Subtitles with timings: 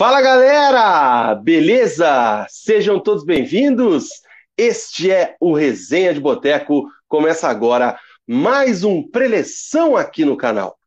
[0.00, 2.46] Fala galera, beleza?
[2.48, 4.08] Sejam todos bem-vindos.
[4.56, 6.86] Este é o Resenha de Boteco.
[7.06, 10.78] Começa agora mais um preleção aqui no canal.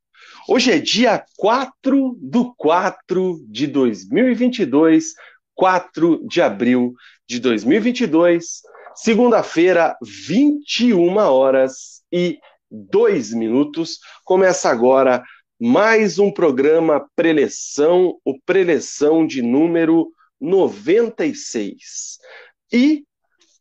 [0.49, 5.13] Hoje é dia 4 do 4 de 2022,
[5.53, 6.95] 4 de abril
[7.29, 8.63] de 2022,
[8.95, 12.39] segunda-feira, 21 horas e
[12.71, 13.99] 2 minutos.
[14.25, 15.23] Começa agora
[15.65, 22.17] mais um programa Preleção, o Preleção de número 96.
[22.69, 23.05] E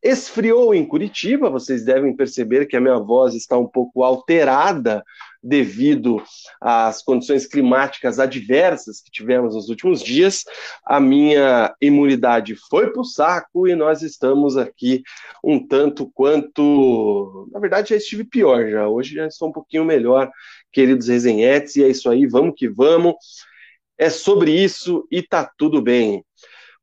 [0.03, 5.05] esfriou em Curitiba, vocês devem perceber que a minha voz está um pouco alterada
[5.41, 6.23] devido
[6.61, 10.45] às condições climáticas adversas que tivemos nos últimos dias.
[10.85, 15.03] A minha imunidade foi para o saco e nós estamos aqui
[15.43, 17.49] um tanto quanto.
[17.53, 18.89] Na verdade, já estive pior já.
[18.89, 20.31] Hoje já estou um pouquinho melhor
[20.73, 23.15] queridos resenhetes, e é isso aí, vamos que vamos.
[23.99, 26.25] É sobre isso e tá tudo bem.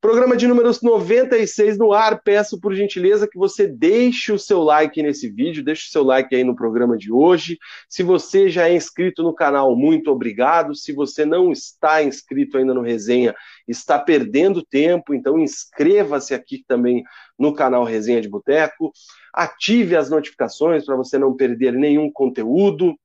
[0.01, 2.21] Programa de número 96 no ar.
[2.23, 6.33] Peço por gentileza que você deixe o seu like nesse vídeo, deixe o seu like
[6.33, 7.57] aí no programa de hoje.
[7.89, 10.73] Se você já é inscrito no canal, muito obrigado.
[10.73, 13.35] Se você não está inscrito ainda no Resenha,
[13.67, 17.03] está perdendo tempo, então inscreva-se aqui também
[17.37, 18.93] no canal Resenha de Boteco.
[19.33, 22.95] Ative as notificações para você não perder nenhum conteúdo.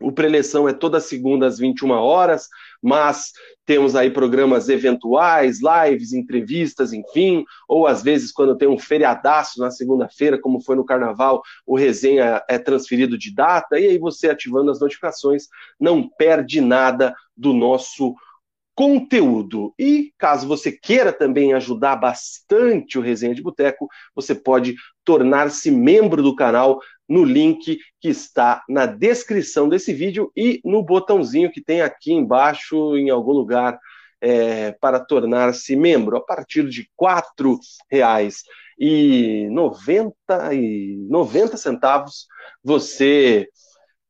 [0.00, 2.48] O preleção é toda segunda às 21 horas,
[2.82, 3.30] mas
[3.64, 9.70] temos aí programas eventuais, lives, entrevistas, enfim, ou às vezes quando tem um feriadaço na
[9.70, 14.70] segunda-feira, como foi no carnaval, o resenha é transferido de data, e aí você ativando
[14.70, 15.46] as notificações
[15.78, 18.14] não perde nada do nosso
[18.74, 19.74] conteúdo.
[19.78, 26.22] E caso você queira também ajudar bastante o Resenha de Boteco, você pode tornar-se membro
[26.22, 31.82] do canal no link que está na descrição desse vídeo e no botãozinho que tem
[31.82, 33.78] aqui embaixo em algum lugar
[34.20, 36.16] é, para tornar-se membro.
[36.16, 37.58] A partir de R$
[37.90, 38.42] reais
[38.78, 40.14] e 90,
[40.54, 42.26] e 90 centavos
[42.64, 43.48] você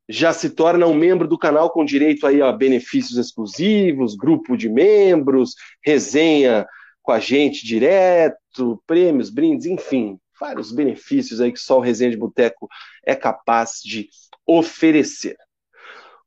[0.08, 4.68] já se torna um membro do canal com direito aí a benefícios exclusivos, grupo de
[4.68, 6.66] membros, resenha
[7.02, 12.16] com a gente direto, prêmios, brindes, enfim, vários benefícios aí que só o Resenha de
[12.16, 12.68] Boteco
[13.04, 14.08] é capaz de
[14.46, 15.36] oferecer.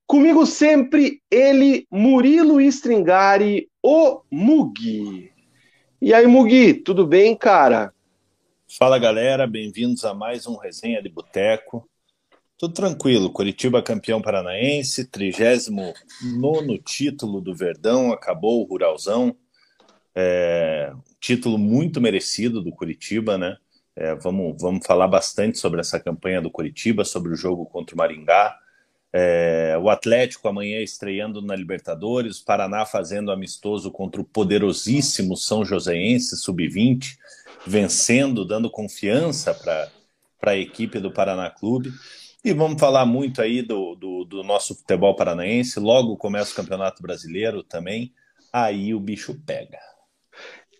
[0.05, 5.31] Comigo sempre ele, Murilo Stringari, o Mugi.
[6.01, 7.93] E aí, Mugi, tudo bem, cara?
[8.77, 11.89] Fala, galera, bem-vindos a mais um Resenha de Boteco.
[12.57, 15.93] Tudo tranquilo, Curitiba campeão paranaense, 39
[16.85, 19.35] título do Verdão, acabou o Ruralzão.
[20.15, 23.57] É, título muito merecido do Curitiba, né?
[23.93, 27.97] É, vamos, vamos falar bastante sobre essa campanha do Curitiba, sobre o jogo contra o
[27.97, 28.57] Maringá.
[29.11, 36.37] É, o Atlético amanhã estreando na Libertadores, Paraná fazendo amistoso contra o poderosíssimo São Joséense
[36.37, 37.17] Sub-20,
[37.67, 41.91] vencendo, dando confiança para a equipe do Paraná Clube.
[42.45, 45.79] E vamos falar muito aí do, do, do, nosso futebol paranaense.
[45.79, 48.13] Logo começa o Campeonato Brasileiro também.
[48.53, 49.79] Aí o bicho pega.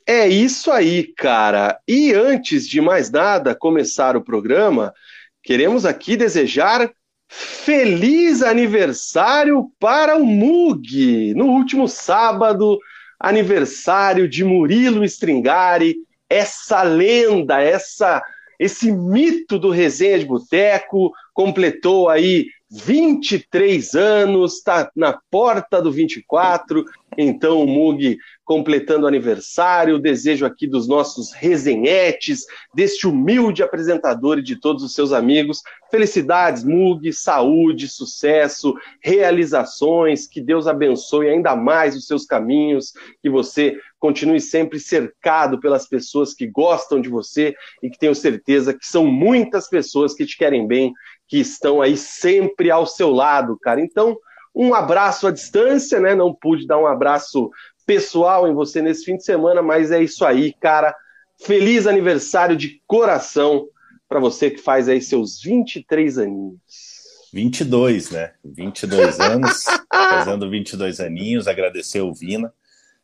[0.06, 1.80] É isso aí, cara.
[1.88, 4.94] E antes de mais nada começar o programa,
[5.42, 6.88] queremos aqui desejar
[7.28, 11.34] feliz aniversário para o Mug.
[11.34, 12.78] No último sábado,
[13.20, 15.96] aniversário de Murilo Stringari,
[16.30, 18.22] essa lenda, essa
[18.60, 26.84] esse mito do resenha de boteco, completou aí 23 anos, está na porta do 24.
[27.18, 34.44] Então, o Mug completando o aniversário, desejo aqui dos nossos resenhetes, deste humilde apresentador e
[34.44, 35.62] de todos os seus amigos.
[35.90, 43.80] Felicidades, Mug, saúde, sucesso, realizações, que Deus abençoe ainda mais os seus caminhos, que você
[43.98, 49.08] continue sempre cercado pelas pessoas que gostam de você e que tenho certeza que são
[49.08, 50.94] muitas pessoas que te querem bem,
[51.28, 53.82] que estão aí sempre ao seu lado, cara.
[53.82, 54.18] Então,
[54.56, 56.16] um abraço à distância, né?
[56.16, 57.50] Não pude dar um abraço
[57.86, 60.96] pessoal em você nesse fim de semana, mas é isso aí, cara.
[61.42, 63.68] Feliz aniversário de coração
[64.08, 66.86] para você que faz aí seus 23 aninhos.
[67.34, 68.32] 22, né?
[68.46, 71.48] 22 anos, fazendo 22 aninhos.
[71.48, 72.54] Agradecer o Vina,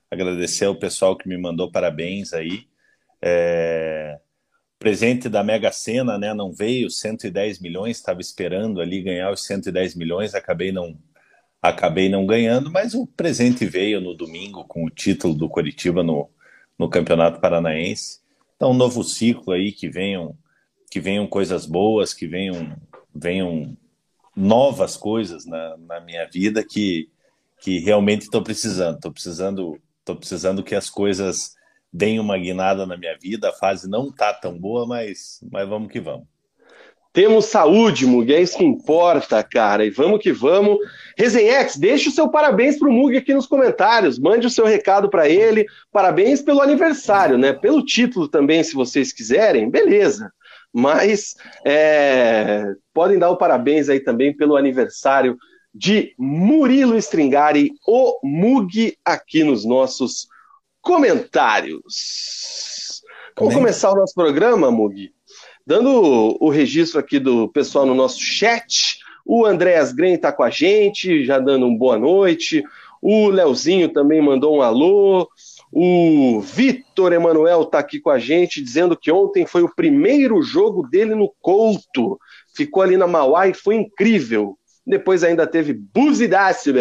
[0.09, 2.65] agradecer ao pessoal que me mandou parabéns aí.
[3.21, 4.17] É...
[4.81, 6.33] Presente da Mega Sena, né?
[6.33, 10.97] Não veio, 110 milhões, estava esperando ali ganhar os 110 milhões, acabei não
[11.61, 16.27] acabei não ganhando, mas o presente veio no domingo com o título do Coritiba no,
[16.75, 18.19] no Campeonato Paranaense.
[18.55, 20.35] Então, um novo ciclo aí, que venham,
[20.89, 22.75] que venham coisas boas, que venham,
[23.13, 23.77] venham
[24.35, 27.11] novas coisas na, na minha vida que,
[27.61, 28.95] que realmente estou precisando.
[28.95, 31.55] Estou precisando Tô precisando que as coisas
[31.91, 33.49] deem uma guinada na minha vida.
[33.49, 36.25] A fase não tá tão boa, mas, mas vamos que vamos.
[37.13, 39.85] Temos saúde, Mug, é isso que importa, cara.
[39.85, 40.77] E vamos que vamos.
[41.17, 44.17] Resenhex, deixe o seu parabéns pro Mug aqui nos comentários.
[44.17, 45.65] Mande o seu recado para ele.
[45.91, 47.51] Parabéns pelo aniversário, né?
[47.51, 49.69] Pelo título também, se vocês quiserem.
[49.69, 50.31] Beleza.
[50.71, 51.35] Mas
[51.65, 55.37] é, podem dar o parabéns aí também pelo aniversário
[55.73, 60.31] de Murilo Stringari, o Mug, aqui nos nossos comentários.
[63.37, 65.13] Vamos começar o nosso programa, Mug?
[65.65, 70.49] Dando o registro aqui do pessoal no nosso chat, o Andréas Gren está com a
[70.49, 72.63] gente, já dando um boa noite.
[72.99, 75.29] O Leozinho também mandou um alô.
[75.71, 80.87] O Vitor Emanuel está aqui com a gente, dizendo que ontem foi o primeiro jogo
[80.87, 82.19] dele no Couto.
[82.55, 84.57] Ficou ali na Mauá e foi incrível.
[84.85, 86.73] Depois ainda teve Buzidácio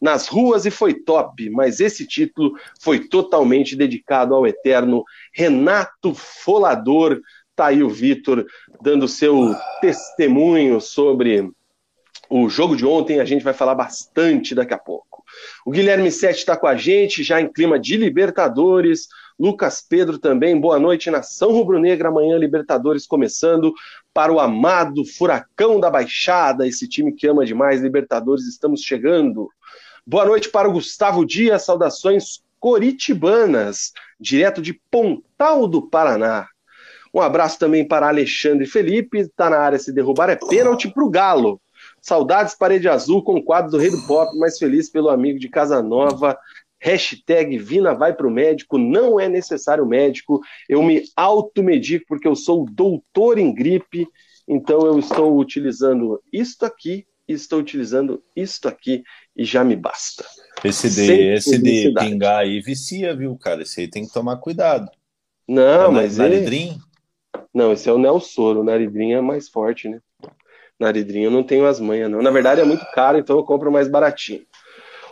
[0.00, 7.20] nas ruas e foi top, mas esse título foi totalmente dedicado ao eterno Renato Folador,
[7.56, 8.46] Tá aí o Vitor
[8.82, 11.50] dando seu testemunho sobre
[12.28, 13.18] o jogo de ontem.
[13.18, 15.24] A gente vai falar bastante daqui a pouco.
[15.64, 19.08] O Guilherme Sete está com a gente, já em clima de Libertadores.
[19.38, 22.10] Lucas Pedro também, boa noite, Nação Rubro-Negra.
[22.10, 23.72] Amanhã, Libertadores começando
[24.12, 28.46] para o amado Furacão da Baixada, esse time que ama demais Libertadores.
[28.46, 29.48] Estamos chegando.
[30.08, 36.46] Boa noite para o Gustavo Dias, saudações coritibanas, direto de Pontal do Paraná.
[37.12, 41.10] Um abraço também para Alexandre Felipe, está na área se derrubar, é pênalti para o
[41.10, 41.60] Galo.
[42.00, 45.48] Saudades Parede Azul com o quadro do Rei do Pop, mais feliz pelo amigo de
[45.48, 46.38] Casa Nova.
[46.78, 52.36] Hashtag Vina vai para o médico, não é necessário médico, eu me automedico porque eu
[52.36, 54.06] sou doutor em gripe,
[54.46, 59.02] então eu estou utilizando isto aqui, estou utilizando isto aqui
[59.36, 60.24] e já me basta.
[60.64, 63.62] Esse de, esse de pingar aí vicia, viu, cara?
[63.62, 64.90] Esse aí tem que tomar cuidado.
[65.46, 66.18] Não, é mas.
[66.18, 66.68] Naridrim?
[66.68, 66.78] Ele...
[67.54, 68.60] Não, esse é o Nelsoro.
[68.60, 70.00] O Naridrinha é mais forte, né?
[70.78, 72.20] Naridrinha eu não tenho as manhas, não.
[72.22, 74.42] Na verdade é muito caro, então eu compro mais baratinho.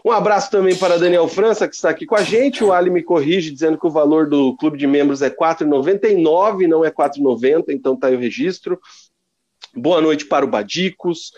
[0.05, 2.63] Um abraço também para Daniel França, que está aqui com a gente.
[2.63, 6.69] O Ali me corrige, dizendo que o valor do clube de membros é R$ 4,99,
[6.69, 8.79] não é R$ 4,90, então tá aí o registro.
[9.77, 11.33] Boa noite para o Badicos.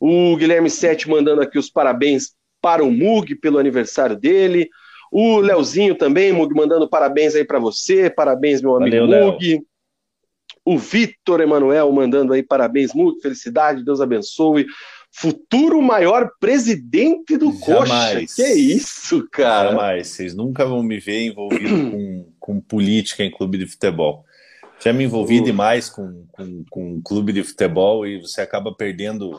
[0.00, 4.68] O Guilherme Sete mandando aqui os parabéns para o Mug pelo aniversário dele.
[5.10, 8.08] O Leozinho também, Mug, mandando parabéns aí para você.
[8.08, 9.52] Parabéns, meu amigo Valeu, Mug.
[9.52, 9.64] Léo.
[10.64, 14.66] O Vitor Emanuel mandando aí parabéns, muito felicidade, Deus abençoe.
[15.10, 18.30] Futuro maior presidente do Jamais.
[18.30, 18.34] Coxa.
[18.36, 19.70] Que isso, cara?
[19.70, 20.06] Jamais.
[20.06, 24.24] Vocês nunca vão me ver envolvido com, com política em clube de futebol.
[24.82, 29.38] Já me envolvi demais com, com, com clube de futebol e você acaba perdendo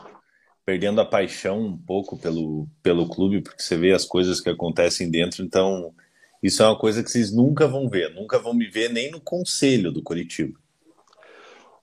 [0.64, 5.10] perdendo a paixão um pouco pelo, pelo clube, porque você vê as coisas que acontecem
[5.10, 5.44] dentro.
[5.44, 5.92] Então,
[6.40, 8.14] isso é uma coisa que vocês nunca vão ver.
[8.14, 10.56] Nunca vão me ver nem no conselho do Curitiba.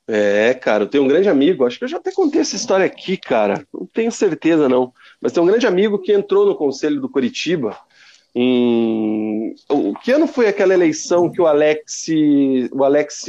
[0.07, 2.83] É, cara, eu tenho um grande amigo, acho que eu já até contei essa história
[2.83, 4.91] aqui, cara, não tenho certeza não,
[5.21, 7.77] mas tem um grande amigo que entrou no conselho do Curitiba
[8.35, 9.55] em...
[9.69, 12.05] O que ano foi aquela eleição que o Alex,
[12.71, 13.25] o Alex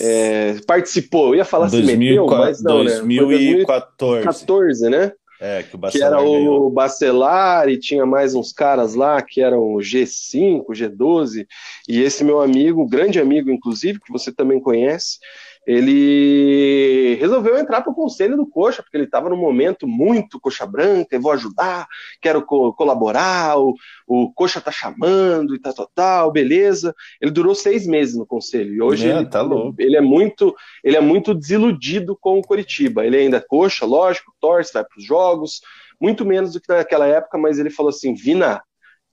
[0.00, 1.28] é, participou?
[1.28, 3.20] Eu ia falar 2000, se meteu, mas não, 2014.
[3.20, 3.26] né?
[3.26, 5.12] 2014, né?
[5.40, 6.66] É, que, que era ganhou.
[6.66, 11.46] o Bacelar e tinha mais uns caras lá que eram G5, G12,
[11.88, 15.18] e esse meu amigo, grande amigo inclusive, que você também conhece,
[15.66, 20.66] ele resolveu entrar para o conselho do Coxa, porque ele estava num momento muito coxa
[20.66, 21.86] branca, eu vou ajudar,
[22.20, 23.74] quero co colaborar, o,
[24.06, 26.94] o Coxa tá chamando e tal, tal, tal, beleza.
[27.20, 29.44] Ele durou seis meses no conselho, e hoje é, ele, tá
[29.78, 33.04] ele, é muito, ele é muito desiludido com o Coritiba.
[33.04, 35.60] Ele ainda é coxa, lógico, torce, vai para os jogos,
[36.00, 38.62] muito menos do que naquela época, mas ele falou assim, Vina,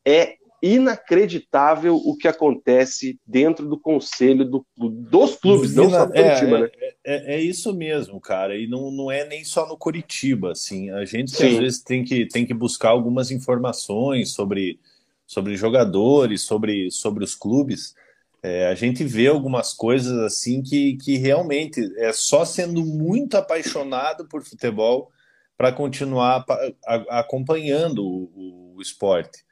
[0.05, 6.58] é inacreditável o que acontece dentro do conselho do, dos clubes, não só do Curitiba,
[6.58, 6.70] é, né?
[6.75, 10.91] É, é, é, isso mesmo, cara, e não, não é nem só no Curitiba, assim,
[10.91, 14.80] a gente às vezes tem que, tem que buscar algumas informações sobre,
[15.25, 17.96] sobre jogadores, sobre, sobre os clubes,
[18.44, 24.27] é, a gente vê algumas coisas assim que, que realmente é só sendo muito apaixonado
[24.27, 25.12] por futebol
[25.56, 29.44] para continuar a, a, acompanhando o, o esporte.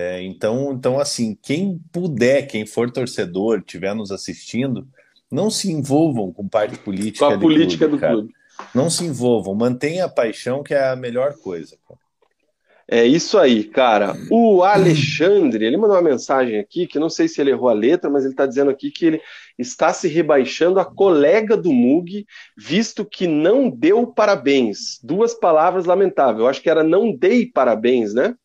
[0.00, 4.86] É, então, então, assim, quem puder, quem for torcedor, estiver nos assistindo,
[5.28, 7.26] não se envolvam com parte política.
[7.26, 8.12] Com a política clube, do cara.
[8.12, 8.32] clube.
[8.72, 11.76] Não se envolvam, mantenha a paixão, que é a melhor coisa.
[12.86, 14.16] É isso aí, cara.
[14.30, 18.08] O Alexandre, ele mandou uma mensagem aqui, que não sei se ele errou a letra,
[18.08, 19.20] mas ele está dizendo aqui que ele
[19.58, 22.24] está se rebaixando a colega do Mug,
[22.56, 25.00] visto que não deu parabéns.
[25.02, 26.38] Duas palavras lamentáveis.
[26.38, 28.36] Eu acho que era não dei parabéns, né?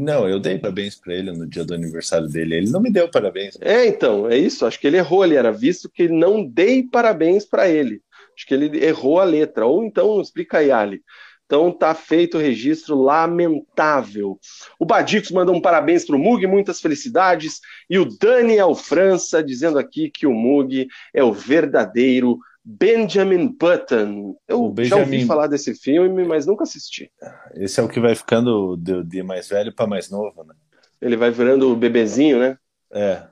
[0.00, 2.54] Não, eu dei parabéns para ele no dia do aniversário dele.
[2.54, 3.58] Ele não me deu parabéns.
[3.60, 4.64] É, então, é isso.
[4.64, 5.34] Acho que ele errou ali.
[5.34, 8.00] Era visto que não dei parabéns para ele.
[8.36, 9.66] Acho que ele errou a letra.
[9.66, 11.02] Ou então, explica aí, Ali.
[11.46, 14.38] Então tá feito o registro lamentável.
[14.78, 17.60] O Badicos manda um parabéns para o Mug, muitas felicidades.
[17.88, 22.38] E o Daniel França dizendo aqui que o Mug é o verdadeiro
[22.70, 24.36] Benjamin Button.
[24.46, 24.88] Eu Benjamin...
[24.88, 27.10] já ouvi falar desse filme, mas nunca assisti.
[27.54, 30.54] Esse é o que vai ficando de, de mais velho para mais novo, né?
[31.00, 32.58] Ele vai virando o bebezinho, né?
[32.92, 33.22] É.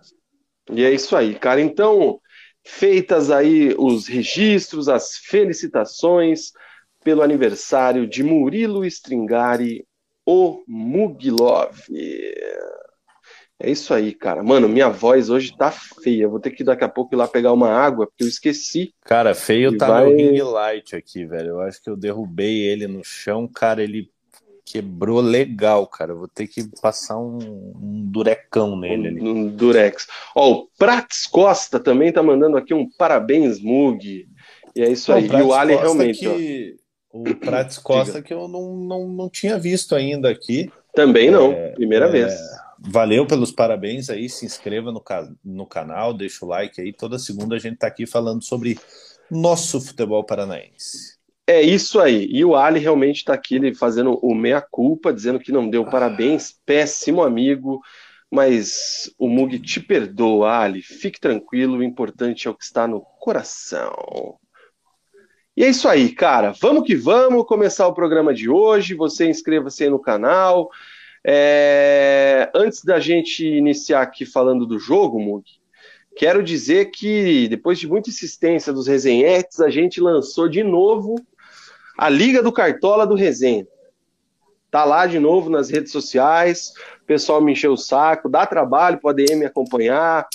[0.72, 1.60] E é isso aí, cara.
[1.60, 2.18] Então,
[2.64, 6.52] feitas aí os registros, as felicitações
[7.04, 9.86] pelo aniversário de Murilo Stringari,
[10.24, 11.76] o Mugilov.
[13.58, 14.42] É isso aí, cara.
[14.42, 16.28] Mano, minha voz hoje tá feia.
[16.28, 18.92] Vou ter que daqui a pouco ir lá pegar uma água, porque eu esqueci.
[19.02, 20.06] Cara, feio tá vai...
[20.06, 21.48] meu ring light aqui, velho.
[21.48, 23.82] Eu acho que eu derrubei ele no chão, cara.
[23.82, 24.10] Ele
[24.62, 26.12] quebrou legal, cara.
[26.12, 27.38] Eu vou ter que passar um,
[27.80, 29.20] um durecão nele ali.
[29.22, 30.06] Um, durex.
[30.34, 34.28] Ó, o Prats Costa também tá mandando aqui um parabéns, Mug.
[34.74, 35.26] E é isso aí.
[35.26, 36.20] e o Ali realmente.
[36.20, 36.76] Que...
[37.10, 40.70] O Prats Costa que eu não, não, não tinha visto ainda aqui.
[40.92, 42.10] Também não, é, primeira é...
[42.10, 42.34] vez.
[42.88, 45.02] Valeu pelos parabéns aí, se inscreva no,
[45.44, 46.92] no canal, deixa o like aí.
[46.92, 48.78] Toda segunda a gente está aqui falando sobre
[49.30, 51.16] nosso futebol paranaense.
[51.46, 52.28] É isso aí.
[52.30, 55.90] E o Ali realmente está aqui ele fazendo o meia-culpa, dizendo que não deu ah.
[55.90, 56.54] parabéns.
[56.64, 57.80] Péssimo amigo.
[58.30, 60.82] Mas o Mug te perdoa, Ali.
[60.82, 64.36] Fique tranquilo, o importante é o que está no coração.
[65.56, 66.52] E é isso aí, cara.
[66.60, 68.94] Vamos que vamos começar o programa de hoje.
[68.94, 70.68] Você inscreva-se aí no canal.
[71.28, 75.44] É, antes da gente iniciar aqui falando do jogo, Mug,
[76.16, 81.16] quero dizer que depois de muita insistência dos resenhetes, a gente lançou de novo
[81.98, 83.66] a Liga do Cartola do Resenha.
[84.70, 89.00] Tá lá de novo nas redes sociais, o pessoal me encheu o saco, dá trabalho
[89.00, 90.28] para o ADM acompanhar,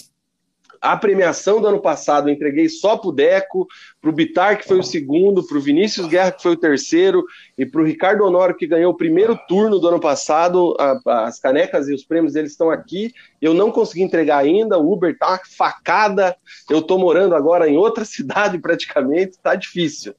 [0.82, 3.68] a premiação do ano passado eu entreguei só pro Deco,
[4.02, 7.24] pro Bitar, que foi o segundo, pro Vinícius Guerra, que foi o terceiro,
[7.56, 10.76] e pro Ricardo Honório, que ganhou o primeiro turno do ano passado.
[10.80, 13.14] A, as canecas e os prêmios deles estão aqui.
[13.40, 16.36] Eu não consegui entregar ainda, o Uber tá facada.
[16.68, 20.16] Eu tô morando agora em outra cidade praticamente, tá difícil.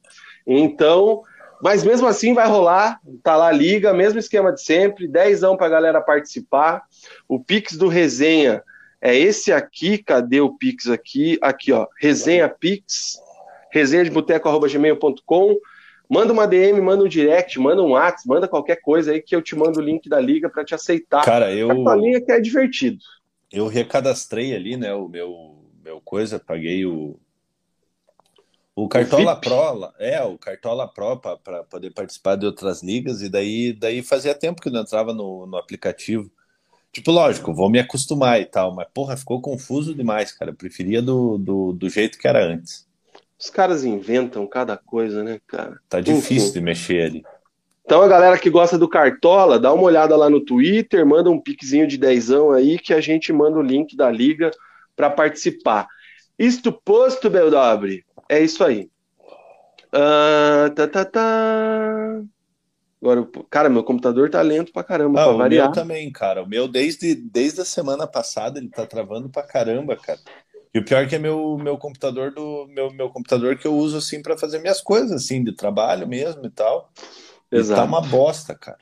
[0.47, 1.23] Então,
[1.61, 5.69] mas mesmo assim vai rolar, tá lá a liga, mesmo esquema de sempre, dezão pra
[5.69, 6.83] galera participar.
[7.29, 8.63] O Pix do Resenha
[9.03, 11.37] é esse aqui, cadê o Pix aqui?
[11.43, 13.21] Aqui, ó, resenha Pix,
[13.69, 15.57] resenha de boteco.gmail.com.
[16.09, 19.43] Manda uma DM, manda um direct, manda um WhatsApp, manda qualquer coisa aí que eu
[19.43, 21.25] te mando o link da liga para te aceitar.
[21.25, 21.89] Cara, eu.
[21.89, 22.99] A linha que é divertido.
[23.51, 27.19] Eu recadastrei ali, né, o meu, meu coisa, paguei o.
[28.75, 33.29] O Cartola o Pro, é, o Cartola Pro para poder participar de outras ligas, e
[33.29, 36.31] daí, daí fazia tempo que não entrava no, no aplicativo.
[36.93, 40.51] Tipo, lógico, vou me acostumar e tal, mas porra, ficou confuso demais, cara.
[40.51, 42.87] Eu preferia do, do, do jeito que era antes.
[43.39, 45.81] Os caras inventam cada coisa, né, cara?
[45.89, 46.53] Tá difícil Enfim.
[46.53, 47.25] de mexer ali.
[47.85, 51.41] Então a galera que gosta do Cartola, dá uma olhada lá no Twitter, manda um
[51.41, 54.51] piquezinho de dezão aí que a gente manda o link da liga
[54.95, 55.89] para participar.
[56.39, 58.89] Isto posto, Beldobre, é isso aí.
[59.89, 62.23] Uh, tá, tá, tá.
[63.03, 65.67] Agora, cara, meu computador tá lento pra caramba, ah, pra o variar.
[65.67, 66.45] meu também, cara.
[66.45, 70.21] O meu, desde, desde a semana passada, ele tá travando pra caramba, cara.
[70.73, 73.75] E o pior é que é meu, meu computador do meu, meu computador que eu
[73.75, 76.93] uso assim para fazer minhas coisas assim de trabalho mesmo e tal.
[77.51, 77.81] Exato.
[77.81, 78.79] E tá uma bosta, cara.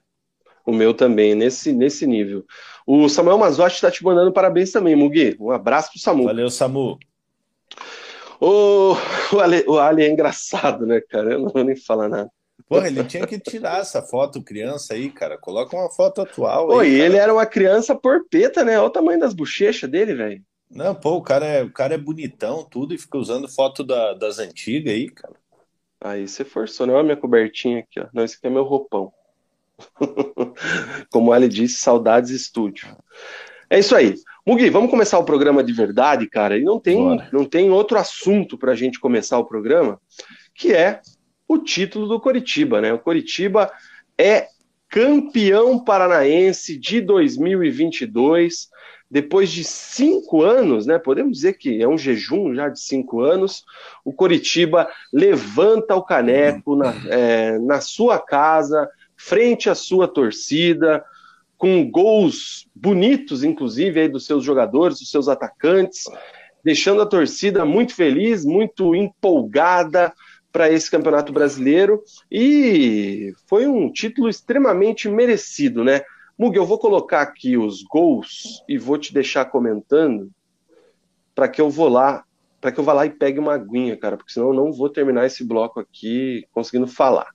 [0.67, 2.45] O meu também, nesse, nesse nível.
[2.87, 5.35] O Samuel Mazotti tá te mandando parabéns também, Mugi.
[5.41, 6.25] Um abraço pro Samu.
[6.25, 6.99] Valeu, Samu.
[8.43, 8.97] O,
[9.35, 11.35] o, Ali, o Ali é engraçado, né, cara?
[11.35, 12.31] Eu não vou nem falar nada.
[12.71, 15.37] Porra, ele tinha que tirar essa foto criança aí, cara.
[15.37, 16.93] Coloca uma foto atual Pô, aí.
[16.93, 18.79] e ele era uma criança porpeta, né?
[18.79, 20.41] Olha o tamanho das bochechas dele, velho.
[20.71, 24.15] Não, pô, o cara, é, o cara é bonitão, tudo, e fica usando foto da,
[24.15, 25.35] das antigas aí, cara.
[26.01, 26.93] Aí você forçou, né?
[26.93, 28.07] Olha a minha cobertinha aqui, ó.
[28.15, 29.13] Não, esse aqui é meu roupão.
[31.11, 32.97] Como ele disse, saudades estúdio.
[33.69, 34.15] É isso aí.
[34.47, 36.57] Mugi, vamos começar o programa de verdade, cara.
[36.57, 40.01] E não tem, não tem outro assunto para a gente começar o programa,
[40.55, 41.01] que é
[41.51, 42.93] o título do Coritiba, né?
[42.93, 43.73] O Coritiba
[44.17, 44.47] é
[44.89, 48.69] campeão paranaense de 2022,
[49.11, 50.97] depois de cinco anos, né?
[50.97, 53.65] Podemos dizer que é um jejum já de cinco anos.
[54.05, 61.05] O Coritiba levanta o caneco na, é, na sua casa, frente à sua torcida,
[61.59, 66.05] com gols bonitos, inclusive, aí dos seus jogadores, dos seus atacantes,
[66.63, 70.13] deixando a torcida muito feliz, muito empolgada
[70.53, 76.03] para esse Campeonato Brasileiro e foi um título extremamente merecido, né?
[76.39, 80.31] Mug, eu vou colocar aqui os gols e vou te deixar comentando
[81.35, 82.25] para que eu vou lá,
[82.61, 84.89] para que eu vá lá e pegue uma aguinha, cara, porque senão eu não vou
[84.89, 87.29] terminar esse bloco aqui conseguindo falar.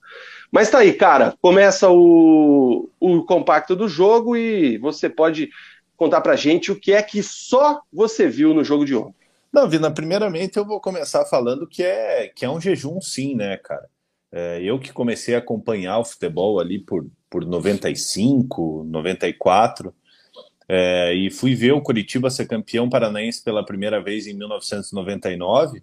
[0.51, 5.49] Mas tá aí, cara, começa o, o compacto do jogo e você pode
[5.95, 9.24] contar pra gente o que é que só você viu no jogo de ontem.
[9.55, 13.55] Não, Vina, primeiramente eu vou começar falando que é, que é um jejum sim, né,
[13.55, 13.89] cara?
[14.29, 19.95] É, eu que comecei a acompanhar o futebol ali por, por 95, 94,
[20.67, 25.81] é, e fui ver o Curitiba ser campeão paranaense pela primeira vez em 1999.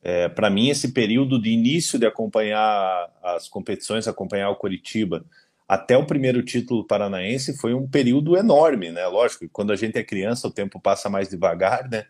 [0.00, 5.24] É, Para mim, esse período de início de acompanhar as competições, acompanhar o Curitiba,
[5.66, 9.08] até o primeiro título paranaense foi um período enorme, né?
[9.08, 12.06] Lógico, quando a gente é criança o tempo passa mais devagar, né?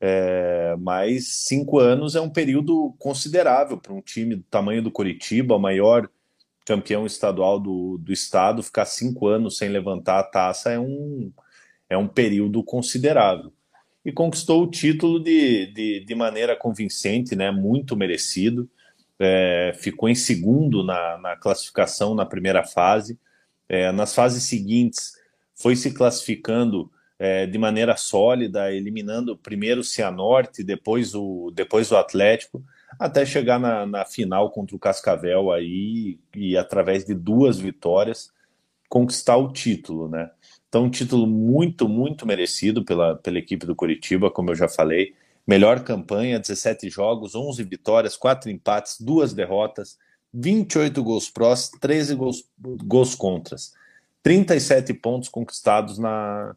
[0.00, 5.56] É, mas cinco anos é um período considerável para um time do tamanho do Curitiba,
[5.56, 6.08] o maior
[6.64, 11.32] campeão estadual do, do estado, ficar cinco anos sem levantar a taça é um,
[11.88, 13.52] é um período considerável.
[14.04, 18.68] E conquistou o título de, de, de maneira convincente, né, muito merecido.
[19.18, 23.18] É, ficou em segundo na, na classificação na primeira fase.
[23.68, 25.12] É, nas fases seguintes,
[25.54, 26.90] foi se classificando
[27.24, 32.62] é, de maneira sólida, eliminando primeiro o Cianorte, depois o, depois o Atlético,
[32.98, 38.30] até chegar na, na final contra o Cascavel aí e através de duas vitórias
[38.90, 40.30] conquistar o título, né?
[40.68, 45.14] Então, um título muito, muito merecido pela, pela equipe do Curitiba, como eu já falei.
[45.46, 49.96] Melhor campanha, 17 jogos, 11 vitórias, 4 empates, 2 derrotas,
[50.32, 52.44] 28 gols prós, 13 gols,
[52.84, 53.72] gols contras.
[54.22, 56.54] 37 pontos conquistados na,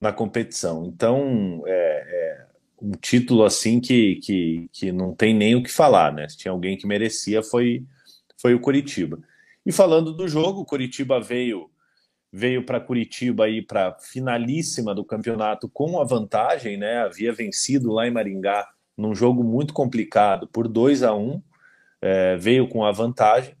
[0.00, 0.86] na competição.
[0.86, 2.46] Então, é, é,
[2.80, 6.28] um título assim que, que, que não tem nem o que falar, né?
[6.28, 7.84] Se tinha alguém que merecia, foi,
[8.40, 9.18] foi o Curitiba.
[9.66, 11.70] E falando do jogo, o Curitiba veio
[12.32, 16.98] veio para Curitiba aí para finalíssima do campeonato com a vantagem, né?
[16.98, 21.42] Havia vencido lá em Maringá num jogo muito complicado por 2 a 1
[22.00, 23.54] é, veio com a vantagem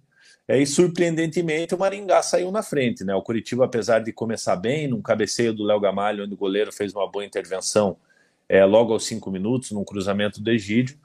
[0.58, 3.14] e surpreendentemente o Maringá saiu na frente, né?
[3.14, 6.94] O Curitiba, apesar de começar bem, num cabeceio do Léo Gamalho, onde o goleiro fez
[6.94, 7.96] uma boa intervenção
[8.48, 10.98] é, logo aos cinco minutos, num cruzamento do Egídio.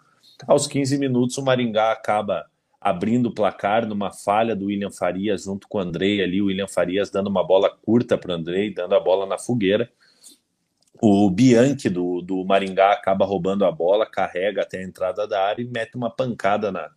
[0.47, 2.45] Aos 15 minutos, o Maringá acaba
[2.81, 6.67] abrindo o placar numa falha do William Farias junto com o Andrei ali, o William
[6.67, 9.89] Farias dando uma bola curta para o Andrei, dando a bola na fogueira.
[11.01, 15.61] O Bianchi do, do Maringá acaba roubando a bola, carrega até a entrada da área
[15.61, 16.89] e mete uma pancada na,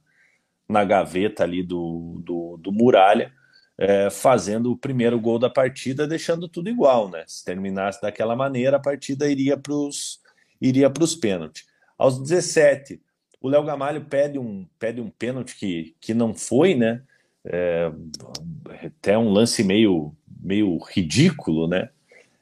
[0.69, 3.33] na gaveta ali do, do, do Muralha,
[3.79, 7.25] é, fazendo o primeiro gol da partida, deixando tudo igual, né?
[7.27, 10.21] Se terminasse daquela maneira, a partida iria para os
[10.61, 11.65] iria os pênaltis.
[11.97, 13.01] Aos 17,
[13.41, 17.03] o Léo Gamalho pede um, pede um pênalti que, que não foi, né?
[17.45, 17.91] É,
[18.85, 21.89] até um lance meio, meio ridículo, né?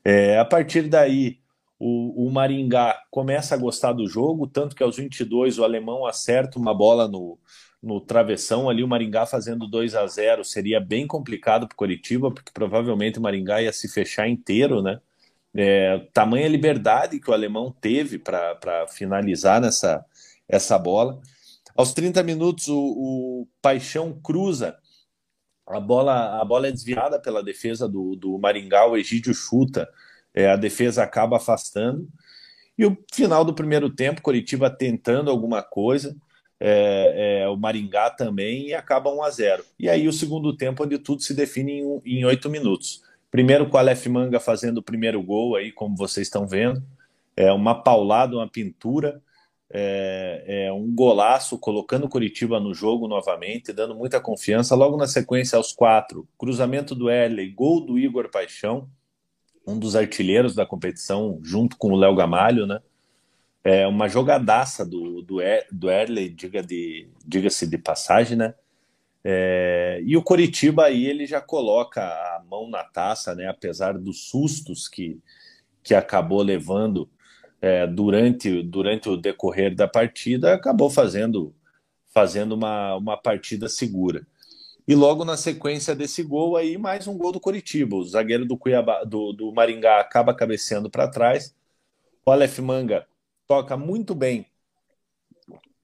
[0.02, 1.38] É, a partir daí,
[1.78, 6.58] o, o, Maringá começa a gostar do jogo, tanto que aos 22 o alemão acerta
[6.58, 7.38] uma bola no,
[7.86, 12.32] no travessão ali, o Maringá fazendo 2 a 0 seria bem complicado para o Coritiba,
[12.32, 15.00] porque provavelmente o Maringá ia se fechar inteiro, né?
[15.54, 20.04] É, tamanha liberdade que o alemão teve para finalizar nessa
[20.48, 21.20] essa bola.
[21.76, 24.76] Aos 30 minutos, o, o, Paixão cruza,
[25.66, 29.88] a bola, a bola é desviada pela defesa do, do Maringá, o Egídio chuta,
[30.34, 32.08] é, a defesa acaba afastando.
[32.78, 36.16] E o final do primeiro tempo, Coritiba tentando alguma coisa,
[36.58, 39.64] é, é, o Maringá também e acaba 1 a 0.
[39.78, 43.02] E aí o segundo tempo onde tudo se define em oito minutos.
[43.30, 46.82] Primeiro com o Aleph Manga fazendo o primeiro gol aí, como vocês estão vendo,
[47.36, 49.22] é uma paulada, uma pintura,
[49.70, 54.74] é, é um golaço colocando o Curitiba no jogo novamente, dando muita confiança.
[54.74, 58.88] Logo na sequência aos quatro, cruzamento do Erley, gol do Igor Paixão,
[59.66, 62.80] um dos artilheiros da competição, junto com o Léo Gamalho, né?
[63.68, 68.54] É uma jogadaça do, do, er, do Erley, diga-se de, diga de passagem, né?
[69.24, 73.48] É, e o Coritiba aí ele já coloca a mão na taça, né?
[73.48, 75.18] Apesar dos sustos que,
[75.82, 77.10] que acabou levando
[77.60, 81.52] é, durante, durante o decorrer da partida, acabou fazendo,
[82.14, 84.24] fazendo uma, uma partida segura.
[84.86, 87.96] E logo na sequência desse gol aí, mais um gol do Coritiba.
[87.96, 91.52] O zagueiro do, Cuiabá, do, do Maringá acaba cabeceando para trás.
[92.24, 93.04] O Aleph Manga
[93.46, 94.46] toca muito bem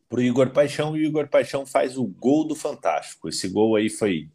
[0.08, 3.28] para o Igor Paixão e o Igor Paixão faz o gol do Fantástico.
[3.28, 4.28] Esse gol aí foi,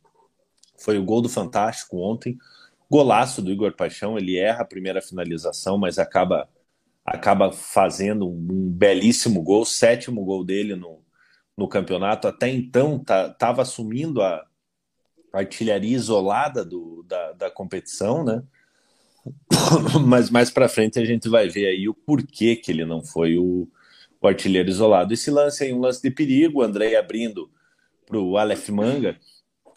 [0.77, 2.37] foi o gol do Fantástico ontem.
[2.89, 6.49] Golaço do Igor Paixão, ele erra a primeira finalização, mas acaba
[7.07, 11.01] acaba fazendo um, belíssimo gol, sétimo gol dele no,
[11.55, 12.27] no campeonato.
[12.27, 14.45] Até então estava tá, assumindo a
[15.31, 18.43] artilharia isolada do, da, da competição, né?
[20.05, 23.37] Mas mais para frente a gente vai ver aí o porquê que ele não foi
[23.37, 23.67] o,
[24.21, 25.13] o artilheiro isolado.
[25.13, 27.49] Esse lance aí, um lance de perigo, o André abrindo
[28.05, 29.17] para o Aleph Manga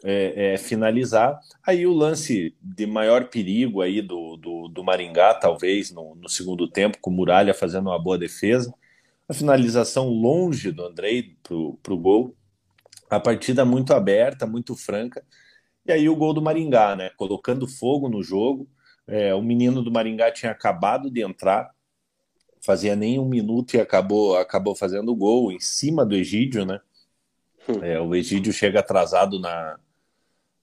[0.04, 1.38] é, é, finalizar.
[1.66, 6.68] Aí o lance de maior perigo aí do, do, do Maringá, talvez, no, no, segundo
[6.68, 8.72] tempo, com o Muralha fazendo uma boa defesa.
[9.28, 12.34] A finalização longe do Andrei para o gol.
[13.08, 15.24] A partida muito aberta, muito franca.
[15.86, 17.10] E aí o gol do Maringá, né?
[17.16, 18.68] Colocando fogo no jogo.
[19.10, 21.74] É, o menino do Maringá tinha acabado de entrar,
[22.60, 26.80] fazia nem um minuto e acabou, acabou fazendo o gol em cima do Egídio, né?
[27.68, 27.82] Hum.
[27.82, 29.78] É, o Egídio chega atrasado na,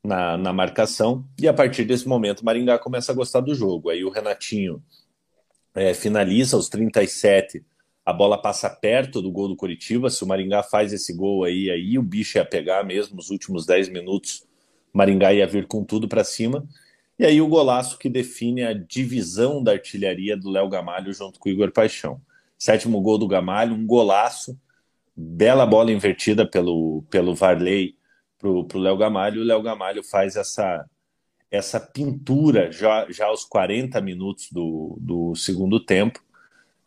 [0.03, 3.89] na, na marcação, e a partir desse momento o Maringá começa a gostar do jogo.
[3.89, 4.81] Aí o Renatinho
[5.75, 7.65] é, finaliza aos 37,
[8.05, 10.09] a bola passa perto do gol do Curitiba.
[10.09, 13.65] Se o Maringá faz esse gol aí, aí o bicho ia pegar mesmo os últimos
[13.65, 14.45] 10 minutos.
[14.93, 16.65] O Maringá ia vir com tudo para cima.
[17.19, 21.49] E aí o golaço que define a divisão da artilharia do Léo Gamalho junto com
[21.49, 22.21] o Igor Paixão.
[22.57, 24.59] Sétimo gol do Gamalho, um golaço,
[25.15, 27.95] bela bola invertida pelo, pelo Varley
[28.37, 29.41] para o Léo Gamalho.
[29.41, 30.87] O Léo Gamalho faz essa,
[31.49, 36.23] essa pintura já, já aos 40 minutos do, do segundo tempo.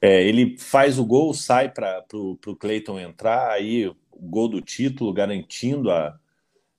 [0.00, 5.12] É, ele faz o gol, sai para o Cleiton entrar, aí o gol do título,
[5.12, 6.18] garantindo a,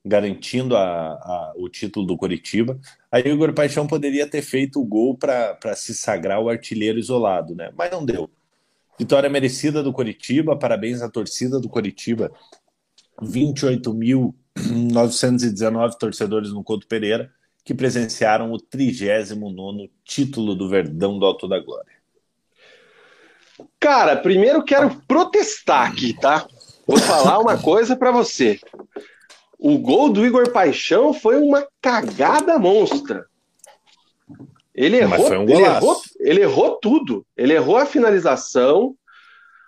[0.04, 2.78] garantindo a, a, o título do Coritiba.
[3.12, 7.54] Aí o Igor Paixão poderia ter feito o gol para se sagrar o artilheiro isolado,
[7.56, 7.72] né?
[7.78, 8.30] Mas não deu.
[8.98, 12.32] Vitória merecida do Coritiba, parabéns à torcida do Coritiba.
[13.22, 17.32] 28.919 torcedores no Couto Pereira
[17.64, 21.92] que presenciaram o 39 título do Verdão do Alto da Glória.
[23.80, 26.48] Cara, primeiro quero protestar aqui, tá?
[26.88, 28.60] Vou falar uma coisa para você.
[29.64, 33.28] O gol do Igor Paixão foi uma cagada monstra.
[34.74, 37.24] Ele errou, um ele, errou, ele errou tudo.
[37.38, 38.96] Ele errou a finalização.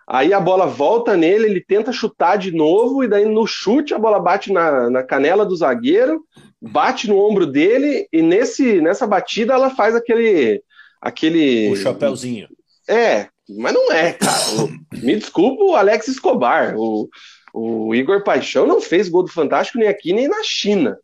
[0.07, 3.99] Aí a bola volta nele, ele tenta chutar de novo, e daí no chute a
[3.99, 6.25] bola bate na, na canela do zagueiro,
[6.59, 10.63] bate no ombro dele, e nesse, nessa batida ela faz aquele.
[10.99, 12.49] aquele o chapéuzinho.
[12.89, 14.33] É, mas não é, cara.
[14.91, 16.75] Me desculpa o Alex Escobar.
[16.75, 17.07] O,
[17.53, 20.97] o Igor Paixão não fez gol do Fantástico nem aqui nem na China.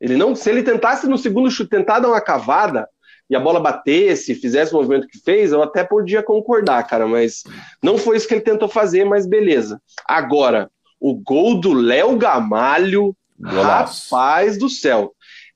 [0.00, 2.88] Ele não, se ele tentasse no segundo chute tentar dar uma cavada
[3.30, 7.44] e a bola batesse, fizesse o movimento que fez, eu até podia concordar, cara, mas
[7.80, 9.80] não foi isso que ele tentou fazer, mas beleza.
[10.06, 10.68] Agora,
[11.00, 14.12] o gol do Léo Gamalho, Golaço.
[14.12, 15.14] rapaz do céu.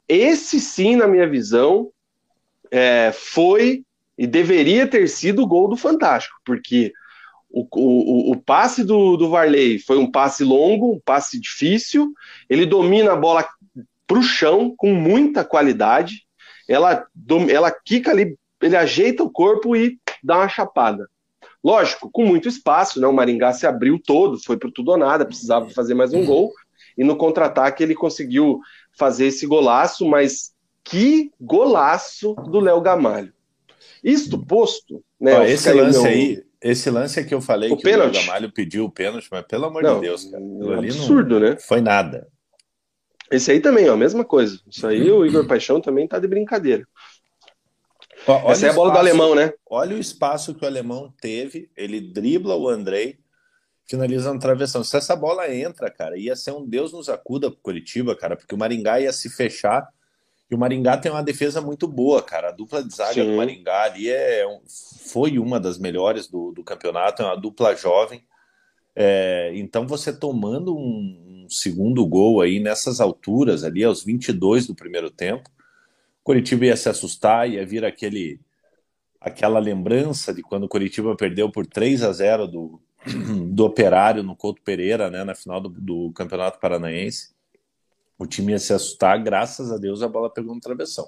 [0.09, 1.91] Esse sim, na minha visão,
[2.71, 3.83] é, foi
[4.17, 6.93] e deveria ter sido o gol do Fantástico, porque
[7.57, 12.13] o, o, o passe do, do Varley foi um passe longo, um passe difícil.
[12.51, 13.49] Ele domina a bola
[14.07, 16.27] para o chão com muita qualidade.
[16.69, 17.07] Ela,
[17.49, 21.09] ela quica ali, ele ajeita o corpo e dá uma chapada.
[21.65, 23.07] Lógico, com muito espaço, né?
[23.07, 26.53] O Maringá se abriu todo, foi para tudo ou nada, precisava fazer mais um gol.
[26.97, 28.61] E no contra-ataque ele conseguiu
[28.99, 30.53] fazer esse golaço, mas
[30.85, 33.33] que golaço do Léo Gamalho.
[34.05, 35.39] Isto posto, né?
[35.39, 36.11] Ó, esse lance meu...
[36.11, 38.19] aí, esse lance é que eu falei o que pênalti.
[38.19, 40.43] o Gamalho pediu o pênalti, mas pelo amor não, de Deus, cara.
[40.43, 41.57] É absurdo, não né?
[41.59, 42.29] Foi nada.
[43.31, 44.61] Esse aí também, ó, a mesma coisa.
[44.69, 46.87] Isso aí o Igor Paixão também tá de brincadeira.
[48.27, 49.53] Ó, Essa é a bola espaço, do alemão, né?
[49.69, 51.71] Olha o espaço que o alemão teve.
[51.77, 53.19] Ele dribla o Andrei,
[53.89, 54.83] finaliza na travessão.
[54.83, 58.55] Se essa bola entra, cara, ia ser um Deus nos acuda pro Curitiba, cara, porque
[58.55, 59.89] o Maringá ia se fechar
[60.51, 62.49] e o Maringá tem uma defesa muito boa, cara.
[62.49, 63.31] A dupla de zaga Sim.
[63.31, 64.45] do Maringá ali é,
[65.11, 68.25] foi uma das melhores do, do campeonato, é uma dupla jovem.
[68.95, 74.75] É, então você tomando um, um, segundo gol aí nessas alturas, ali aos 22 do
[74.75, 78.41] primeiro tempo, o Curitiba ia se assustar, ia vir aquele
[79.21, 82.81] aquela lembrança de quando o Curitiba perdeu por 3 a 0 do,
[83.51, 87.36] do Operário no Couto Pereira, né, na final do, do Campeonato Paranaense
[88.19, 91.07] o time ia se assustar, graças a Deus a bola pegou no travessão.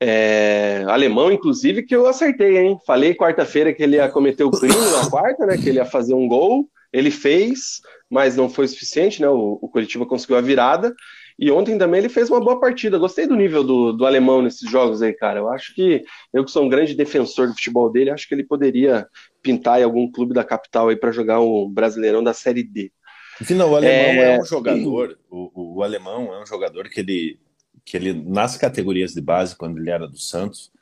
[0.00, 2.78] É, alemão, inclusive, que eu acertei, hein?
[2.86, 5.56] Falei quarta-feira que ele ia cometer o crime na quarta, né?
[5.56, 6.68] Que ele ia fazer um gol.
[6.92, 9.28] Ele fez, mas não foi suficiente, né?
[9.28, 10.94] O, o Curitiba conseguiu a virada.
[11.38, 12.98] E ontem também ele fez uma boa partida.
[12.98, 15.40] Gostei do nível do, do alemão nesses jogos aí, cara.
[15.40, 18.44] Eu acho que eu que sou um grande defensor do futebol dele, acho que ele
[18.44, 19.06] poderia
[19.42, 22.92] pintar em algum clube da capital aí para jogar o Brasileirão da Série D.
[23.40, 27.40] Afinal, o alemão é, é um jogador, o, o, alemão é um jogador que ele,
[27.84, 30.72] que ele, nas categorias de base, quando ele era do Santos,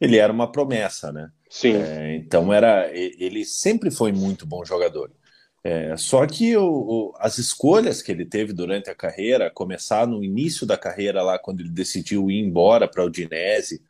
[0.00, 1.30] ele era uma promessa, né?
[1.48, 1.74] Sim.
[1.74, 5.10] É, então era, ele sempre foi muito bom jogador.
[5.64, 10.22] É, só que o, o, as escolhas que ele teve durante a carreira, começar no
[10.22, 13.82] início da carreira lá, quando ele decidiu ir embora para o Udinese,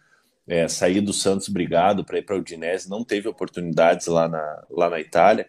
[0.47, 4.65] é, sair do Santos brigado para ir para o Udinese, não teve oportunidades lá na,
[4.71, 5.49] lá na Itália.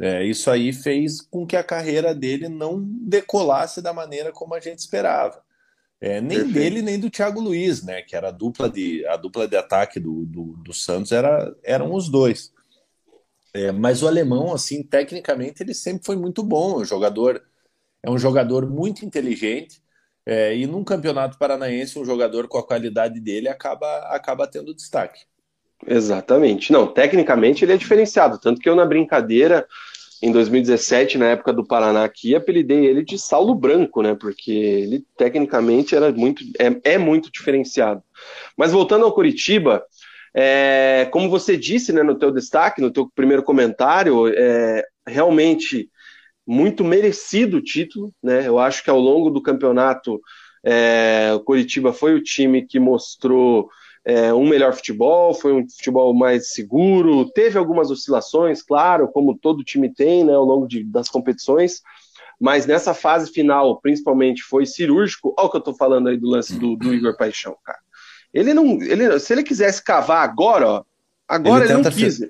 [0.00, 4.60] É, isso aí fez com que a carreira dele não decolasse da maneira como a
[4.60, 5.42] gente esperava.
[6.00, 6.54] É, nem Perfeito.
[6.54, 8.02] dele nem do Thiago Luiz, né?
[8.02, 11.92] Que era a dupla de, a dupla de ataque do, do, do Santos, era, eram
[11.92, 12.52] os dois.
[13.52, 16.78] É, mas o alemão, assim, tecnicamente, ele sempre foi muito bom.
[16.78, 17.42] É um jogador,
[18.00, 19.82] é um jogador muito inteligente.
[20.24, 25.22] É, e num campeonato paranaense, um jogador com a qualidade dele acaba, acaba tendo destaque.
[25.86, 26.72] Exatamente.
[26.72, 28.38] Não, tecnicamente ele é diferenciado.
[28.38, 29.66] Tanto que eu, na brincadeira,
[30.22, 34.16] em 2017, na época do Paraná aqui, apelidei ele de Saulo Branco, né?
[34.18, 38.02] Porque ele tecnicamente era muito, é, é muito diferenciado.
[38.56, 39.84] Mas voltando ao Curitiba,
[40.34, 45.88] é, como você disse né, no teu destaque, no teu primeiro comentário, é, realmente
[46.46, 48.12] muito merecido o título.
[48.22, 48.46] Né?
[48.46, 50.20] Eu acho que ao longo do campeonato
[50.64, 53.68] é, o Curitiba foi o time que mostrou
[54.08, 59.62] é, um melhor futebol, foi um futebol mais seguro, teve algumas oscilações, claro, como todo
[59.62, 61.82] time tem né, ao longo de, das competições,
[62.40, 65.34] mas nessa fase final, principalmente, foi cirúrgico.
[65.36, 67.78] Olha o que eu estou falando aí do lance do, do Igor Paixão, cara.
[68.32, 68.80] Ele não.
[68.80, 70.84] Ele, se ele quisesse cavar agora, ó,
[71.26, 72.20] agora ele, ele não quis.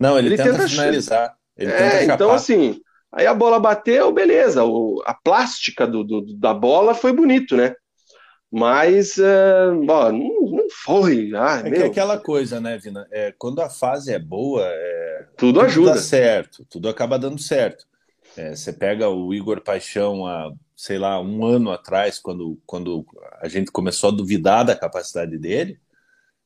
[0.00, 1.36] Não, ele, ele tenta, tenta, finalizar.
[1.56, 2.80] Ele é, tenta então assim.
[3.12, 4.64] Aí a bola bateu, beleza.
[4.64, 7.74] O, a plástica do, do, da bola foi bonito, né?
[8.50, 11.32] Mas ó, não, não, foi.
[11.34, 13.06] Ah, é, é aquela coisa, né, Vina?
[13.10, 15.90] É, quando a fase é boa, é, tudo, tudo ajuda.
[15.92, 17.86] Dá certo, tudo acaba dando certo.
[18.36, 23.04] É, você pega o Igor Paixão há sei lá, um ano atrás, quando, quando
[23.38, 25.78] a gente começou a duvidar da capacidade dele,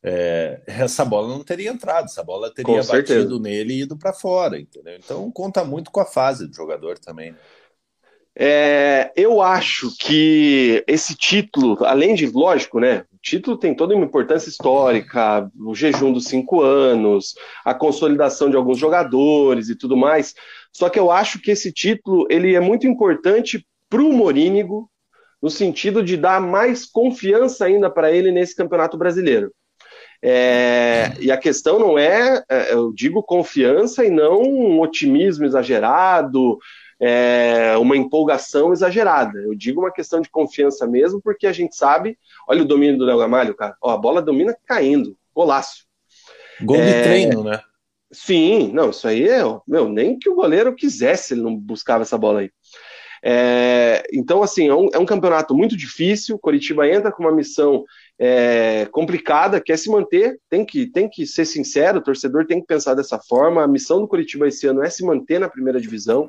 [0.03, 4.59] é, essa bola não teria entrado, essa bola teria batido nele e ido para fora,
[4.59, 4.97] entendeu?
[4.97, 7.31] Então conta muito com a fase do jogador também.
[7.31, 7.39] Né?
[8.37, 13.05] É, eu acho que esse título, além de, lógico, né?
[13.13, 18.57] O título tem toda uma importância histórica, o jejum dos cinco anos, a consolidação de
[18.57, 20.35] alguns jogadores e tudo mais.
[20.73, 24.91] Só que eu acho que esse título ele é muito importante para o Morínigo,
[25.41, 29.53] no sentido de dar mais confiança ainda para ele nesse campeonato brasileiro.
[30.27, 36.59] É, e a questão não é, é, eu digo confiança e não um otimismo exagerado,
[37.01, 39.39] é, uma empolgação exagerada.
[39.39, 43.05] Eu digo uma questão de confiança mesmo, porque a gente sabe, olha o domínio do
[43.05, 45.87] Léo Gamalho, cara, ó, a bola domina caindo, golaço.
[46.63, 47.61] Gol de é, treino, né?
[48.13, 52.17] Sim, não, isso aí é, meu, nem que o goleiro quisesse, ele não buscava essa
[52.17, 52.51] bola aí.
[53.27, 56.39] É, então, assim, é um, é um, campeonato muito difícil.
[56.39, 57.83] Coritiba entra com uma missão
[58.19, 62.67] é, complicada, quer se manter, tem que, tem que ser sincero, o torcedor tem que
[62.67, 63.63] pensar dessa forma.
[63.63, 66.29] A missão do Coritiba esse ano é se manter na primeira divisão,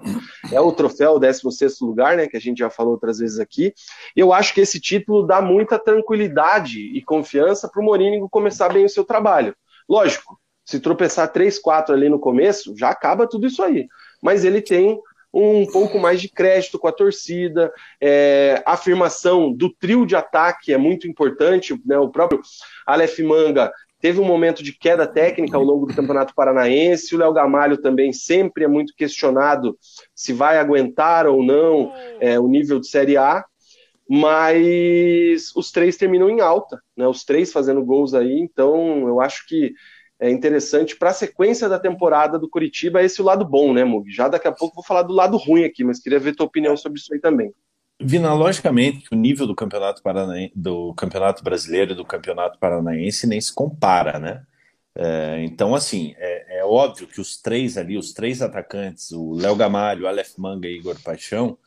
[0.52, 3.74] é o troféu 16 lugar, né, que a gente já falou outras vezes aqui.
[4.15, 8.86] Eu acho que esse título dá muita tranquilidade e confiança para o Morínigo começar bem
[8.86, 9.56] o seu trabalho.
[9.88, 13.88] Lógico, se tropeçar 3, 4 ali no começo, já acaba tudo isso aí.
[14.21, 15.00] Mas ele tem
[15.36, 20.71] um pouco mais de crédito com a torcida, é, a afirmação do trio de ataque
[20.74, 21.98] é muito importante, né?
[21.98, 22.39] o próprio
[22.88, 23.69] Aleph Manga
[24.00, 28.13] teve um momento de queda técnica ao longo do Campeonato Paranaense, o Léo Gamalho também
[28.13, 29.78] sempre é muito questionado
[30.13, 33.43] se vai aguentar ou não é, o nível de Série A,
[34.10, 37.06] mas os três terminam em alta, né?
[37.08, 39.74] os três fazendo gols aí, então eu acho que
[40.19, 43.04] é interessante para a sequência da temporada do Curitiba.
[43.04, 44.10] Esse o lado bom, né, Mug?
[44.12, 46.75] Já daqui a pouco vou falar do lado ruim aqui, mas queria ver tua opinião
[46.78, 47.54] sobre isso aí também.
[48.01, 50.01] Vina, logicamente o nível do campeonato,
[50.54, 54.43] do campeonato brasileiro e do campeonato paranaense nem se compara, né?
[54.97, 59.56] É, então, assim, é, é, óbvio que os três ali, os três atacantes, o Léo
[59.56, 61.58] Gamalho, o Aleph Manga e Igor Paixão,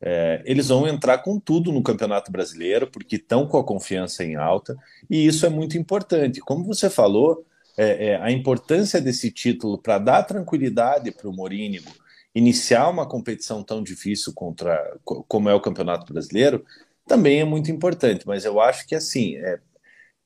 [0.00, 4.36] é, eles vão entrar com tudo no Campeonato Brasileiro, porque estão com a confiança em
[4.36, 4.76] alta,
[5.08, 6.40] e isso é muito importante.
[6.40, 11.90] Como você falou, é, é, a importância desse título para dar tranquilidade para o Morínigo
[12.34, 16.64] iniciar uma competição tão difícil contra como é o Campeonato Brasileiro
[17.06, 18.26] também é muito importante.
[18.26, 19.60] Mas eu acho que assim é,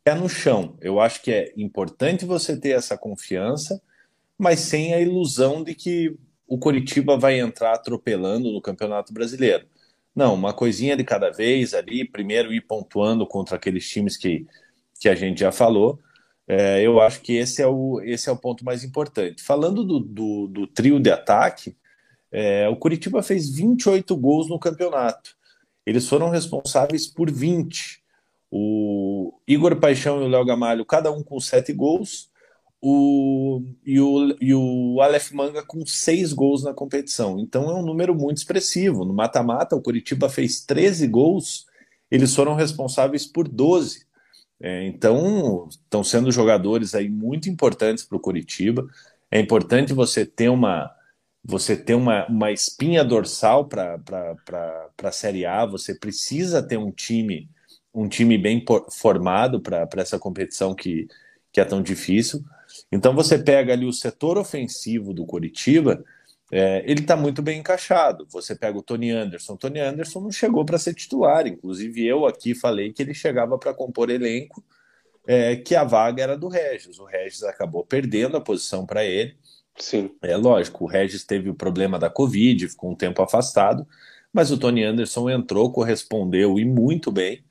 [0.05, 0.77] é no chão.
[0.81, 3.81] Eu acho que é importante você ter essa confiança,
[4.39, 9.67] mas sem a ilusão de que o Coritiba vai entrar atropelando no Campeonato Brasileiro.
[10.15, 14.47] Não, uma coisinha de cada vez ali, primeiro ir pontuando contra aqueles times que,
[14.99, 16.01] que a gente já falou,
[16.49, 19.43] é, eu acho que esse é, o, esse é o ponto mais importante.
[19.43, 21.77] Falando do, do, do trio de ataque,
[22.33, 25.37] é, o Curitiba fez 28 gols no campeonato.
[25.85, 28.03] Eles foram responsáveis por 20.
[28.51, 32.31] O Igor Paixão e o Léo Gamalho, cada um com 7 gols.
[32.81, 37.39] o, e, o, e o Aleph Manga com seis gols na competição.
[37.39, 39.05] Então é um número muito expressivo.
[39.05, 41.67] No mata-mata, o Curitiba fez 13 gols,
[42.11, 44.08] eles foram responsáveis por 12.
[44.61, 48.87] É, então estão sendo jogadores aí muito importantes para o Curitiba.
[49.31, 50.95] É importante você ter uma
[51.45, 53.99] você ter uma, uma espinha dorsal para
[55.03, 57.49] a Série A, você precisa ter um time
[57.95, 61.09] um time bem formado para essa competição que,
[61.53, 62.45] que é tão difícil.
[62.93, 66.05] Então você pega ali o setor ofensivo do Curitiba,
[66.51, 68.27] é, ele está muito bem encaixado.
[68.31, 69.55] Você pega o Tony Anderson.
[69.55, 71.47] O Tony Anderson não chegou para ser titular.
[71.47, 74.65] Inclusive, eu aqui falei que ele chegava para compor elenco,
[75.27, 76.99] é, que a vaga era do Regis.
[76.99, 79.37] O Regis acabou perdendo a posição para ele.
[79.79, 80.11] Sim.
[80.23, 83.87] É lógico, o Regis teve o problema da Covid, ficou um tempo afastado,
[84.33, 87.45] mas o Tony Anderson entrou, correspondeu e muito bem,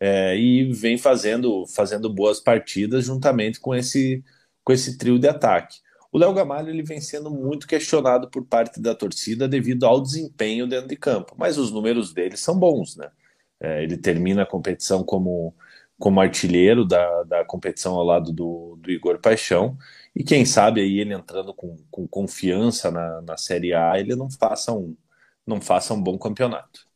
[0.00, 4.22] é, e vem fazendo, fazendo boas partidas juntamente com esse
[4.64, 5.80] com esse trio de ataque.
[6.12, 10.66] O Léo Gamalho ele vem sendo muito questionado por parte da torcida devido ao desempenho
[10.68, 13.10] dentro de campo, mas os números dele são bons, né?
[13.60, 15.54] É, ele termina a competição como,
[15.98, 19.78] como artilheiro da, da competição ao lado do, do Igor Paixão,
[20.14, 24.30] e quem sabe aí ele entrando com, com confiança na, na Série A, ele não
[24.30, 24.96] faça um,
[25.46, 26.86] não faça um bom campeonato.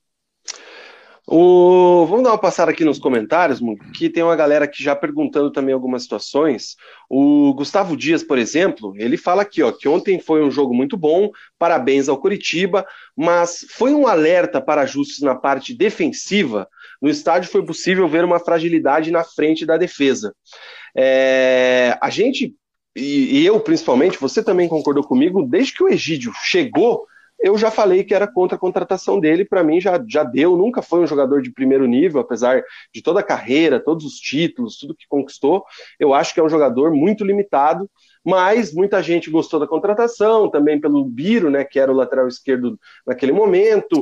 [1.28, 2.06] O...
[2.06, 3.60] Vamos dar uma passada aqui nos comentários,
[3.92, 6.76] que tem uma galera aqui já perguntando também algumas situações.
[7.10, 10.96] O Gustavo Dias, por exemplo, ele fala aqui, ó, que ontem foi um jogo muito
[10.96, 12.86] bom, parabéns ao Curitiba,
[13.16, 16.68] mas foi um alerta para ajustes na parte defensiva.
[17.02, 20.32] No estádio foi possível ver uma fragilidade na frente da defesa.
[20.96, 21.98] É...
[22.00, 22.54] A gente,
[22.94, 27.04] e eu principalmente, você também concordou comigo, desde que o Egídio chegou
[27.38, 30.82] eu já falei que era contra a contratação dele, para mim já, já deu, nunca
[30.82, 34.94] foi um jogador de primeiro nível, apesar de toda a carreira, todos os títulos, tudo
[34.94, 35.64] que conquistou,
[35.98, 37.88] eu acho que é um jogador muito limitado,
[38.24, 42.78] mas muita gente gostou da contratação, também pelo Biro, né, que era o lateral esquerdo
[43.06, 44.00] naquele momento,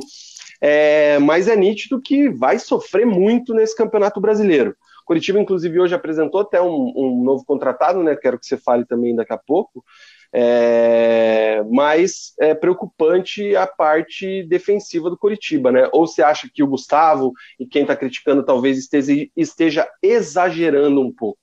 [0.61, 4.75] é, mas é nítido que vai sofrer muito nesse campeonato brasileiro.
[5.05, 8.15] Curitiba, inclusive, hoje apresentou até um, um novo contratado, né?
[8.15, 9.85] Quero que você fale também daqui a pouco.
[10.33, 15.89] É, mas é preocupante a parte defensiva do Curitiba, né?
[15.91, 21.11] Ou você acha que o Gustavo e quem está criticando talvez esteja, esteja, exagerando um
[21.11, 21.39] pouco?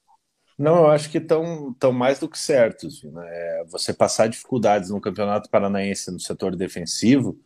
[0.58, 3.02] Não, eu acho que estão tão mais do que certos.
[3.02, 3.64] Né?
[3.68, 7.38] Você passar dificuldades no Campeonato Paranaense no setor defensivo,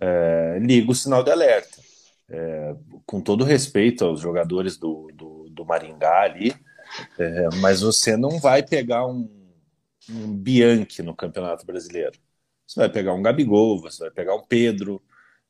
[0.00, 1.78] é, liga o sinal de alerta.
[2.28, 6.54] É, com todo respeito aos jogadores do, do, do Maringá ali,
[7.18, 9.39] é, mas você não vai pegar um
[10.10, 12.18] um Bianchi no Campeonato Brasileiro.
[12.66, 15.02] Você vai pegar um Gabigol, você vai pegar um Pedro,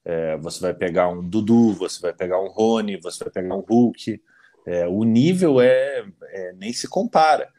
[0.04, 3.60] é, você vai pegar um Dudu, você vai pegar um Rony, você vai pegar um
[3.60, 4.22] Hulk.
[4.66, 7.50] É, o nível é, é, nem se compara.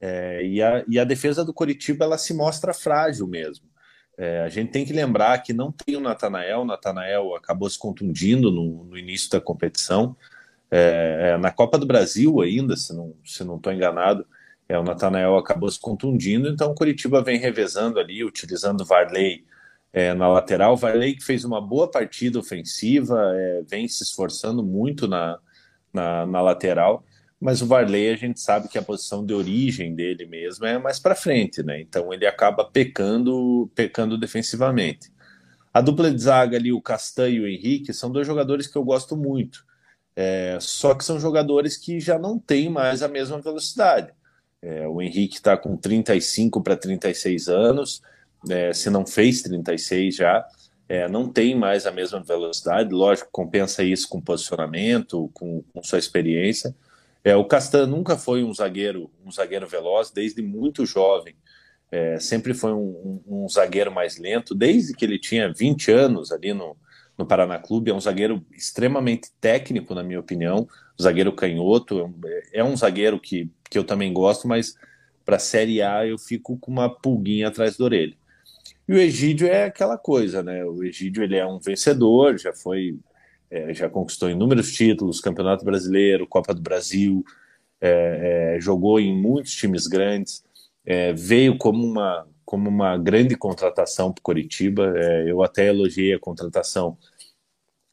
[0.00, 3.66] É, e, a, e a defesa do Coritiba ela se mostra frágil mesmo.
[4.16, 7.78] É, a gente tem que lembrar que não tem o Natanael, o Natanael acabou se
[7.78, 10.16] contundindo no, no início da competição.
[10.70, 14.26] É, na Copa do Brasil ainda, se não estou se não enganado,
[14.68, 19.44] é, o Natanael acabou se contundindo, então o Curitiba vem revezando ali, utilizando o Varley
[19.92, 20.74] é, na lateral.
[20.74, 25.38] O Varley que fez uma boa partida ofensiva, é, vem se esforçando muito na,
[25.92, 27.02] na, na, lateral,
[27.40, 30.98] mas o Varley a gente sabe que a posição de origem dele mesmo é mais
[30.98, 31.80] para frente, né?
[31.80, 35.10] Então ele acaba pecando, pecando defensivamente.
[35.72, 38.84] A dupla de zaga ali, o Castanho e o Henrique, são dois jogadores que eu
[38.84, 39.64] gosto muito.
[40.16, 44.12] É, só que são jogadores que já não têm mais a mesma velocidade.
[44.60, 48.02] É, o Henrique está com 35 para 36 anos,
[48.48, 50.44] é, se não fez 36 já,
[50.88, 55.98] é, não tem mais a mesma velocidade, lógico, compensa isso com posicionamento, com, com sua
[55.98, 56.74] experiência.
[57.22, 61.34] É, o Castan nunca foi um zagueiro, um zagueiro veloz, desde muito jovem.
[61.90, 66.32] É, sempre foi um, um, um, zagueiro mais lento, desde que ele tinha 20 anos
[66.32, 66.76] ali no,
[67.18, 67.90] no Paraná Clube.
[67.90, 70.66] É um zagueiro extremamente técnico, na minha opinião,
[71.00, 72.14] zagueiro canhoto.
[72.52, 74.74] É um zagueiro que que eu também gosto, mas
[75.24, 78.14] para a Série A eu fico com uma pulguinha atrás da orelha.
[78.88, 80.64] E o Egídio é aquela coisa, né?
[80.64, 82.98] O Egídio ele é um vencedor, já foi,
[83.50, 87.22] é, já conquistou inúmeros títulos, Campeonato Brasileiro, Copa do Brasil,
[87.80, 90.42] é, é, jogou em muitos times grandes,
[90.84, 94.94] é, veio como uma, como uma grande contratação para Coritiba.
[94.96, 96.96] É, eu até elogiei a contratação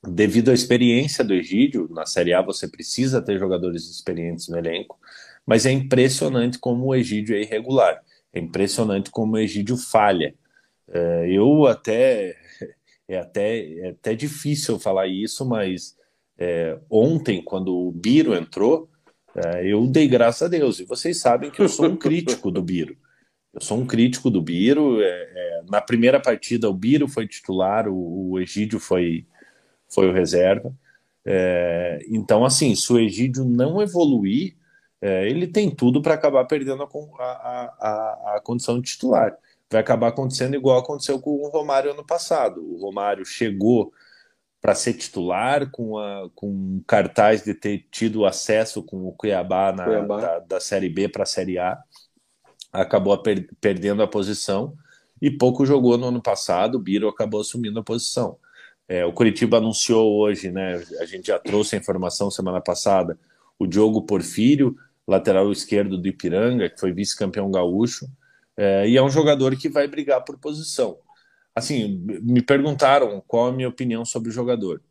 [0.07, 1.89] devido à experiência do Egídio.
[1.91, 4.97] Na Série A você precisa ter jogadores experientes no elenco.
[5.45, 8.01] Mas é impressionante como o Egídio é irregular.
[8.33, 10.35] É impressionante como o Egídio falha.
[10.89, 12.35] É, eu até
[13.07, 15.95] é até é até difícil falar isso, mas
[16.37, 18.89] é, ontem quando o Biro entrou,
[19.35, 20.79] É, eu dei graças a Deus.
[20.79, 22.95] E vocês sabem que eu sou um crítico do Biro.
[23.53, 25.01] Eu sou um crítico do Biro.
[25.01, 29.25] É, na primeira partida, o Biro foi titular, o, o Egídio foi,
[29.89, 30.73] foi o reserva.
[31.25, 34.55] É, então, assim, se o Egídio não evoluir,
[35.05, 36.87] é, ele tem tudo para acabar perdendo a,
[37.23, 39.37] a, a, a, condição de titular.
[39.69, 42.59] Vai acabar acontecendo igual aconteceu com o Romário ano passado.
[42.59, 43.93] O Romário chegou
[44.59, 49.83] para ser titular, com, a, com cartaz de ter tido acesso com o Cuiabá, na,
[49.85, 50.19] Cuiabá.
[50.19, 51.77] Da, da Série B para a Série A,
[52.73, 54.73] acabou per, perdendo a posição
[55.21, 56.75] e pouco jogou no ano passado.
[56.75, 58.39] O Biro acabou assumindo a posição.
[58.87, 60.83] É, o Curitiba anunciou hoje, né?
[60.99, 63.19] A gente já trouxe a informação semana passada.
[63.59, 64.75] O Diogo Porfírio,
[65.07, 68.07] lateral esquerdo do Ipiranga, que foi vice-campeão gaúcho,
[68.57, 70.97] é, e é um jogador que vai brigar por posição
[71.55, 74.83] assim, me perguntaram qual a minha opinião sobre o jogador.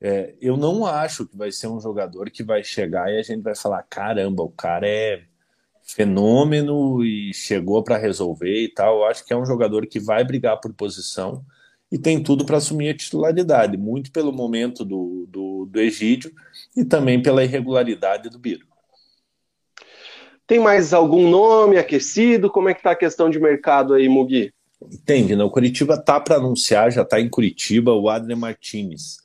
[0.00, 3.42] É, eu não acho que vai ser um jogador que vai chegar e a gente
[3.42, 5.24] vai falar: caramba, o cara é
[5.82, 8.98] fenômeno e chegou para resolver e tal.
[8.98, 11.44] Eu acho que é um jogador que vai brigar por posição
[11.90, 16.32] e tem tudo para assumir a titularidade, muito pelo momento do, do, do Egídio
[16.76, 18.66] e também pela irregularidade do Biro.
[20.46, 22.50] Tem mais algum nome aquecido?
[22.50, 24.52] Como é que está a questão de mercado aí, Mugi?
[24.80, 25.42] Entende, né?
[25.42, 29.18] O Curitiba tá para anunciar, já está em Curitiba, o Adrian Martinez.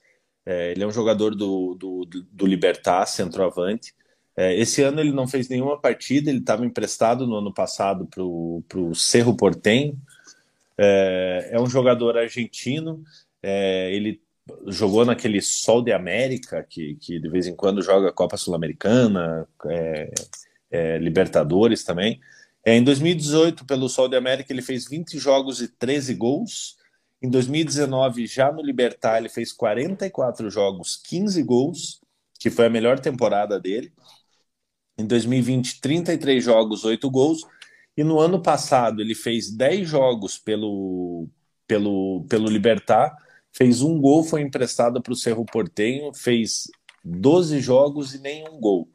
[0.46, 3.94] É, ele é um jogador do, do, do Libertar, centroavante.
[4.36, 8.24] É, esse ano ele não fez nenhuma partida, ele estava emprestado no ano passado para
[8.24, 9.96] o Cerro Portenho.
[10.78, 13.04] É, é, um jogador argentino,
[13.44, 14.20] é, ele
[14.68, 19.48] jogou naquele Sol de América, que, que de vez em quando joga Copa Sul-Americana,
[20.72, 22.20] é, Libertadores também.
[22.66, 26.78] É, em 2018, pelo Sol de América, ele fez 20 jogos e 13 gols.
[27.22, 32.02] Em 2019, já no Libertar, ele fez 44 jogos, 15 gols,
[32.40, 33.92] que foi a melhor temporada dele.
[34.98, 37.46] Em 2020, 33 jogos, 8 gols.
[37.98, 41.28] E no ano passado, ele fez 10 jogos pelo,
[41.68, 43.16] pelo, pelo Libertar,
[43.52, 46.70] fez um gol, foi emprestado para o Cerro Portenho, fez
[47.04, 48.88] 12 jogos e nenhum gol.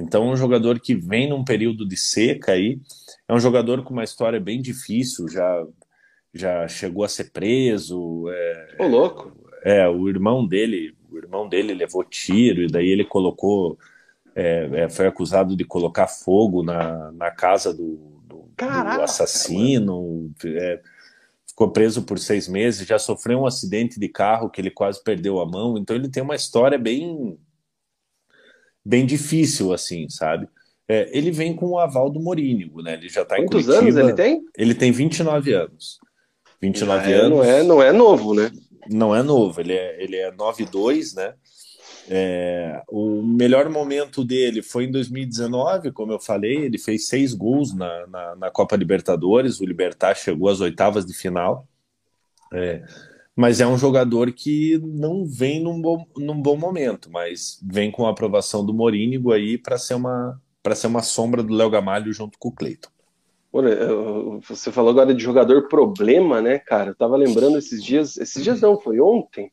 [0.00, 2.80] Então, um jogador que vem num período de seca aí,
[3.28, 5.66] é um jogador com uma história bem difícil, já,
[6.32, 8.24] já chegou a ser preso.
[8.28, 9.32] É, Ô, louco!
[9.62, 13.78] É, o irmão dele, o irmão dele levou tiro, e daí ele colocou.
[14.34, 17.96] É, é, foi acusado de colocar fogo na, na casa do,
[18.26, 20.32] do, do assassino.
[20.44, 20.80] É,
[21.46, 25.40] ficou preso por seis meses, já sofreu um acidente de carro que ele quase perdeu
[25.40, 25.76] a mão.
[25.76, 27.38] Então ele tem uma história bem
[28.90, 30.48] bem difícil, assim, sabe?
[30.88, 32.94] É, ele vem com o aval do Morínigo, né?
[32.94, 33.74] Ele já está em Curitiba.
[33.74, 34.44] Quantos anos ele tem?
[34.58, 36.00] Ele tem 29 anos.
[36.60, 37.30] 29 é, anos.
[37.30, 38.50] Não é, não é novo, né?
[38.90, 41.34] Não é novo, ele é, ele é 9'2", né?
[42.08, 47.72] É, o melhor momento dele foi em 2019, como eu falei, ele fez seis gols
[47.72, 51.68] na, na, na Copa Libertadores, o Libertar chegou às oitavas de final.
[52.52, 52.82] É,
[53.40, 58.06] mas é um jogador que não vem num bom, num bom momento, mas vem com
[58.06, 62.12] a aprovação do Morínigo aí para ser uma para ser uma sombra do Léo Gamalho
[62.12, 62.90] junto com o Cleiton.
[64.46, 66.90] Você falou agora de jogador problema, né, cara?
[66.90, 69.50] Eu tava lembrando esses dias, esses dias não, foi ontem.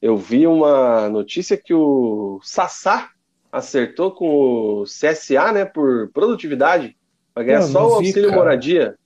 [0.00, 3.10] Eu vi uma notícia que o Sassá
[3.52, 6.96] acertou com o CSA, né, por produtividade,
[7.34, 8.96] para ganhar não, só não o auxílio moradia.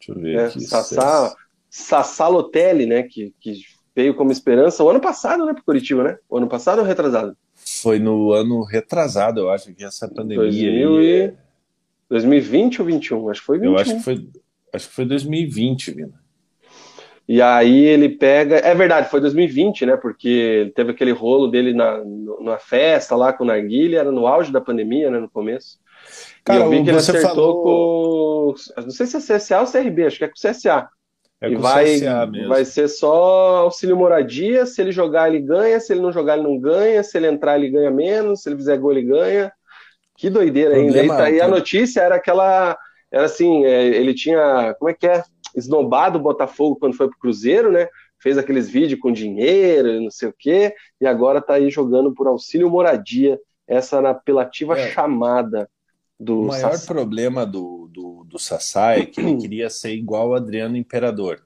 [0.00, 0.60] Deixa eu ver é, aqui.
[0.62, 1.32] Sassá,
[1.76, 3.02] Sassalotelli, né?
[3.02, 3.60] Que, que
[3.94, 6.18] veio como esperança o ano passado, né, para Curitiba, né?
[6.28, 7.36] O ano passado ou retrasado?
[7.54, 10.38] Foi no ano retrasado, eu acho que essa pandemia.
[10.38, 11.20] 2000 e...
[11.22, 11.34] É-
[12.08, 13.30] 2020 ou 21?
[13.30, 13.72] Acho que foi 21.
[13.72, 14.28] Eu acho que foi,
[14.72, 16.26] acho que foi 2020, Vina.
[17.28, 18.56] E aí ele pega.
[18.58, 19.96] É verdade, foi 2020, né?
[19.96, 22.00] Porque teve aquele rolo dele na,
[22.40, 25.18] na festa lá com o Narguilha, era no auge da pandemia, né?
[25.18, 25.78] No começo.
[26.44, 28.54] Cara, e eu vi que ele acertou falou...
[28.54, 28.82] com.
[28.82, 30.88] Não sei se é CSA ou CRB, acho que é com CSA.
[31.40, 32.00] É e vai,
[32.48, 34.64] vai ser só auxílio moradia.
[34.64, 35.78] Se ele jogar, ele ganha.
[35.78, 37.02] Se ele não jogar, ele não ganha.
[37.02, 38.42] Se ele entrar, ele ganha menos.
[38.42, 39.52] Se ele fizer gol, ele ganha.
[40.16, 41.04] Que doideira ainda.
[41.04, 42.76] E, tá, e a notícia era aquela.
[43.10, 44.74] Era assim: é, ele tinha.
[44.78, 45.22] Como é que é?
[45.54, 47.88] Esnobado o Botafogo quando foi pro Cruzeiro, né?
[48.18, 50.74] Fez aqueles vídeos com dinheiro, não sei o quê.
[51.00, 53.38] E agora tá aí jogando por auxílio moradia.
[53.68, 54.90] Essa na apelativa é.
[54.90, 55.68] chamada
[56.18, 58.05] do o maior problema do, do,
[58.36, 61.42] do Sassá é que ele queria ser igual o Adriano Imperador.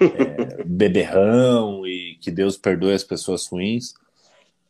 [0.00, 3.94] É, beberrão e que Deus perdoe as pessoas ruins.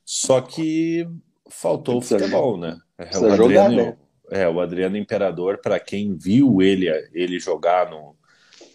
[0.04, 1.08] Só que
[1.50, 2.78] faltou o futebol, né?
[2.98, 3.96] É, o Adriano, jogar, né?
[4.30, 8.14] é, o Adriano Imperador, para quem viu ele, ele jogar no,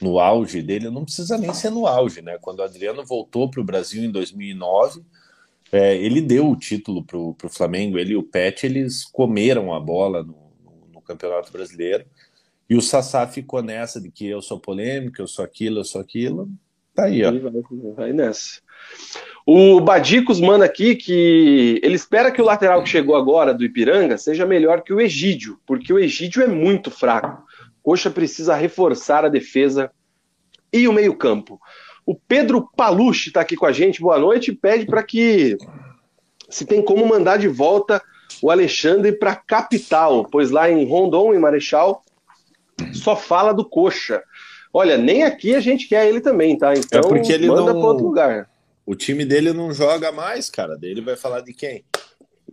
[0.02, 2.38] no auge dele, não precisa nem ser no auge, né?
[2.42, 5.02] Quando o Adriano voltou para o Brasil em 2009,
[5.74, 9.80] É, ele deu o título para o Flamengo, ele e o Pet, eles comeram a
[9.80, 12.06] bola no, no, no, Campeonato Brasileiro.
[12.72, 16.00] E o Sassá ficou nessa de que eu sou polêmico, eu sou aquilo, eu sou
[16.00, 16.48] aquilo.
[16.96, 17.30] Tá aí, ó.
[17.30, 17.52] Vai,
[17.94, 18.62] vai nessa.
[19.46, 24.18] O Badicos manda aqui que ele espera que o lateral que chegou agora do Ipiranga
[24.18, 27.44] seja melhor que o Egídio, porque o Egídio é muito fraco.
[27.84, 29.92] Coxa precisa reforçar a defesa
[30.72, 31.60] e o meio-campo.
[32.06, 35.58] O Pedro Palucci está aqui com a gente, boa noite, e pede para que
[36.50, 38.02] se tem como mandar de volta
[38.42, 42.02] o Alexandre para a capital, pois lá em Rondon, em Marechal,
[42.94, 44.22] só fala do Coxa.
[44.74, 46.74] Olha, nem aqui a gente quer ele também, tá?
[46.74, 47.80] Então é porque ele manda não...
[47.80, 48.50] para outro lugar.
[48.86, 50.76] O time dele não joga mais, cara.
[50.76, 51.84] Dele vai falar de quem?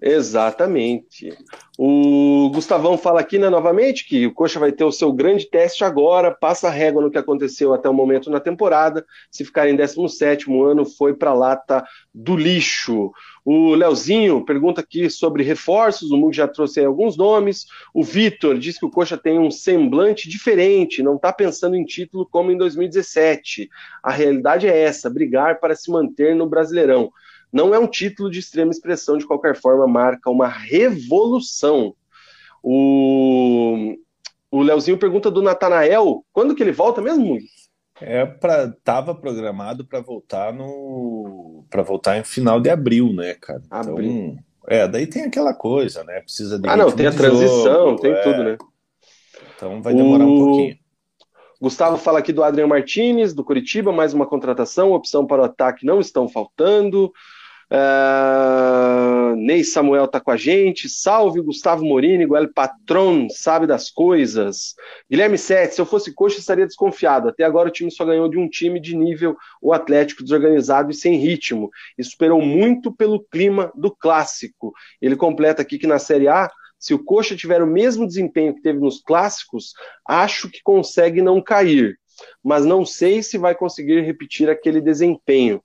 [0.00, 1.36] Exatamente.
[1.76, 5.84] O Gustavão fala aqui né, novamente que o Coxa vai ter o seu grande teste
[5.84, 9.04] agora, passa a régua no que aconteceu até o momento na temporada.
[9.30, 13.10] Se ficar em 17 ano, foi para a lata do lixo.
[13.50, 17.64] O Leozinho pergunta aqui sobre reforços, o Mug já trouxe aí alguns nomes.
[17.94, 22.28] O Vitor diz que o Coxa tem um semblante diferente, não está pensando em título
[22.30, 23.70] como em 2017.
[24.02, 27.10] A realidade é essa: brigar para se manter no Brasileirão.
[27.50, 31.94] Não é um título de extrema expressão, de qualquer forma, marca uma revolução.
[32.62, 33.96] O,
[34.50, 37.38] o Leozinho pergunta do Natanael, quando que ele volta mesmo?
[38.00, 43.62] É para tava programado para voltar no para voltar em final de abril, né, cara?
[43.70, 44.10] Abril.
[44.10, 44.38] Então,
[44.68, 46.20] é, daí tem aquela coisa, né?
[46.20, 48.22] Precisa de Ah, não, tem a transição, jogo, tem é.
[48.22, 48.56] tudo, né?
[49.56, 50.28] Então vai demorar o...
[50.28, 50.76] um pouquinho.
[51.60, 55.84] Gustavo fala aqui do Adriano Martinez, do Curitiba, mais uma contratação, opção para o ataque
[55.84, 57.12] não estão faltando.
[59.36, 60.88] Ney Samuel está com a gente.
[60.88, 64.74] Salve Gustavo Morini, El Patron, sabe das coisas.
[65.10, 67.28] Guilherme Sete, se eu fosse coxa, estaria desconfiado.
[67.28, 70.94] Até agora o time só ganhou de um time de nível o Atlético desorganizado e
[70.94, 71.70] sem ritmo.
[71.96, 74.72] E superou muito pelo clima do clássico.
[75.00, 78.62] Ele completa aqui que na Série A, se o Coxa tiver o mesmo desempenho que
[78.62, 79.72] teve nos clássicos,
[80.06, 81.98] acho que consegue não cair.
[82.42, 85.56] Mas não sei se vai conseguir repetir aquele desempenho.
[85.56, 85.62] O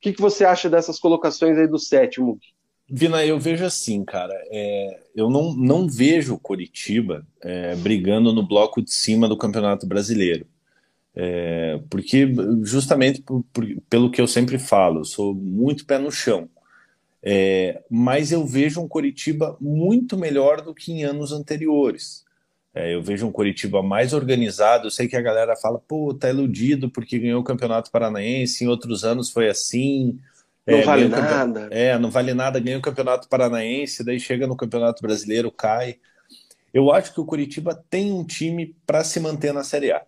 [0.00, 2.38] que, que você acha dessas colocações aí do sétimo?
[2.90, 4.34] Vina, eu vejo assim, cara.
[4.50, 9.86] É, eu não, não vejo o Coritiba é, brigando no bloco de cima do Campeonato
[9.86, 10.46] Brasileiro.
[11.14, 12.28] É, porque,
[12.62, 16.48] justamente por, por, pelo que eu sempre falo, eu sou muito pé no chão.
[17.22, 22.24] É, mas eu vejo um Coritiba muito melhor do que em anos anteriores.
[22.74, 24.86] É, eu vejo um Coritiba mais organizado.
[24.86, 28.68] Eu sei que a galera fala, pô, tá iludido porque ganhou o Campeonato Paranaense, em
[28.68, 30.18] outros anos foi assim.
[30.70, 31.68] Não é, vale nada.
[31.70, 35.96] É, não vale nada, ganha o Campeonato Paranaense, daí chega no Campeonato Brasileiro, cai.
[36.72, 40.02] Eu acho que o Curitiba tem um time para se manter na Série A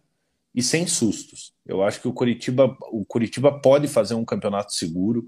[0.54, 1.52] e sem sustos.
[1.66, 5.26] Eu acho que o Curitiba, o Curitiba pode fazer um campeonato seguro,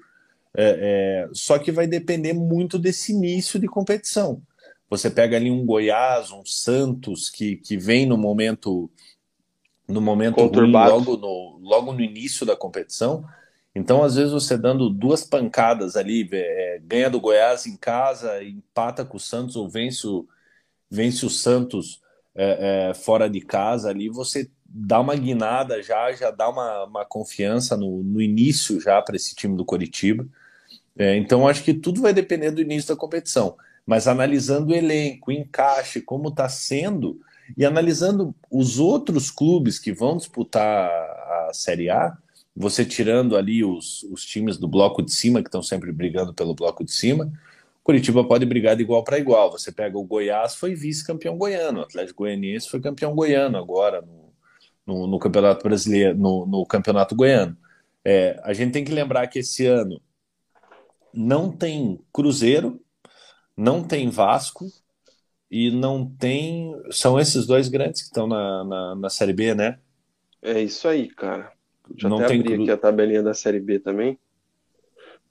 [0.57, 4.41] é, é, só que vai depender muito desse início de competição.
[4.89, 8.91] Você pega ali um Goiás, um Santos que, que vem no momento
[9.87, 13.25] no momento ruim, logo no logo no início da competição.
[13.75, 19.05] Então, às vezes, você dando duas pancadas ali, é, ganha do Goiás em casa, empata
[19.05, 20.29] com o Santos ou vence o,
[20.91, 22.01] vence o Santos
[22.35, 27.05] é, é, fora de casa ali, você dá uma guinada já, já dá uma, uma
[27.05, 30.27] confiança no, no início já para esse time do Coritiba.
[30.97, 33.57] É, então, acho que tudo vai depender do início da competição
[33.87, 37.21] mas analisando o elenco, o encaixe, como está sendo,
[37.57, 42.17] e analisando os outros clubes que vão disputar a Série A,
[42.55, 46.55] você tirando ali os, os times do bloco de cima, que estão sempre brigando pelo
[46.55, 47.33] bloco de cima,
[47.83, 49.51] Curitiba pode brigar de igual para igual.
[49.53, 54.33] Você pega o Goiás, foi vice-campeão goiano, o Atlético Goianiense foi campeão goiano agora no,
[54.87, 57.57] no, no Campeonato Brasileiro, no, no Campeonato Goiano.
[58.03, 60.01] É, a gente tem que lembrar que esse ano
[61.13, 62.81] não tem Cruzeiro,
[63.57, 64.67] não tem Vasco
[65.51, 66.75] e não tem.
[66.91, 69.79] São esses dois grandes que estão na, na, na Série B, né?
[70.41, 71.53] É isso aí, cara.
[71.97, 72.63] Já não tem abri cru...
[72.63, 74.19] aqui a tabelinha da Série B também.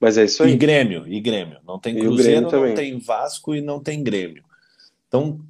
[0.00, 0.52] Mas é isso aí.
[0.52, 1.58] E Grêmio, e Grêmio.
[1.66, 4.44] Não tem Cruzeiro, não tem Vasco e não tem Grêmio.
[5.08, 5.40] Então,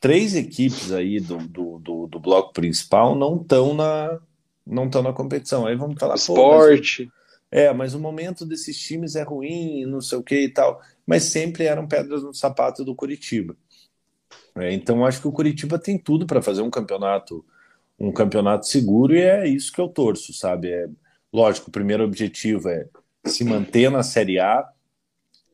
[0.00, 4.18] três equipes aí do, do, do, do bloco principal não estão na,
[4.66, 5.66] não estão na competição.
[5.66, 6.16] Aí vamos falar.
[6.16, 7.10] Esporte.
[7.50, 10.80] É, mas o momento desses times é ruim, não sei o que e tal.
[11.06, 13.56] Mas sempre eram pedras no sapato do Curitiba.
[14.54, 17.44] É, então acho que o Curitiba tem tudo para fazer um campeonato,
[17.98, 20.70] um campeonato seguro e é isso que eu torço, sabe?
[20.70, 20.86] É,
[21.32, 22.86] lógico, o primeiro objetivo é
[23.26, 24.64] se manter na Série A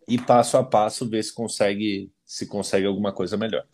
[0.07, 3.65] e passo a passo ver se consegue se consegue alguma coisa melhor.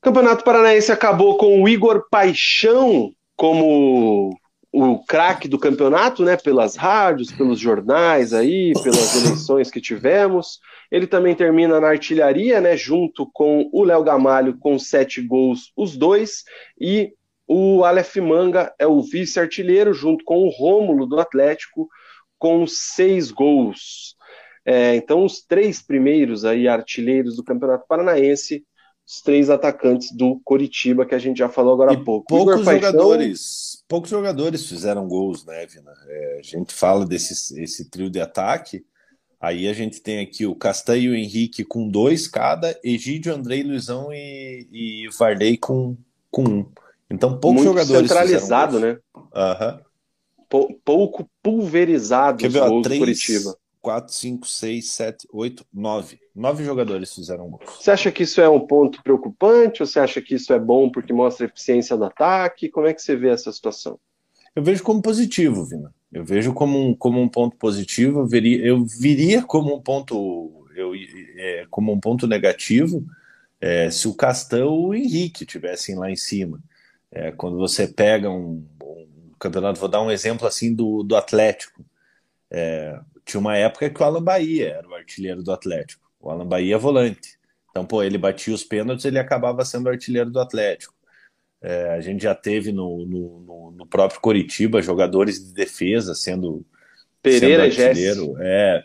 [0.00, 4.30] Campeonato Paranaense acabou com o Igor Paixão como
[4.72, 10.60] o craque do campeonato, né, pelas rádios, pelos jornais aí, pelas eleições que tivemos.
[10.90, 15.96] Ele também termina na artilharia, né, junto com o Léo Gamalho com sete gols, os
[15.96, 16.44] dois,
[16.80, 17.12] e
[17.46, 21.88] o Aleph Manga é o vice-artilheiro, junto com o Rômulo do Atlético,
[22.38, 24.16] com seis gols.
[24.64, 28.64] É, então, os três primeiros aí artilheiros do Campeonato Paranaense,
[29.06, 32.26] os três atacantes do Coritiba, que a gente já falou agora há pouco.
[32.26, 35.92] Poucos jogadores, poucos jogadores fizeram gols, né, Vina?
[36.08, 38.84] É, a gente fala desse esse trio de ataque.
[39.40, 43.62] Aí a gente tem aqui o Castanho e o Henrique com dois cada, Egídio, Andrei,
[43.62, 45.96] Luizão e, e Varley com,
[46.28, 46.66] com um.
[47.10, 48.08] Então, poucos Muito jogadores.
[48.08, 48.98] Centralizado, né?
[49.14, 50.74] Uhum.
[50.84, 53.56] pouco pulverizado os gols três, do Curitiba.
[53.80, 56.18] 4, 5, 6, 7, 8, 9.
[56.34, 57.78] Nove jogadores fizeram gols.
[57.80, 60.90] Você acha que isso é um ponto preocupante ou você acha que isso é bom
[60.90, 62.68] porque mostra eficiência do ataque?
[62.68, 63.98] Como é que você vê essa situação?
[64.56, 65.94] Eu vejo como positivo, Vina.
[66.12, 68.20] Eu vejo como um, como um ponto positivo.
[68.20, 70.92] Eu, veria, eu viria como um ponto eu,
[71.36, 73.04] é, como um ponto negativo
[73.60, 76.60] é, se o Castão ou o Henrique tivessem lá em cima.
[77.10, 81.84] É, quando você pega um, um, campeonato, vou dar um exemplo assim do, do Atlético.
[82.50, 86.08] É, tinha uma época que o Alan Bahia era o artilheiro do Atlético.
[86.20, 87.38] O Alan Bahia é volante.
[87.70, 90.94] Então, pô, ele batia os pênaltis, ele acabava sendo artilheiro do Atlético.
[91.60, 96.64] É, a gente já teve no, no, no, próprio Coritiba jogadores de defesa sendo,
[97.22, 98.36] Pereira sendo artilheiro.
[98.40, 98.84] É,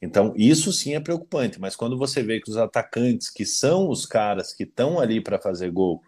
[0.00, 4.04] então, isso sim é preocupante, mas quando você vê que os atacantes, que são os
[4.04, 6.02] caras que estão ali para fazer gol,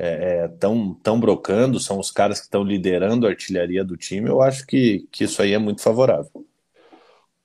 [0.00, 4.40] estão é, é, brocando, são os caras que estão liderando a artilharia do time, eu
[4.40, 6.46] acho que, que isso aí é muito favorável.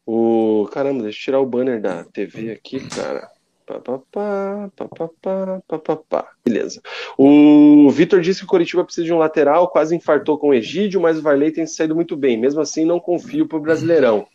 [0.06, 3.30] O caramba, deixa eu tirar o banner da TV aqui, cara.
[3.66, 4.00] Pá, pá,
[6.08, 6.80] pá, Beleza.
[7.18, 11.02] O Vitor disse que o Coritiba precisa de um lateral, quase infartou com o Egídio,
[11.02, 12.38] mas o Varley tem saído muito bem.
[12.38, 14.28] Mesmo assim, não confio pro Brasileirão.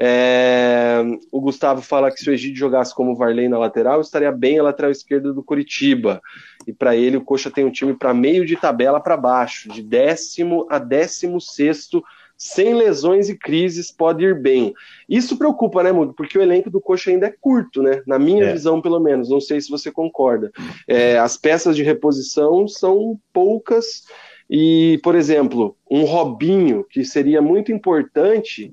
[0.00, 4.30] É, o Gustavo fala que se o Egídio jogasse como o Varley na lateral, estaria
[4.30, 6.22] bem a lateral esquerda do Curitiba.
[6.66, 9.82] E para ele, o Coxa tem um time para meio de tabela para baixo, de
[9.82, 12.02] décimo a décimo sexto,
[12.36, 14.72] sem lesões e crises, pode ir bem.
[15.08, 16.14] Isso preocupa, né, Mudo?
[16.14, 18.00] Porque o elenco do Coxa ainda é curto, né?
[18.06, 18.52] Na minha é.
[18.52, 19.28] visão, pelo menos.
[19.28, 20.52] Não sei se você concorda.
[20.86, 24.04] É, as peças de reposição são poucas.
[24.48, 28.72] E, por exemplo, um Robinho, que seria muito importante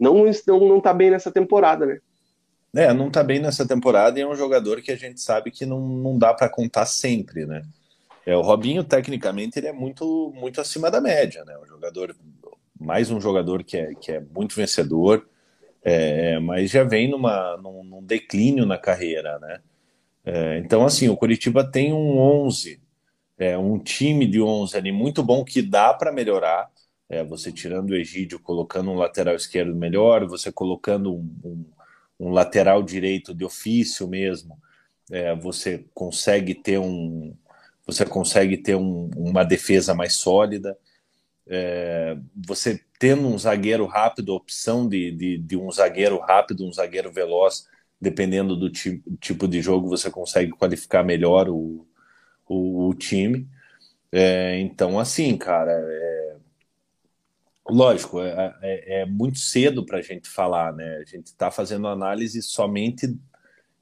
[0.00, 2.00] não não não está bem nessa temporada, né?
[2.74, 5.66] É, não está bem nessa temporada e é um jogador que a gente sabe que
[5.66, 7.62] não, não dá para contar sempre, né?
[8.24, 11.56] É, o Robinho, tecnicamente, ele é muito, muito acima da média, né?
[11.58, 12.14] Um jogador,
[12.78, 15.26] mais um jogador que é, que é muito vencedor,
[15.82, 19.60] é, mas já vem numa, num, num, declínio na carreira, né?
[20.24, 22.80] É, então, assim, o Curitiba tem um 11,
[23.38, 26.70] é, um time de 11 ali muito bom que dá para melhorar,
[27.10, 31.64] é, você tirando o Egídio, colocando um lateral esquerdo melhor, você colocando um, um,
[32.20, 34.56] um lateral direito de ofício mesmo,
[35.10, 37.34] é, você consegue ter um
[37.84, 40.78] você consegue ter um, uma defesa mais sólida.
[41.48, 46.72] É, você tendo um zagueiro rápido, a opção de, de, de, um zagueiro rápido, um
[46.72, 47.66] zagueiro veloz,
[48.00, 51.84] dependendo do tipo de jogo, você consegue qualificar melhor o,
[52.46, 53.48] o, o time.
[54.12, 56.19] É, então, assim, cara, é,
[57.68, 60.96] Lógico, é, é, é muito cedo para a gente falar, né?
[60.96, 63.16] A gente está fazendo análise somente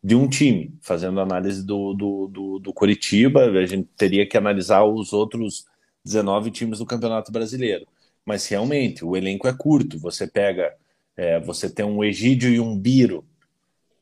[0.02, 4.84] de um time, fazendo análise do, do, do, do Curitiba, a gente teria que analisar
[4.84, 5.64] os outros
[6.04, 7.86] 19 times do Campeonato Brasileiro.
[8.24, 9.98] Mas realmente, o elenco é curto.
[9.98, 10.74] Você pega,
[11.16, 13.24] é, você tem um Egídio e um Biro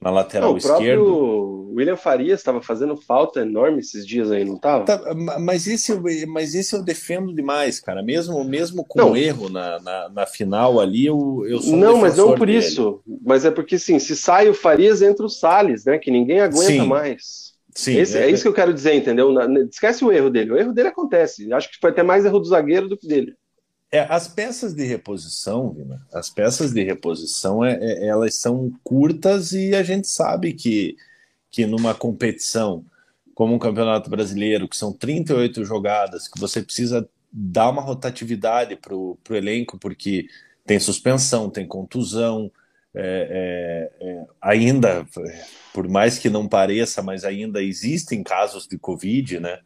[0.01, 1.03] na lateral não, esquerda.
[1.03, 4.85] O William Farias estava fazendo falta enorme esses dias aí, não estava?
[4.85, 5.95] Tá, mas, esse,
[6.27, 8.03] mas esse eu defendo demais, cara.
[8.03, 9.17] Mesmo, mesmo com não.
[9.17, 12.59] erro na, na, na, final ali, eu, eu sou Não, um mas não por dele.
[12.59, 13.03] isso.
[13.23, 15.99] Mas é porque, sim, se sai o Farias, entra o Salles, né?
[15.99, 16.87] Que ninguém aguenta sim.
[16.87, 17.55] mais.
[17.75, 19.35] Sim, Esse, é, é, isso que eu quero dizer, entendeu?
[19.71, 20.53] Esquece o erro dele.
[20.53, 21.53] O erro dele acontece.
[21.53, 23.35] Acho que foi até mais erro do zagueiro do que dele.
[23.93, 25.77] É, as peças de reposição,
[26.13, 30.97] as peças de reposição, é, é, elas são curtas e a gente sabe que,
[31.57, 32.85] que numa competição
[33.35, 38.95] como um campeonato brasileiro, que são 38 jogadas, que você precisa dar uma rotatividade para
[38.95, 40.27] o elenco, porque
[40.67, 42.53] tem suspensão, tem contusão,
[42.95, 45.07] é, é, é, ainda,
[45.73, 49.61] por mais que não pareça, mas ainda existem casos de Covid, né?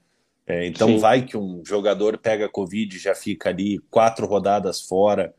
[0.47, 0.99] É, então Sim.
[0.99, 5.34] vai que um jogador pega Covid já fica ali quatro rodadas fora,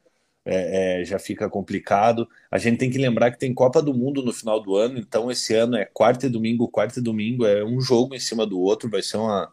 [0.46, 2.28] é, é, já fica complicado.
[2.50, 5.30] A gente tem que lembrar que tem Copa do Mundo no final do ano, então
[5.32, 8.60] esse ano é quarta e domingo, quarta e domingo, é um jogo em cima do
[8.60, 9.52] outro, vai ser uma,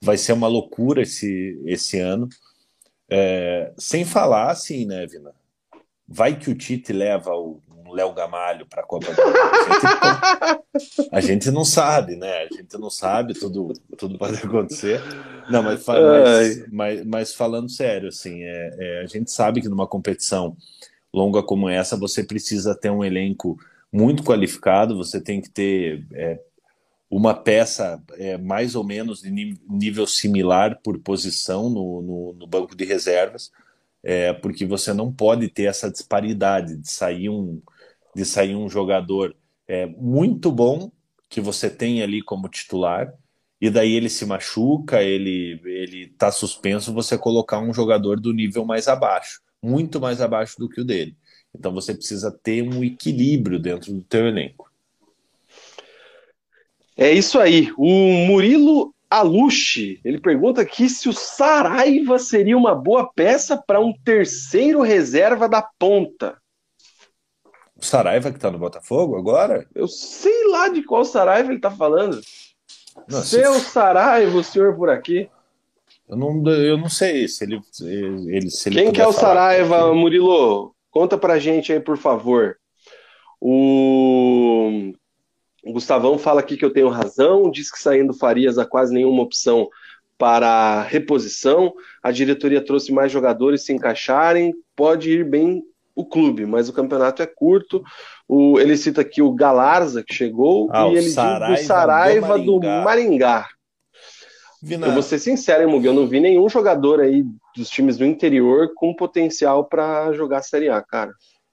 [0.00, 2.28] vai ser uma loucura esse, esse ano.
[3.10, 5.34] É, sem falar assim, né, Vina?
[6.06, 7.60] Vai que o Tite leva o
[7.92, 10.62] Léo Gamalho para a Copa do Mundo.
[11.12, 12.44] A gente, não sabe, né?
[12.44, 15.00] A gente não sabe, tudo, tudo pode acontecer.
[15.50, 19.86] Não, mas, mas, mas, mas falando sério, assim, é, é, a gente sabe que numa
[19.86, 20.56] competição
[21.12, 23.58] longa como essa, você precisa ter um elenco
[23.92, 26.40] muito qualificado, você tem que ter é,
[27.10, 29.30] uma peça é, mais ou menos de
[29.68, 33.52] nível similar por posição no, no, no banco de reservas,
[34.02, 37.60] é, porque você não pode ter essa disparidade de sair um,
[38.14, 39.34] de sair um jogador
[39.66, 40.90] é, muito bom
[41.28, 43.12] que você tem ali como titular
[43.62, 48.64] e daí ele se machuca, ele ele está suspenso, você colocar um jogador do nível
[48.64, 51.16] mais abaixo, muito mais abaixo do que o dele.
[51.54, 54.68] Então você precisa ter um equilíbrio dentro do teu elenco.
[56.96, 57.72] É isso aí.
[57.78, 63.92] O Murilo Aluche, ele pergunta aqui se o Saraiva seria uma boa peça para um
[63.92, 66.41] terceiro reserva da ponta.
[67.82, 69.66] O Saraiva que está no Botafogo agora?
[69.74, 72.20] Eu sei lá de qual Saraiva ele está falando.
[73.08, 73.70] Não, Seu se...
[73.70, 75.28] Saraiva, o senhor por aqui.
[76.08, 77.60] Eu não, eu não sei se ele.
[78.28, 80.72] ele se ele Quem que é o Saraiva, Murilo?
[80.92, 82.56] Conta pra gente aí, por favor.
[83.40, 84.92] O...
[85.64, 89.24] o Gustavão fala aqui que eu tenho razão, diz que saindo Farias há quase nenhuma
[89.24, 89.68] opção
[90.16, 91.74] para reposição.
[92.00, 95.64] A diretoria trouxe mais jogadores se encaixarem, pode ir bem
[95.94, 97.82] o clube, mas o campeonato é curto.
[98.26, 102.38] O, ele cita aqui o Galarza, que chegou, ah, e ele Saraiva diz do Saraiva
[102.38, 102.78] do Maringá.
[102.78, 103.48] Do Maringá.
[104.62, 107.24] Eu vou ser sincero, hein, Mugi, eu não vi nenhum jogador aí
[107.56, 111.12] dos times do interior com potencial para jogar a Série A, cara.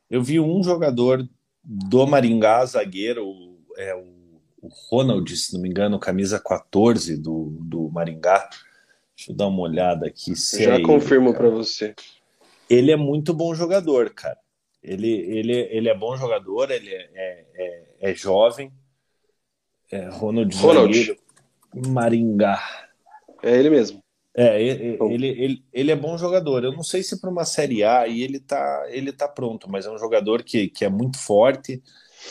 [0.09, 1.27] Eu vi um jogador
[1.63, 7.89] do Maringá, zagueiro, é, o, o Ronald, se não me engano, camisa 14 do, do
[7.89, 8.47] Maringá.
[9.17, 10.33] Deixa eu dar uma olhada aqui.
[10.35, 11.95] Já é confirmo para você
[12.69, 14.37] ele é muito bom jogador, cara.
[14.81, 18.71] Ele, ele, ele é bom jogador, ele é, é, é, é jovem.
[19.91, 21.17] É Ronald, Ronald.
[21.87, 22.61] Maringá.
[23.43, 24.01] É ele mesmo.
[24.35, 26.63] É, ele, ele, ele, ele, é bom jogador.
[26.63, 29.85] Eu não sei se para uma Série A e ele tá, ele tá pronto, mas
[29.85, 31.81] é um jogador que, que é muito forte.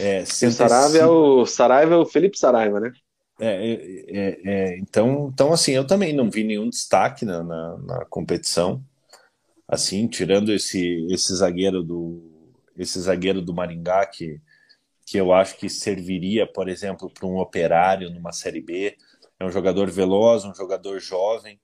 [0.00, 2.92] É, o Saraiva é o, Saraiva é o Felipe Saraiva, né?
[3.40, 3.72] É,
[4.08, 8.82] é, é, então, então, assim, eu também não vi nenhum destaque na, na, na competição
[9.68, 12.22] assim, tirando esse esse zagueiro do
[12.76, 14.40] esse zagueiro do Maringá que
[15.06, 18.94] que eu acho que serviria, por exemplo, para um operário numa Série B.
[19.40, 21.58] É um jogador veloz, um jogador jovem,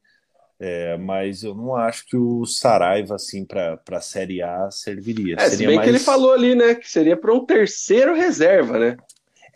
[0.58, 5.36] é, mas eu não acho que o Saraiva, assim, para a Série A serviria.
[5.38, 5.84] É, se bem mais...
[5.84, 8.96] que ele falou ali, né, que seria para um terceiro reserva, né?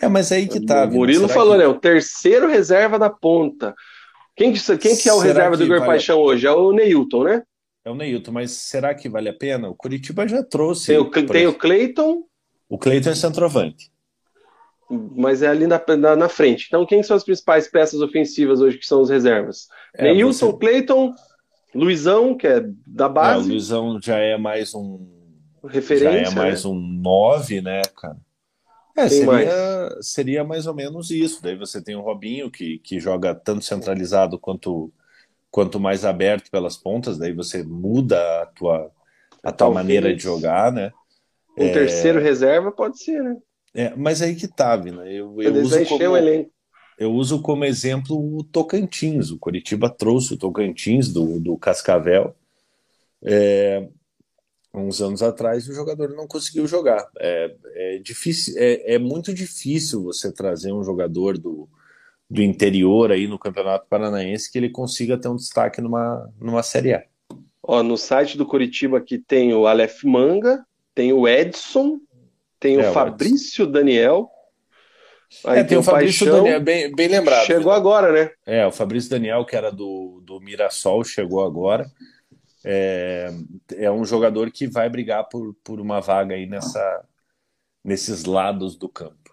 [0.00, 0.84] É, mas aí que tá.
[0.84, 1.60] O Murilo falou, que...
[1.60, 3.74] né, o terceiro reserva da ponta.
[4.36, 5.92] Quem, quem que é o reserva do Igor vale...
[5.92, 6.46] Paixão hoje?
[6.46, 7.42] É o Neilton, né?
[7.88, 9.70] É o Neilton, mas será que vale a pena?
[9.70, 10.88] O Curitiba já trouxe.
[10.88, 12.22] Tem o, tem o Cleiton.
[12.68, 13.90] O Cleiton é centroavante.
[14.90, 16.66] Mas é ali na, na, na, frente.
[16.68, 19.68] Então, quem são as principais peças ofensivas hoje que são os reservas?
[19.94, 20.58] É, Neilton, você...
[20.58, 21.14] Cleiton,
[21.74, 23.40] Luizão, que é da base.
[23.40, 25.08] É, o Luizão já é mais um.
[25.64, 26.26] Referência.
[26.26, 26.70] Já é mais né?
[26.70, 28.18] um 9, né, cara?
[28.98, 30.06] É, seria mais?
[30.06, 31.42] seria mais ou menos isso.
[31.42, 34.92] Daí você tem o Robinho, que, que joga tanto centralizado quanto
[35.50, 38.90] quanto mais aberto pelas pontas, daí você muda a tua,
[39.42, 40.92] a tua maneira de jogar, né?
[41.56, 41.72] Um é...
[41.72, 43.36] terceiro reserva pode ser, né?
[43.74, 45.12] É, mas aí que tá, né?
[45.12, 46.16] Eu, eu uso como,
[46.98, 49.30] eu uso como exemplo o Tocantins.
[49.30, 52.34] O Curitiba trouxe o Tocantins do, do Cascavel.
[53.22, 53.86] É,
[54.74, 57.08] uns anos atrás o jogador não conseguiu jogar.
[57.18, 61.68] É, é difícil, é, é muito difícil você trazer um jogador do,
[62.30, 66.94] do interior aí no Campeonato Paranaense que ele consiga ter um destaque numa, numa Série
[66.94, 67.02] A.
[67.62, 70.64] Ó, no site do Curitiba aqui tem o Aleph Manga,
[70.94, 72.00] tem o Edson,
[72.58, 74.30] tem é, o Fabrício o Daniel.
[75.44, 77.44] Aí é, tem, tem o Fabrício Paixão, Daniel, bem, bem lembrado.
[77.44, 78.30] Chegou agora, né?
[78.46, 81.90] É, o Fabrício Daniel, que era do, do Mirassol, chegou agora.
[82.64, 83.30] É,
[83.76, 87.04] é um jogador que vai brigar por, por uma vaga aí nessa,
[87.84, 89.27] nesses lados do campo.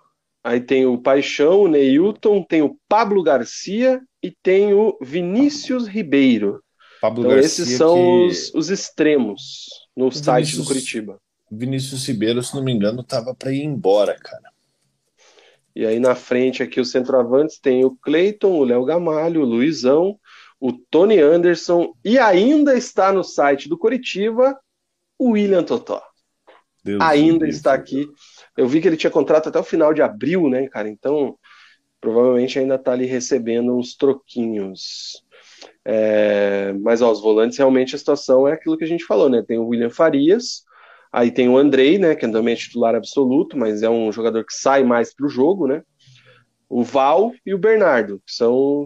[0.45, 6.63] Aí tem o Paixão, o Neilton, tem o Pablo Garcia e tem o Vinícius Ribeiro.
[7.01, 8.27] Pablo então, Garcia esses são que...
[8.27, 9.65] os, os extremos
[9.97, 11.19] no Vinícius, site do Curitiba.
[11.51, 14.51] Vinícius Ribeiro, se não me engano, estava para ir embora, cara.
[15.75, 20.19] E aí na frente aqui os centroavantes tem o Cleiton, o Léo Gamalho, o Luizão,
[20.59, 24.55] o Tony Anderson e ainda está no site do Curitiba
[25.17, 26.03] o William Totó.
[26.83, 27.81] Deus ainda Deus está Deus.
[27.81, 28.07] aqui
[28.57, 30.89] eu vi que ele tinha contrato até o final de abril, né, cara?
[30.89, 31.37] Então,
[31.99, 35.23] provavelmente ainda tá ali recebendo uns troquinhos.
[35.83, 39.43] É, mas ó, os volantes realmente a situação é aquilo que a gente falou, né?
[39.45, 40.63] Tem o William Farias,
[41.11, 42.15] aí tem o Andrei, né?
[42.15, 45.67] Que também é titular absoluto, mas é um jogador que sai mais para o jogo,
[45.67, 45.83] né?
[46.69, 48.85] O Val e o Bernardo, que são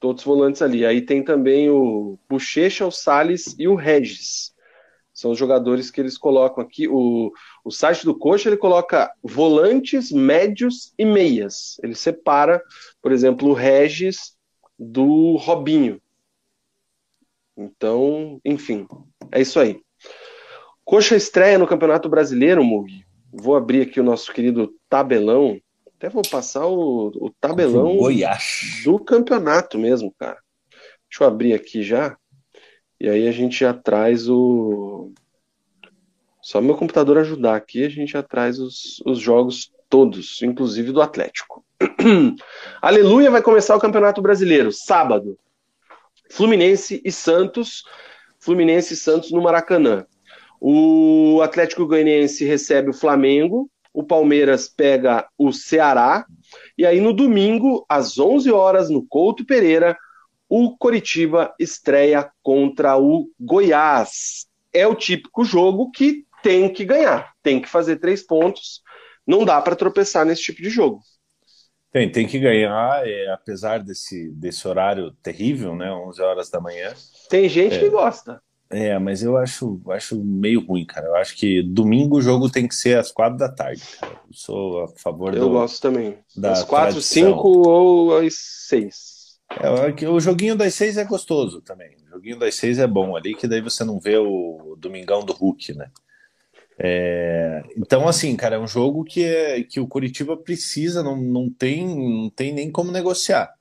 [0.00, 0.84] todos volantes ali.
[0.84, 4.52] Aí tem também o Bochecha, o Salles e o Regis.
[5.18, 6.86] São os jogadores que eles colocam aqui.
[6.86, 7.32] O,
[7.64, 11.76] o site do Coxa ele coloca volantes, médios e meias.
[11.82, 12.62] Ele separa,
[13.02, 14.36] por exemplo, o Regis
[14.78, 16.00] do Robinho.
[17.56, 18.86] Então, enfim,
[19.32, 19.82] é isso aí.
[20.84, 23.04] Coxa estreia no Campeonato Brasileiro, Mug.
[23.32, 25.60] Vou abrir aqui o nosso querido tabelão.
[25.96, 27.96] Até vou passar o, o tabelão
[28.84, 30.38] do campeonato mesmo, cara.
[31.10, 32.16] Deixa eu abrir aqui já.
[33.00, 35.12] E aí a gente já traz o.
[36.42, 41.02] Só meu computador ajudar aqui, a gente já traz os, os jogos todos, inclusive do
[41.02, 41.64] Atlético.
[42.82, 45.38] Aleluia vai começar o Campeonato Brasileiro, sábado.
[46.30, 47.84] Fluminense e Santos.
[48.38, 50.06] Fluminense e Santos no Maracanã.
[50.60, 56.26] O Atlético Goianiense recebe o Flamengo, o Palmeiras pega o Ceará,
[56.76, 59.96] e aí no domingo, às 11 horas, no Couto Pereira,
[60.48, 64.46] o Coritiba estreia contra o Goiás.
[64.72, 68.82] É o típico jogo que tem que ganhar, tem que fazer três pontos,
[69.26, 71.00] não dá para tropeçar nesse tipo de jogo.
[71.90, 76.92] Tem, tem que ganhar, é, apesar desse, desse horário terrível, né, 11 horas da manhã.
[77.30, 78.42] Tem gente é, que gosta.
[78.70, 81.06] É, mas eu acho, acho meio ruim, cara.
[81.06, 84.12] Eu acho que domingo o jogo tem que ser às quatro da tarde, cara.
[84.12, 86.18] Eu sou a favor Eu do, gosto também.
[86.36, 89.17] Das quatro, cinco ou às seis.
[89.50, 91.96] É, o joguinho das seis é gostoso também.
[92.06, 95.32] O joguinho das seis é bom ali, que daí você não vê o domingão do
[95.32, 95.90] Hulk, né?
[96.78, 101.50] É, então, assim, cara, é um jogo que, é, que o Curitiba precisa, não, não,
[101.50, 103.52] tem, não tem nem como negociar.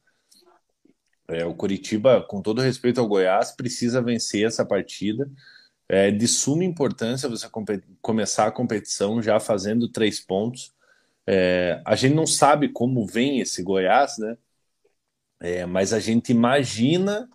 [1.27, 5.29] É, o Curitiba, com todo respeito ao Goiás, precisa vencer essa partida.
[5.89, 7.47] É de suma importância você
[8.01, 10.73] começar a competição já fazendo três pontos.
[11.25, 14.37] É, a gente não sabe como vem esse Goiás, né?
[15.39, 17.29] É, mas a gente imagina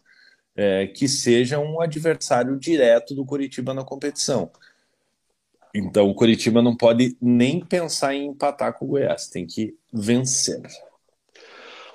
[0.57, 4.51] é, que seja um adversário direto do Curitiba na competição.
[5.75, 10.61] Então o Curitiba não pode nem pensar em empatar com o Goiás, tem que vencer.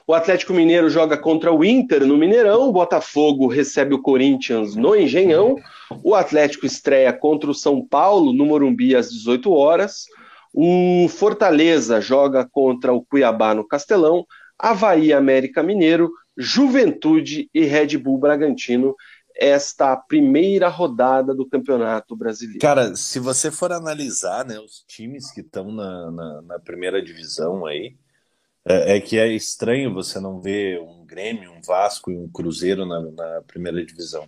[0.07, 4.95] O Atlético Mineiro joga contra o Inter no Mineirão, o Botafogo recebe o Corinthians no
[4.95, 5.57] Engenhão,
[6.01, 10.05] o Atlético estreia contra o São Paulo no Morumbi às 18 horas,
[10.53, 14.25] o Fortaleza joga contra o Cuiabá no Castelão,
[14.59, 18.95] Havaí América Mineiro, Juventude e Red Bull Bragantino
[19.39, 22.59] esta primeira rodada do Campeonato Brasileiro.
[22.59, 27.65] Cara, se você for analisar né, os times que estão na, na, na, primeira divisão
[27.65, 27.95] aí,
[28.65, 32.85] é, é, que é estranho você não ver um Grêmio, um Vasco e um Cruzeiro
[32.85, 34.27] na, na primeira divisão.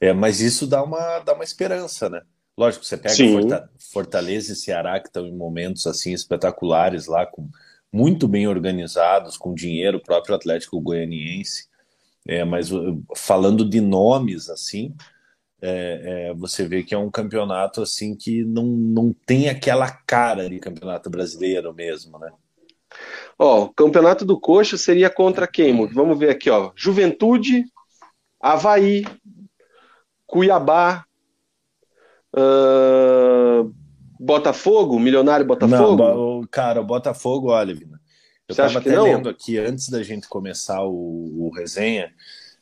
[0.00, 2.22] É, mas isso dá uma, dá uma esperança, né?
[2.58, 7.48] Lógico, você pega Forta, Fortaleza e Ceará, que estão em momentos assim espetaculares lá, com
[7.92, 11.70] muito bem organizados, com dinheiro, próprio Atlético Goianiense.
[12.26, 12.70] É, mas
[13.16, 14.94] falando de nomes assim,
[15.60, 20.48] é, é, você vê que é um campeonato assim que não, não tem aquela cara
[20.48, 22.32] de campeonato brasileiro mesmo, né?
[23.38, 25.86] Ó, o campeonato do Coxa seria contra quem?
[25.88, 26.72] Vamos ver aqui, ó.
[26.76, 27.64] Juventude,
[28.40, 29.04] Havaí,
[30.26, 31.04] Cuiabá,
[32.36, 33.74] uh,
[34.22, 35.96] Botafogo, Milionário Botafogo?
[35.96, 38.00] Não, cara, o Botafogo, olha, Vina.
[38.48, 39.04] Eu estava até não?
[39.04, 42.12] lendo aqui antes da gente começar o, o resenha.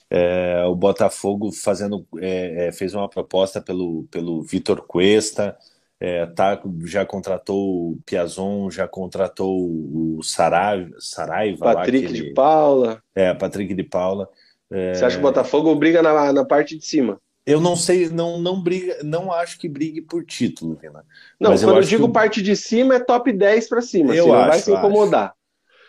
[0.08, 5.56] É, o Botafogo fazendo é, é, fez uma proposta pelo, pelo Vitor Cuesta,
[6.00, 13.02] é, tá, já contratou o Piazon, já contratou o Saraiva, Saraiva Patrick lá, de Paula.
[13.14, 14.28] É, Patrick de Paula.
[14.72, 14.94] É...
[14.94, 17.20] Você acha que o Botafogo briga na, na parte de cima?
[17.46, 21.04] Eu não sei, não, não briga, não acho que brigue por título, Vina.
[21.38, 22.12] Não, quando eu, eu digo que...
[22.12, 25.34] parte de cima é top 10 para cima, eu assim, acho, não vai se incomodar.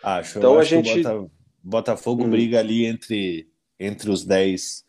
[0.02, 1.30] Acho, acho então a gente Bota,
[1.62, 2.30] Botafogo hum.
[2.30, 3.48] briga ali entre
[3.78, 4.84] entre os 10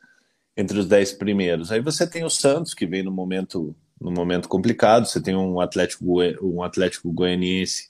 [0.55, 1.71] entre os 10 primeiros.
[1.71, 5.05] Aí você tem o Santos que vem no momento no momento complicado.
[5.05, 7.89] Você tem um Atlético, um Atlético Goianiense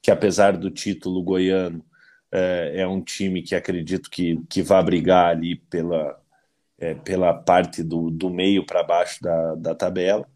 [0.00, 1.84] que, apesar do título goiano,
[2.30, 6.18] é, é um time que acredito que, que vai brigar ali pela,
[6.78, 10.26] é, pela parte do, do meio para baixo da, da tabela.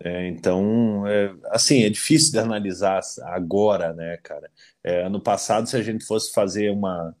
[0.00, 4.50] É, então, é, assim, é difícil de analisar agora, né, cara?
[4.82, 7.14] É, ano passado, se a gente fosse fazer uma,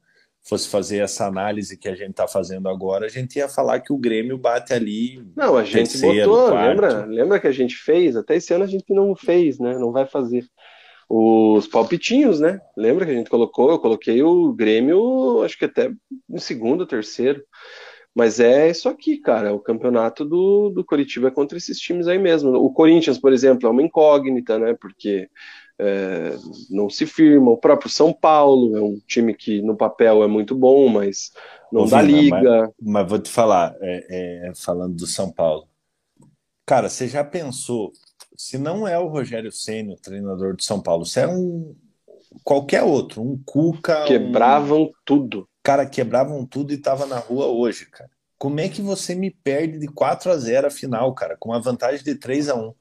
[0.48, 3.92] fosse fazer essa análise que a gente está fazendo agora, a gente ia falar que
[3.92, 5.22] o Grêmio bate ali.
[5.36, 6.68] Não, a gente terceiro, botou, quarto.
[6.68, 7.04] lembra?
[7.04, 8.16] Lembra que a gente fez?
[8.16, 9.76] Até esse ano a gente não fez, né?
[9.76, 10.46] Não vai fazer.
[11.10, 12.60] Os palpitinhos, né?
[12.76, 13.70] Lembra que a gente colocou?
[13.70, 15.90] Eu coloquei o Grêmio, acho que até
[16.30, 17.42] em segundo, terceiro.
[18.14, 19.54] Mas é isso aqui, cara.
[19.54, 22.50] O campeonato do, do Coritiba é contra esses times aí mesmo.
[22.52, 24.74] O Corinthians, por exemplo, é uma incógnita, né?
[24.74, 25.28] Porque
[25.78, 26.36] é,
[26.70, 27.50] não se firma.
[27.50, 31.32] O próprio São Paulo é um time que no papel é muito bom, mas
[31.72, 32.62] não dá liga.
[32.80, 35.68] Mas, mas, vou te falar, é, é, falando do São Paulo.
[36.66, 37.92] Cara, você já pensou,
[38.36, 41.74] se não é o Rogério Senna, o treinador do São Paulo, se é um
[42.42, 44.04] qualquer outro, um Cuca.
[44.04, 44.90] Quebravam um...
[45.04, 45.48] tudo.
[45.62, 48.10] Cara, quebravam tudo e tava na rua hoje, cara.
[48.38, 51.60] Como é que você me perde de 4 a 0 a final, cara, com uma
[51.60, 52.74] vantagem de 3 a 1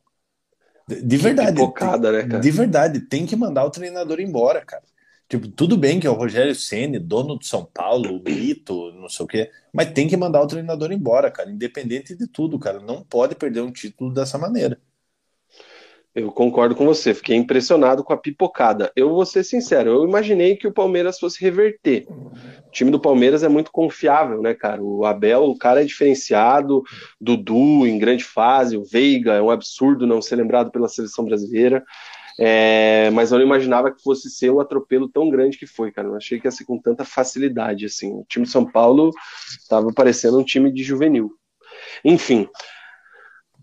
[0.88, 1.54] De, de verdade.
[1.54, 2.40] Pipocada, tem, né, cara?
[2.42, 4.84] De verdade, tem que mandar o treinador embora, cara.
[5.28, 9.10] Tipo, tudo bem que é o Rogério Ceni, dono do São Paulo, o mito, não
[9.10, 12.80] sei o quê, mas tem que mandar o treinador embora, cara, independente de tudo, cara.
[12.80, 14.80] Não pode perder um título dessa maneira.
[16.18, 18.92] Eu concordo com você, fiquei impressionado com a pipocada.
[18.96, 22.08] Eu vou ser sincero, eu imaginei que o Palmeiras fosse reverter.
[22.10, 24.82] O time do Palmeiras é muito confiável, né, cara?
[24.82, 26.82] O Abel, o cara é diferenciado,
[27.22, 31.86] Dudu em grande fase, o Veiga, é um absurdo não ser lembrado pela seleção brasileira.
[32.40, 36.08] É, mas eu não imaginava que fosse ser um atropelo tão grande que foi, cara.
[36.08, 38.12] Eu achei que ia ser com tanta facilidade, assim.
[38.12, 39.12] O time de São Paulo
[39.62, 41.30] estava parecendo um time de juvenil.
[42.04, 42.50] Enfim,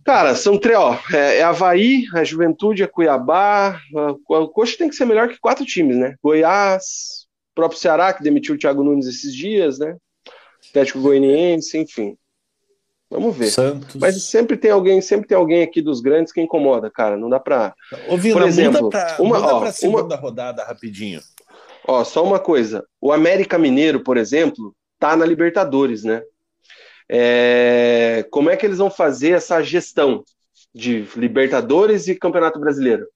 [0.05, 0.99] Cara, são três, ó.
[1.13, 3.81] É, é Havaí, a Juventude, a Cuiabá.
[4.29, 6.15] O Coxa tem que ser melhor que quatro times, né?
[6.23, 9.97] Goiás, próprio Ceará, que demitiu o Thiago Nunes esses dias, né?
[10.69, 12.17] Atlético Goianiense, enfim.
[13.11, 13.47] Vamos ver.
[13.47, 13.95] Santos.
[13.97, 17.17] Mas sempre tem alguém, sempre tem alguém aqui dos grandes que incomoda, cara.
[17.17, 17.75] Não dá pra.
[18.09, 20.17] Ô, Vila, Por exemplo, pra, uma, ó, pra segunda uma...
[20.17, 21.21] rodada rapidinho.
[21.87, 22.85] Ó, só uma coisa.
[23.01, 26.23] O América Mineiro, por exemplo, tá na Libertadores, né?
[27.09, 30.25] É, como é que eles vão fazer essa gestão
[30.75, 33.07] de Libertadores e Campeonato Brasileiro?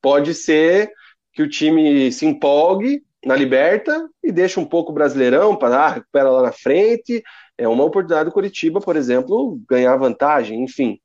[0.00, 0.92] Pode ser
[1.32, 5.88] que o time se empolgue na Liberta e deixe um pouco o Brasileirão para ah,
[5.88, 7.22] recupera lá na frente.
[7.56, 11.00] É uma oportunidade do Curitiba, por exemplo, ganhar vantagem, enfim.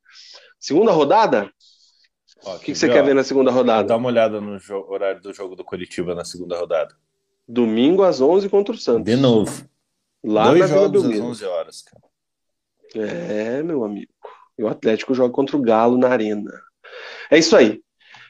[0.60, 1.50] Segunda rodada?
[2.44, 3.88] O que, que, você quer ver na segunda rodada?
[3.88, 4.58] Dá uma olhada no
[4.88, 6.96] horário do jogo do Curitiba na segunda rodada.
[7.48, 9.04] Domingo às 11 contra o Santos.
[9.04, 9.68] De novo.
[10.24, 12.09] Lá Dois na jogos às 11 horas, cara.
[12.96, 14.12] É, meu amigo.
[14.58, 16.52] E o Atlético joga contra o Galo na Arena.
[17.30, 17.82] É isso aí.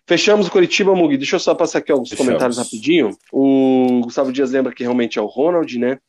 [0.07, 1.17] Fechamos o Curitiba, Mugi.
[1.17, 2.27] Deixa eu só passar aqui alguns Fechamos.
[2.27, 3.11] comentários rapidinho.
[3.31, 5.99] O Gustavo Dias lembra que realmente é o Ronald, né?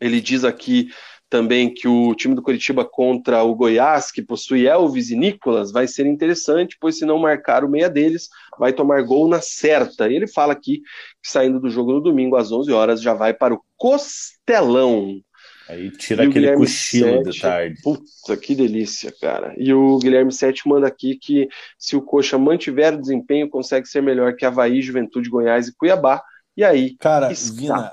[0.00, 0.88] Ele diz aqui
[1.32, 5.88] também que o time do Curitiba contra o Goiás, que possui Elvis e Nicolas, vai
[5.88, 8.28] ser interessante, pois se não marcar o meia deles,
[8.58, 10.10] vai tomar gol na certa.
[10.10, 10.82] E ele fala aqui
[11.22, 15.22] que saindo do jogo no domingo às 11 horas já vai para o Costelão.
[15.68, 17.80] Aí tira e aquele cochilo de tarde.
[17.82, 19.54] Puta, que delícia, cara.
[19.56, 21.48] E o Guilherme Sete manda aqui que
[21.78, 26.22] se o Coxa mantiver o desempenho, consegue ser melhor que Havaí, Juventude, Goiás e Cuiabá.
[26.56, 27.92] E aí, cara, Vina,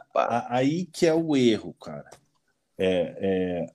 [0.49, 2.09] aí que é o erro, cara.
[2.77, 3.65] É, é,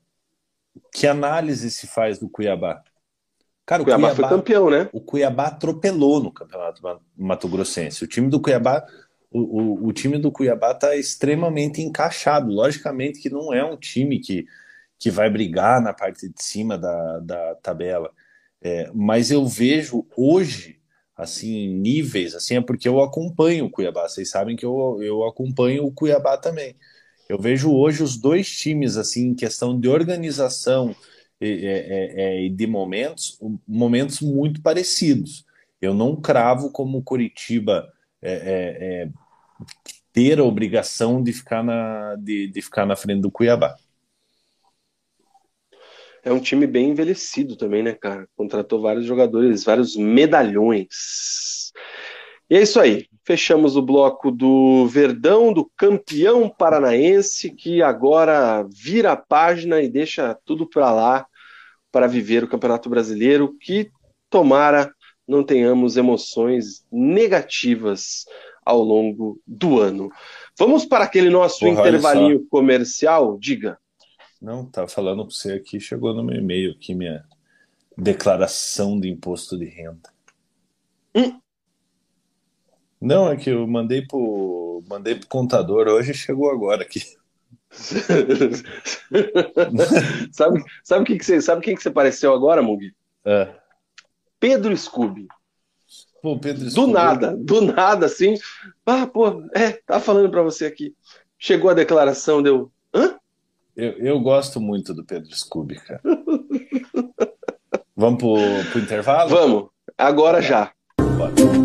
[0.93, 2.83] que análise se faz do Cuiabá?
[3.67, 4.89] Cara, o Cuiabá, Cuiabá foi campeão, né?
[4.93, 6.83] O Cuiabá atropelou no Campeonato
[7.17, 8.05] Mato Grossense.
[8.05, 8.87] O time do Cuiabá
[9.35, 12.53] o, o, time do Cuiabá está extremamente encaixado.
[12.53, 14.47] Logicamente que não é um time que,
[14.97, 18.13] que vai brigar na parte de cima da, da tabela.
[18.63, 20.79] É, mas eu vejo hoje,
[21.17, 24.09] assim, níveis, assim, é porque eu acompanho o Cuiabá.
[24.09, 26.77] Vocês sabem que eu, eu acompanho o Cuiabá também.
[27.29, 30.95] Eu vejo hoje os dois times, assim, em questão de organização
[31.41, 35.45] e de momentos, momentos muito parecidos.
[35.81, 39.09] Eu não cravo como o Curitiba é, é, é
[40.13, 43.75] ter a obrigação de ficar na, de, de ficar na frente do Cuiabá.
[46.23, 48.27] É um time bem envelhecido também, né, cara?
[48.35, 51.73] Contratou vários jogadores, vários medalhões.
[52.49, 53.07] E é isso aí.
[53.27, 60.39] Fechamos o bloco do Verdão, do campeão paranaense, que agora vira a página e deixa
[60.45, 61.27] tudo para lá
[61.91, 63.91] para viver o Campeonato Brasileiro, que
[64.31, 64.95] tomara
[65.27, 68.25] não tenhamos emoções negativas
[68.65, 70.11] ao longo do ano.
[70.59, 73.39] Vamos para aquele nosso Porra, intervalinho comercial?
[73.39, 73.79] Diga.
[74.41, 77.25] Não, tá falando para você aqui, chegou no meu e-mail aqui minha
[77.97, 80.13] declaração de imposto de renda.
[81.15, 81.39] Hum?
[83.01, 87.01] Não, é que eu mandei pro mandei pro contador hoje chegou agora aqui.
[90.33, 92.95] sabe, sabe que que você sabe quem que você pareceu agora, Mugi?
[93.25, 93.53] É.
[94.39, 95.27] Pedro Scooby.
[96.25, 98.39] Pô, Pedro do nada, do nada, assim.
[98.87, 100.95] Ah, pô, é, tá falando para você aqui.
[101.39, 102.73] Chegou a declaração, deu.
[102.95, 103.17] Hã?
[103.77, 106.01] Eu, eu gosto muito do Pedro Scooby, cara.
[107.95, 109.29] Vamos pro, pro intervalo?
[109.29, 109.69] Vamos,
[109.99, 110.73] agora já.
[110.99, 111.64] Bora.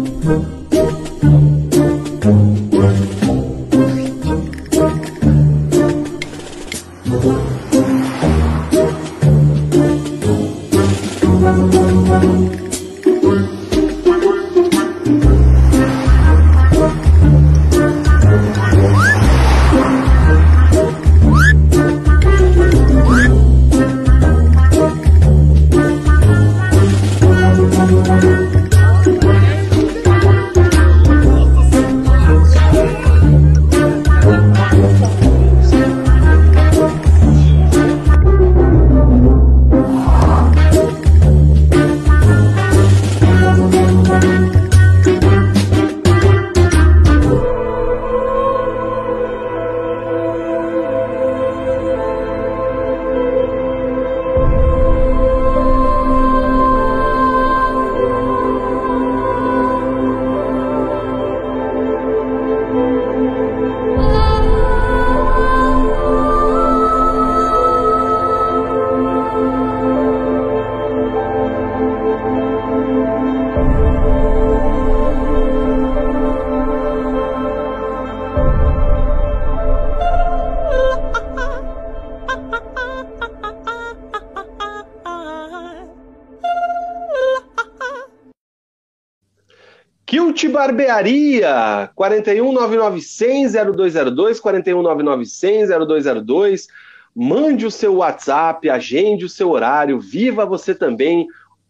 [90.70, 96.68] Barbearia, 41991000202, 41991000202.
[97.16, 101.26] Mande o seu WhatsApp, agende o seu horário, viva você também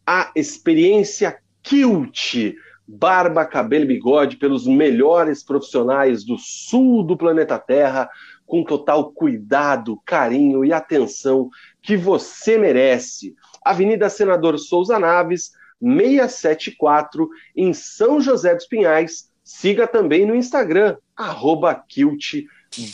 [0.05, 2.53] a experiência Kilt.
[2.85, 8.09] Barba, cabelo e bigode pelos melhores profissionais do sul do planeta Terra,
[8.45, 11.49] com total cuidado, carinho e atenção
[11.81, 13.33] que você merece.
[13.63, 19.29] Avenida Senador Souza Naves, 674, em São José dos Pinhais.
[19.43, 22.45] Siga também no Instagram, arroba Kilt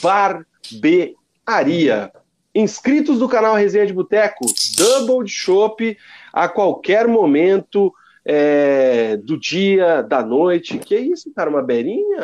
[0.01, 2.11] Barbearia.
[2.53, 4.45] Inscritos do canal Resenha de Boteco,
[4.77, 5.97] Double de Chopp
[6.31, 10.79] a qualquer momento é, do dia, da noite.
[10.79, 11.49] Que isso, cara?
[11.49, 12.17] Uma berinha?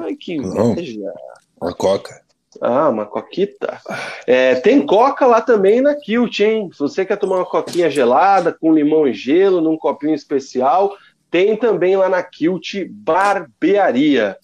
[0.00, 1.12] Ai, que inveja.
[1.60, 2.23] Uma coca.
[2.60, 3.80] Ah, uma coquita.
[4.26, 6.70] É, tem coca lá também na Kilt, hein?
[6.72, 10.96] Se você quer tomar uma coquinha gelada, com limão e gelo, num copinho especial,
[11.30, 14.36] tem também lá na Kilt Barbearia.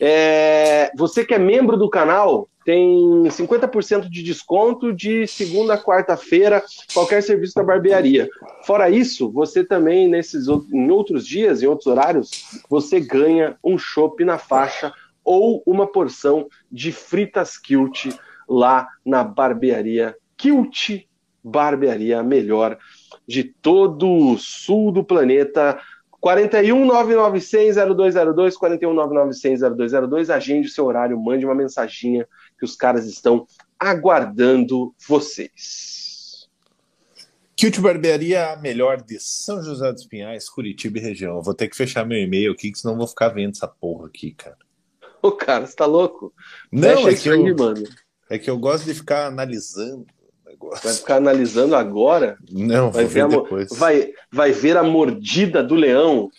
[0.00, 6.62] É, você que é membro do canal, tem 50% de desconto de segunda a quarta-feira,
[6.92, 8.28] qualquer serviço da barbearia.
[8.64, 12.30] Fora isso, você também, nesses em outros dias, em outros horários,
[12.68, 14.92] você ganha um chopp na faixa
[15.24, 18.08] ou uma porção de fritas Kilt
[18.48, 21.06] lá na barbearia Kilt
[21.44, 22.78] Barbearia, melhor
[23.26, 25.78] de todo o sul do planeta.
[26.18, 32.26] 41 996 0202 41 996 0202 agende o seu horário, mande uma mensaginha
[32.58, 33.46] que os caras estão
[33.78, 36.48] aguardando vocês.
[37.54, 41.36] Kilt Barbearia, melhor de São José dos Pinhais, Curitiba e região.
[41.36, 44.06] Eu vou ter que fechar meu e-mail aqui, que senão vou ficar vendo essa porra
[44.06, 44.56] aqui, cara.
[45.22, 46.32] Ô, cara, você tá louco?
[46.72, 47.84] Não, é que, eu, aí, mano.
[48.28, 50.06] é que eu gosto de ficar analisando
[50.60, 50.84] negócio.
[50.84, 52.36] Vai ficar analisando agora?
[52.50, 53.68] Não, vai ver, depois.
[53.70, 56.30] Vai, vai ver a mordida do leão.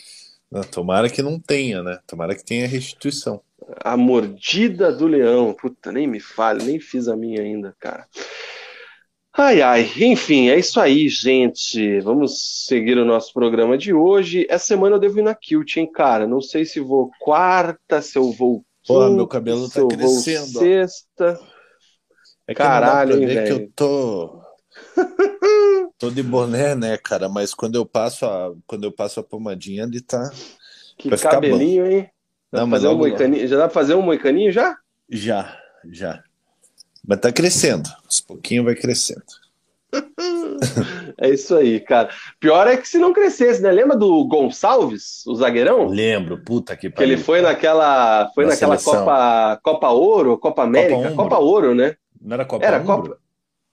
[0.51, 1.99] Não, tomara que não tenha, né?
[2.05, 3.41] Tomara que tenha restituição.
[3.83, 5.53] A mordida do leão.
[5.53, 8.05] Puta, nem me fale, nem fiz a minha ainda, cara.
[9.33, 12.01] Ai, ai, enfim, é isso aí, gente.
[12.01, 14.45] Vamos seguir o nosso programa de hoje.
[14.49, 16.27] Essa semana eu devo ir na Kilt, hein, cara?
[16.27, 20.59] Não sei se vou quarta, se eu vou Porra, meu cabelo tá crescendo.
[20.59, 21.39] Sexta.
[22.47, 23.45] É que Caralho, hein, velho.
[23.45, 24.41] que eu tô.
[25.97, 27.29] tô de boné, né, cara?
[27.29, 30.31] Mas quando eu passo a, quando eu passo a pomadinha, ele tá.
[30.97, 32.09] Que cabelinho, hein?
[32.51, 33.47] Dá não, fazer um moicaninho...
[33.47, 34.77] Já dá pra fazer um moicaninho já?
[35.09, 35.57] Já,
[35.89, 36.21] já.
[37.07, 37.89] Mas tá crescendo.
[38.05, 39.23] Aos pouquinho vai crescendo.
[41.21, 42.09] é isso aí, cara.
[42.39, 43.71] Pior é que se não crescesse, né?
[43.71, 45.87] Lembra do Gonçalves, o zagueirão?
[45.87, 47.07] Lembro, puta que pariu.
[47.07, 51.75] Que ele foi naquela, foi Na naquela Copa, Copa Ouro, Copa América, Copa, Copa Ouro,
[51.75, 51.95] né?
[52.19, 53.17] Não era Copa Era Copa.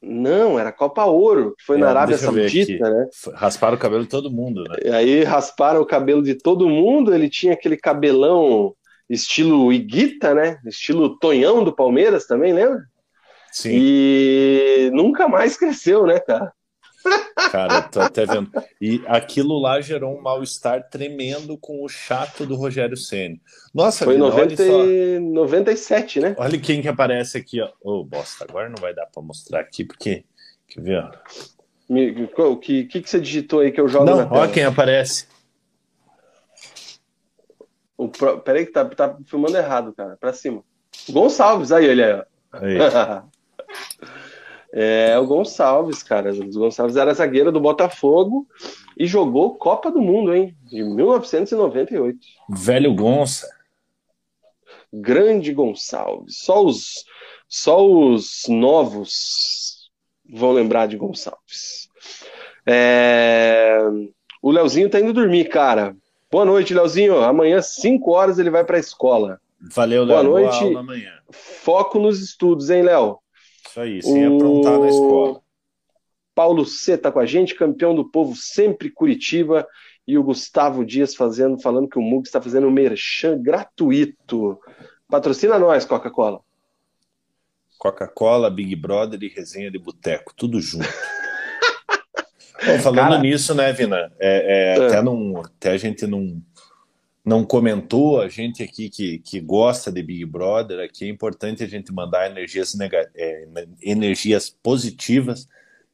[0.00, 3.08] Não, era Copa Ouro, que foi é, na Arábia Saudita, né?
[3.34, 4.76] Rasparam o cabelo de todo mundo, né?
[4.84, 8.74] E aí rasparam o cabelo de todo mundo, ele tinha aquele cabelão
[9.08, 10.58] estilo Iguita, né?
[10.66, 12.80] Estilo Tonhão do Palmeiras também, lembra?
[13.50, 13.70] Sim.
[13.72, 16.52] E nunca mais cresceu, né, cara?
[17.50, 18.50] Cara, tô até vendo.
[18.80, 23.40] E aquilo lá gerou um mal-estar tremendo com o chato do Rogério Ceni.
[23.72, 25.20] Nossa, foi em 90...
[25.20, 26.34] 97, né?
[26.38, 27.68] Olha quem que aparece aqui, ó.
[27.80, 30.24] Ô, oh, bosta, agora não vai dar para mostrar aqui, porque.
[30.66, 31.10] Quer ver, ó?
[32.42, 34.40] O que, que, que você digitou aí que eu jogo não, na tela?
[34.40, 35.26] Olha quem aparece.
[37.96, 38.40] O pro...
[38.40, 40.16] Peraí que tá, tá filmando errado, cara.
[40.16, 40.62] Pra cima.
[41.08, 42.78] Gonçalves, aí, olha aí.
[42.78, 43.22] aí.
[44.72, 46.32] É o Gonçalves, cara.
[46.32, 48.46] O Gonçalves era zagueiro do Botafogo
[48.96, 50.54] e jogou Copa do Mundo, hein?
[50.64, 52.18] De 1998.
[52.50, 53.48] Velho Gonça.
[54.92, 56.38] Grande Gonçalves.
[56.38, 57.04] Só os,
[57.48, 59.90] só os novos
[60.30, 61.88] vão lembrar de Gonçalves.
[62.66, 63.78] É...
[64.42, 65.96] O Leozinho tá indo dormir, cara.
[66.30, 67.22] Boa noite, Leozinho.
[67.22, 69.40] Amanhã, 5 horas, ele vai para a escola.
[69.74, 70.24] Valeu, Léo.
[70.24, 71.08] Boa noite.
[71.30, 73.18] Foco nos estudos, hein, Léo?
[73.68, 74.36] Isso aí, sem o...
[74.36, 75.40] aprontar na escola.
[76.34, 79.66] Paulo C tá com a gente, campeão do povo, sempre Curitiba.
[80.06, 84.58] E o Gustavo Dias fazendo, falando que o Mug está fazendo um merchan gratuito.
[85.06, 86.40] Patrocina nós, Coca-Cola.
[87.76, 90.88] Coca-Cola, Big Brother e resenha de boteco, tudo junto.
[92.66, 93.18] Bom, falando Cara...
[93.18, 94.10] nisso, né, Vina?
[94.18, 94.86] É, é, é.
[94.86, 96.42] Até, não, até a gente não,
[97.28, 101.66] não comentou, a gente aqui que, que gosta de Big Brother, aqui é importante a
[101.66, 102.74] gente mandar energias,
[103.14, 103.46] é,
[103.82, 105.46] energias positivas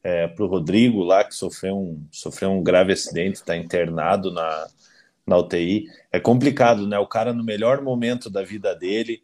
[0.02, 4.69] é, para o Rodrigo lá, que sofreu um, sofreu um grave acidente, está internado na,
[5.27, 5.86] na UTI.
[6.12, 7.01] É complicado, né?
[7.01, 9.20] O cara, no melhor momento da vida dele,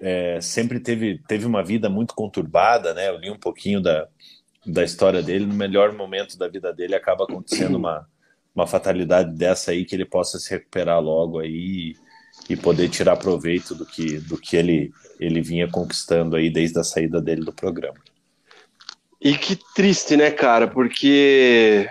[0.00, 3.10] é, sempre teve, teve uma vida muito conturbada, né?
[3.10, 4.08] Eu li um pouquinho da,
[4.64, 5.44] da história dele.
[5.44, 8.08] No melhor momento da vida dele, acaba acontecendo uma
[8.54, 11.94] uma fatalidade dessa aí que ele possa se recuperar logo aí
[12.48, 16.84] e poder tirar proveito do que, do que ele, ele vinha conquistando aí desde a
[16.84, 17.98] saída dele do programa.
[19.20, 20.66] E que triste, né, cara?
[20.66, 21.86] Porque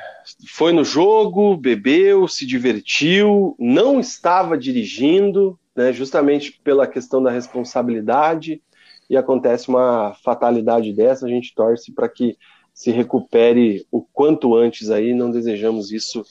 [0.47, 8.61] foi no jogo, bebeu, se divertiu, não estava dirigindo, né, justamente pela questão da responsabilidade,
[9.09, 12.37] e acontece uma fatalidade dessa, a gente torce para que
[12.73, 16.23] se recupere o quanto antes aí, não desejamos isso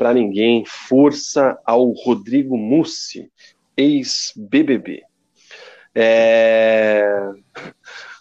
[0.00, 0.64] para ninguém.
[0.64, 3.30] Força ao Rodrigo Mussi,
[3.76, 5.02] ex-BBB.
[5.94, 7.04] É...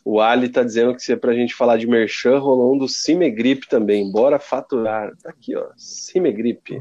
[0.03, 2.77] O Ali está dizendo que se é para a gente falar de merchan, rolou um
[2.77, 4.11] do Cimegripe também.
[4.11, 5.09] Bora faturar.
[5.23, 5.67] Tá aqui, ó.
[5.77, 6.79] Cimegripe.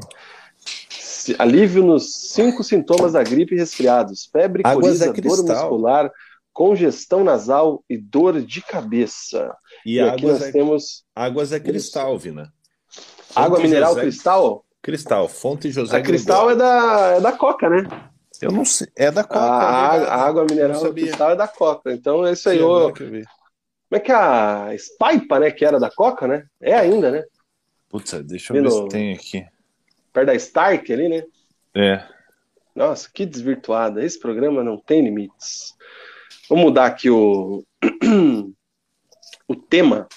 [1.37, 6.11] Alívio nos cinco sintomas da gripe e resfriados: febre, coriza, dor muscular,
[6.51, 9.55] congestão nasal e dor de cabeça.
[9.85, 10.51] E, e aqui nós é...
[10.51, 11.05] temos.
[11.15, 12.51] Águas é cristal, Vina.
[13.33, 14.65] Água mineral cristal?
[14.81, 17.83] Cristal, fonte José A cristal é da, é da Coca, né?
[18.41, 18.87] Eu não sei.
[18.95, 19.39] É da Coca.
[19.39, 21.91] A, é a água mineral cristal é da Coca.
[21.91, 22.61] Então é isso aí.
[22.61, 22.93] Ô...
[22.93, 25.51] Como é que é a Spaipa, né?
[25.51, 26.45] Que era da Coca, né?
[26.61, 27.23] É ainda, né?
[27.89, 28.71] Putz, deixa eu ver no...
[28.71, 29.45] se tem aqui.
[30.13, 31.23] Perto da Stark ali, né?
[31.75, 32.03] É.
[32.75, 34.03] Nossa, que desvirtuada.
[34.03, 35.73] Esse programa não tem limites.
[36.47, 37.63] Vou mudar aqui o,
[39.47, 40.07] o tema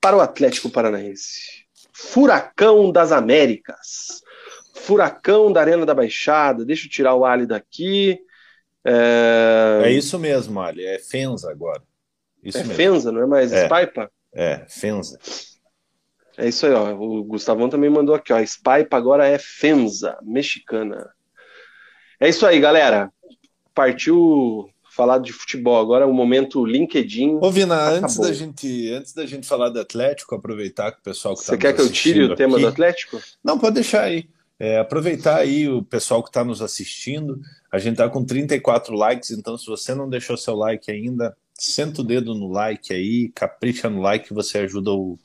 [0.00, 1.63] para o Atlético Paranaense.
[1.94, 4.22] Furacão das Américas.
[4.74, 6.64] Furacão da Arena da Baixada.
[6.64, 8.18] Deixa eu tirar o Ali daqui.
[8.84, 10.84] É, é isso mesmo, Ali.
[10.84, 11.82] É Fenza agora.
[12.42, 12.74] Isso é mesmo.
[12.74, 13.64] Fenza, não é mais é.
[13.64, 14.10] Spaipa?
[14.34, 15.18] É, Fenza.
[16.36, 16.92] É isso aí, ó.
[16.94, 18.44] O Gustavão também mandou aqui, ó.
[18.44, 21.08] Spaipa agora é Fenza, mexicana.
[22.18, 23.10] É isso aí, galera.
[23.72, 25.80] Partiu falar de futebol.
[25.80, 27.38] Agora é o momento LinkedIn.
[27.40, 31.34] Ô, Vina, antes da, gente, antes da gente falar do Atlético, aproveitar que o pessoal
[31.34, 33.20] que está Você quer que eu tire o tema do Atlético?
[33.42, 34.28] Não, pode deixar aí.
[34.58, 37.40] É, aproveitar aí o pessoal que está nos assistindo.
[37.72, 42.00] A gente está com 34 likes, então se você não deixou seu like ainda, senta
[42.00, 45.18] o dedo no like aí, capricha no like, você ajuda o,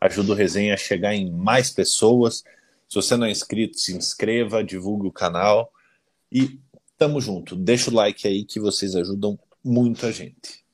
[0.00, 2.44] ajuda o resenha a chegar em mais pessoas.
[2.88, 5.72] Se você não é inscrito, se inscreva, divulgue o canal
[6.30, 6.60] e
[6.98, 7.54] tamo junto.
[7.54, 10.64] Deixa o like aí que vocês ajudam muito a gente.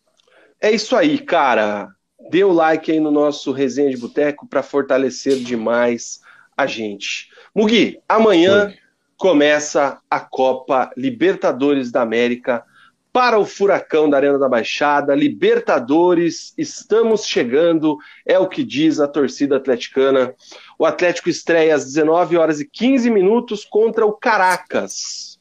[0.61, 1.89] É isso aí, cara.
[2.31, 6.21] Dê o like aí no nosso resenha de boteco para fortalecer demais
[6.57, 7.29] a gente.
[7.55, 8.75] Mugi, amanhã Oi.
[9.17, 12.65] começa a Copa Libertadores da América
[13.13, 15.15] para o Furacão da Arena da Baixada.
[15.15, 20.35] Libertadores, estamos chegando, é o que diz a torcida atleticana.
[20.79, 25.32] O Atlético estreia às 19 horas e 15 minutos contra o Caracas.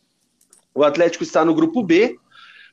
[0.74, 2.18] O Atlético está no grupo B,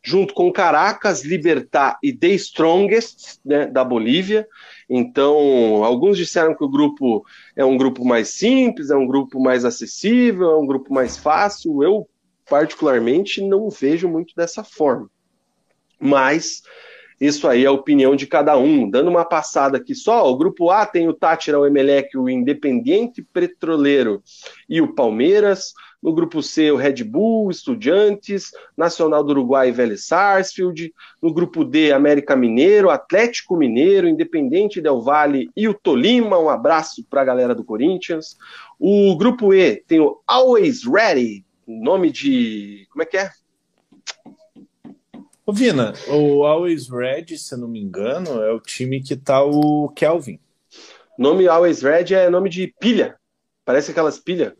[0.02, 4.46] junto com Caracas, Libertar e The Strongest, né, da Bolívia.
[4.88, 7.24] Então, alguns disseram que o grupo
[7.56, 11.82] é um grupo mais simples, é um grupo mais acessível, é um grupo mais fácil.
[11.82, 12.08] Eu,
[12.48, 15.10] particularmente, não vejo muito dessa forma.
[16.00, 16.62] Mas
[17.20, 18.88] isso aí é a opinião de cada um.
[18.88, 23.22] Dando uma passada aqui só, o grupo A tem o Tátira, o Emelec, o Independiente
[23.22, 24.22] Petroleiro
[24.68, 25.72] e o Palmeiras.
[26.02, 30.94] No grupo C, o Red Bull, Estudiantes, Nacional do Uruguai e Vélez Sarsfield.
[31.20, 36.38] No grupo D, América Mineiro, Atlético Mineiro, Independente Del Valle e o Tolima.
[36.38, 38.36] Um abraço para a galera do Corinthians.
[38.78, 42.86] O grupo E tem o Always Ready, nome de.
[42.90, 43.30] Como é que é?
[45.48, 49.42] Ô, Vina, o Always Red, se eu não me engano, é o time que tá
[49.42, 50.38] o Kelvin.
[51.18, 53.16] Nome Always Red é nome de pilha.
[53.64, 54.52] Parece aquelas pilhas.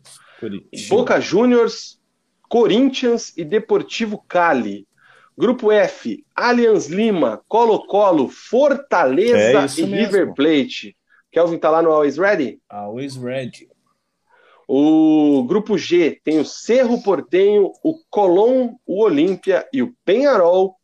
[0.89, 2.01] Boca Juniors,
[2.49, 4.87] Corinthians e Deportivo Cali.
[5.37, 9.95] Grupo F, Allianz Lima, Colo-Colo, Fortaleza é e mesmo.
[9.95, 10.97] River Plate.
[11.31, 12.61] Kelvin tá lá no Always Ready?
[12.69, 13.69] Always Ready.
[14.67, 20.75] O grupo G tem o Cerro Portenho, o Colón, o Olímpia e o Penharol.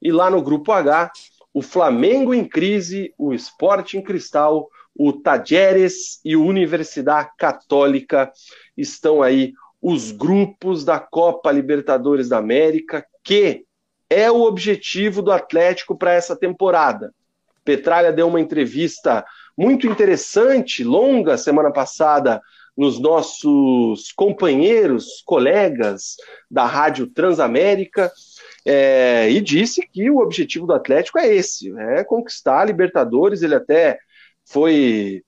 [0.00, 1.10] E lá no grupo H,
[1.52, 8.30] o Flamengo em crise, o Esporte em Cristal, o Tajeres e o Universidade Católica
[8.76, 9.52] estão aí
[9.82, 13.64] os grupos da Copa Libertadores da América, que
[14.08, 17.12] é o objetivo do Atlético para essa temporada.
[17.64, 19.24] Petralha deu uma entrevista
[19.56, 22.40] muito interessante, longa, semana passada,
[22.76, 26.16] nos nossos companheiros, colegas
[26.50, 28.10] da Rádio Transamérica,
[28.66, 33.42] é, e disse que o objetivo do Atlético é esse, é conquistar a Libertadores.
[33.42, 33.98] Ele até
[34.46, 35.22] foi,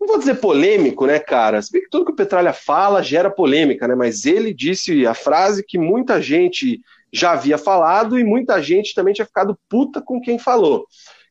[0.00, 1.60] não vou dizer polêmico, né, cara?
[1.62, 3.94] Se bem que tudo que o Petralha fala gera polêmica, né?
[3.94, 6.80] Mas ele disse a frase que muita gente
[7.12, 10.86] já havia falado e muita gente também tinha ficado puta com quem falou,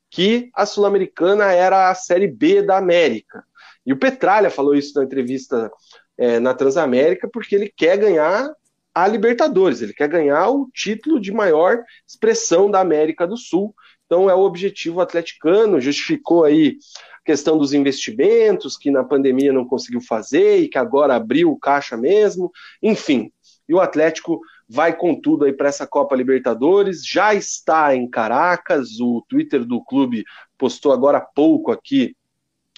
[0.09, 3.43] que a Sul-Americana era a Série B da América.
[3.85, 5.71] E o Petralha falou isso na entrevista
[6.17, 8.49] é, na Transamérica porque ele quer ganhar
[8.93, 13.75] a Libertadores, ele quer ganhar o título de maior expressão da América do Sul.
[14.05, 16.77] Então é o objetivo atleticano, justificou aí
[17.25, 21.97] questão dos investimentos, que na pandemia não conseguiu fazer e que agora abriu o caixa
[21.97, 23.31] mesmo, enfim.
[23.67, 24.39] E o Atlético
[24.69, 29.83] vai com tudo aí para essa Copa Libertadores, já está em Caracas, o Twitter do
[29.83, 30.23] clube
[30.57, 32.15] postou agora há pouco aqui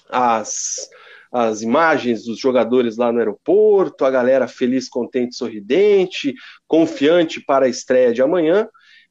[0.09, 0.89] as,
[1.31, 6.33] as imagens dos jogadores lá no aeroporto, a galera feliz, contente, sorridente,
[6.65, 8.67] confiante para a estreia de amanhã.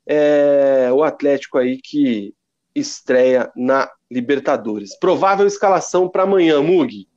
[0.06, 2.32] É, o Atlético aí que
[2.78, 4.96] estreia na Libertadores.
[4.98, 7.08] Provável escalação para amanhã, Mug.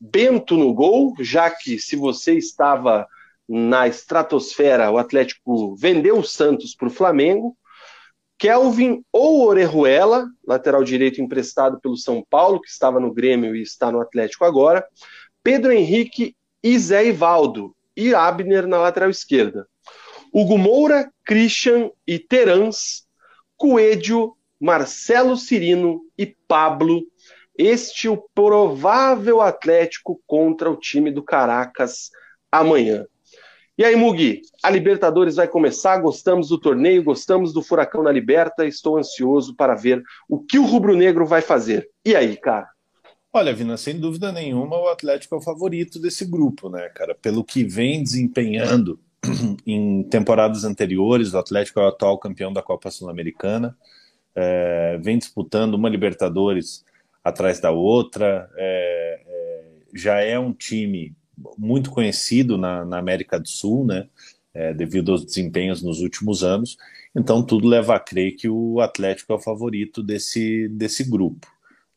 [0.00, 3.06] Bento no gol, já que se você estava
[3.48, 7.56] na estratosfera, o Atlético vendeu o Santos para o Flamengo.
[8.38, 13.90] Kelvin ou Orejuela, lateral direito emprestado pelo São Paulo, que estava no Grêmio e está
[13.90, 14.86] no Atlético agora.
[15.42, 17.74] Pedro Henrique e Zé Ivaldo.
[17.96, 19.66] E Abner na lateral esquerda.
[20.32, 23.04] Hugo Moura, Christian e Terans,
[23.56, 27.02] Coelho, Marcelo Cirino e Pablo.
[27.56, 32.10] Este o provável Atlético contra o time do Caracas
[32.50, 33.04] amanhã.
[33.76, 38.66] E aí, Mugi, a Libertadores vai começar, gostamos do torneio, gostamos do Furacão na Liberta,
[38.66, 41.88] estou ansioso para ver o que o rubro-negro vai fazer.
[42.04, 42.68] E aí, cara?
[43.32, 47.14] Olha, Vina, sem dúvida nenhuma, o Atlético é o favorito desse grupo, né, cara?
[47.14, 48.98] Pelo que vem desempenhando
[49.64, 53.76] em temporadas anteriores, o Atlético é o atual campeão da Copa Sul-Americana,
[54.34, 56.84] é, vem disputando uma Libertadores
[57.22, 59.64] atrás da outra, é, é,
[59.94, 61.14] já é um time
[61.56, 64.08] muito conhecido na, na América do Sul, né?
[64.54, 66.76] É, devido aos desempenhos nos últimos anos.
[67.14, 71.46] Então, tudo leva a crer que o Atlético é o favorito desse, desse grupo,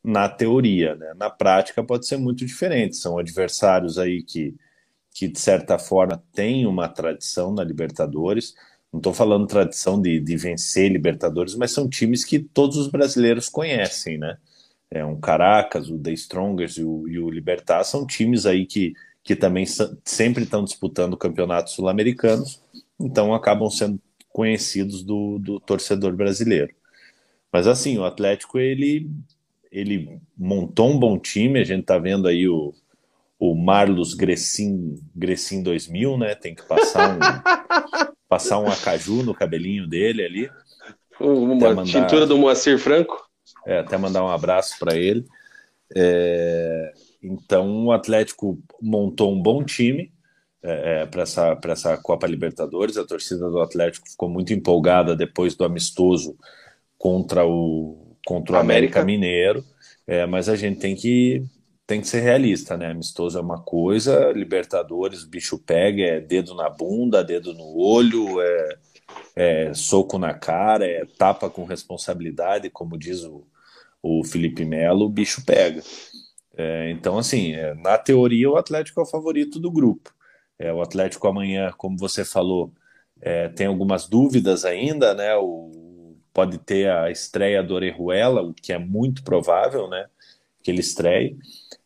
[0.04, 0.96] na teoria.
[0.96, 1.14] Né?
[1.16, 2.98] Na prática, pode ser muito diferente.
[2.98, 4.54] São adversários aí que
[5.14, 8.54] que de certa forma tem uma tradição na Libertadores.
[8.92, 13.48] Não estou falando tradição de, de vencer Libertadores, mas são times que todos os brasileiros
[13.48, 14.38] conhecem, né?
[14.90, 18.94] É um Caracas, o The Strongers e o, e o Libertar são times aí que,
[19.24, 19.66] que também
[20.04, 22.62] sempre estão disputando campeonatos sul-americanos,
[23.00, 26.74] então acabam sendo conhecidos do, do torcedor brasileiro.
[27.52, 29.10] Mas assim, o Atlético ele
[29.72, 32.74] ele montou um bom time, a gente está vendo aí o,
[33.40, 36.36] o Marlos Gressin, Gressin 2000, né?
[36.36, 37.20] Tem que passar um,
[38.32, 40.50] passar um acaju no cabelinho dele ali.
[41.20, 43.22] Uma mandar, tintura do Moacir Franco.
[43.68, 45.26] É, até mandar um abraço para ele.
[45.94, 50.14] É, então o Atlético montou um bom time
[50.64, 52.96] é, é para essa, essa Copa Libertadores.
[52.96, 56.38] A torcida do Atlético ficou muito empolgada depois do amistoso
[56.98, 59.66] contra o, contra o América, América Mineiro.
[60.08, 61.44] É, mas a gente tem que
[61.92, 62.90] tem que ser realista, né?
[62.90, 68.40] Amistoso é uma coisa, Libertadores, o bicho pega, é dedo na bunda, dedo no olho,
[68.40, 68.78] é,
[69.36, 73.46] é soco na cara, é tapa com responsabilidade, como diz o,
[74.02, 75.84] o Felipe Melo, bicho pega.
[76.56, 80.14] É, então, assim, é, na teoria, o Atlético é o favorito do grupo.
[80.58, 82.72] É, o Atlético amanhã, como você falou,
[83.20, 85.36] é, tem algumas dúvidas ainda, né?
[85.36, 90.08] O, pode ter a estreia do Orejuela, o que é muito provável, né?
[90.64, 91.38] Que ele estreie.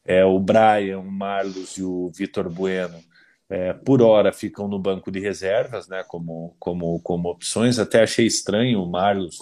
[0.05, 3.03] É, o Brian, o Marlos e o Vitor Bueno,
[3.49, 7.79] é, por hora, ficam no banco de reservas, né, como, como, como opções.
[7.79, 9.37] Até achei estranho o Marlos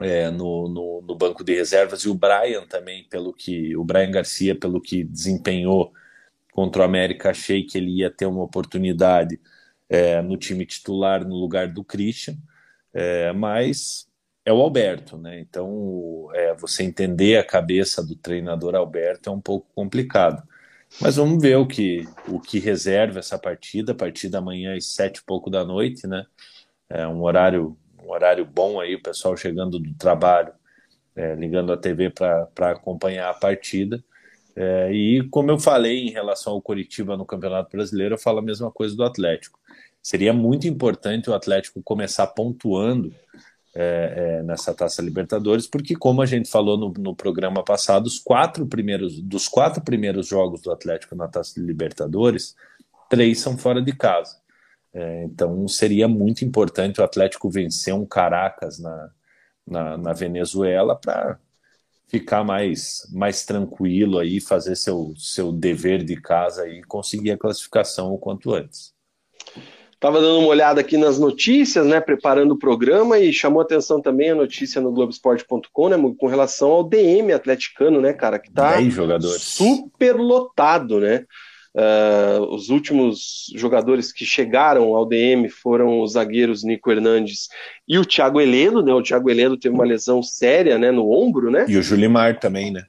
[0.00, 4.10] é, no, no, no, banco de reservas e o Brian também, pelo que o Brian
[4.10, 5.92] Garcia, pelo que desempenhou
[6.52, 9.40] contra o América, achei que ele ia ter uma oportunidade
[9.88, 12.36] é, no time titular no lugar do Christian,
[12.92, 14.06] é, mas
[14.44, 15.40] é o Alberto, né?
[15.40, 20.42] Então, é, você entender a cabeça do treinador Alberto é um pouco complicado.
[21.00, 23.92] Mas vamos ver o que, o que reserva essa partida.
[23.92, 26.26] A partida amanhã às sete e pouco da noite, né?
[26.88, 30.52] É um horário, um horário bom aí, o pessoal chegando do trabalho,
[31.16, 34.04] é, ligando a TV para acompanhar a partida.
[34.54, 38.42] É, e como eu falei em relação ao Coritiba no Campeonato Brasileiro, eu falo a
[38.42, 39.58] mesma coisa do Atlético.
[40.02, 43.14] Seria muito importante o Atlético começar pontuando
[43.74, 48.18] é, é, nessa Taça Libertadores, porque como a gente falou no, no, programa passado, os
[48.18, 52.54] quatro primeiros dos quatro primeiros jogos do Atlético na Taça Libertadores,
[53.08, 54.36] três são fora de casa.
[54.92, 59.10] É, então seria muito importante o Atlético vencer um Caracas na,
[59.66, 61.38] na, na Venezuela para
[62.08, 68.12] ficar mais, mais tranquilo aí, fazer seu, seu dever de casa e conseguir a classificação
[68.12, 68.92] o quanto antes.
[70.02, 74.30] Estava dando uma olhada aqui nas notícias, né, preparando o programa e chamou atenção também
[74.30, 78.80] a notícia no Globoesporte.com, né, com relação ao DM atleticano, né, cara, que tá
[79.38, 81.24] super lotado, né?
[81.72, 87.48] Uh, os últimos jogadores que chegaram ao DM foram os zagueiros Nico Hernandes
[87.86, 88.92] e o Thiago Heleno, né?
[88.92, 91.64] O Thiago Heleno teve uma lesão séria, né, no ombro, né?
[91.68, 92.82] E o Julimar também, né?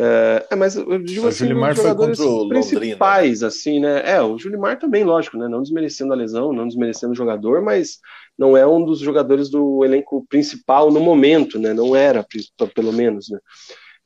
[0.00, 4.02] É, é mas eu digo o assim, Julimar foi contra o principais, assim, né?
[4.04, 5.48] É, o Julimar também, lógico, né?
[5.48, 7.98] Não desmerecendo a lesão, não desmerecendo o jogador, mas
[8.38, 11.74] não é um dos jogadores do elenco principal no momento, né?
[11.74, 12.24] Não era,
[12.74, 13.40] pelo menos, né?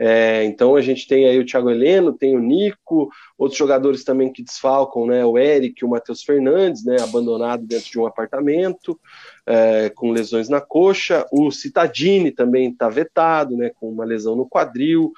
[0.05, 3.09] É, então a gente tem aí o Thiago Heleno, tem o Nico,
[3.39, 5.25] outros jogadores também que desfalcam, né?
[5.25, 6.97] O Eric, o Matheus Fernandes, né?
[7.01, 8.99] Abandonado dentro de um apartamento,
[9.47, 11.25] é, com lesões na coxa.
[11.31, 13.71] O Citadini também está vetado, né?
[13.79, 15.13] Com uma lesão no quadril.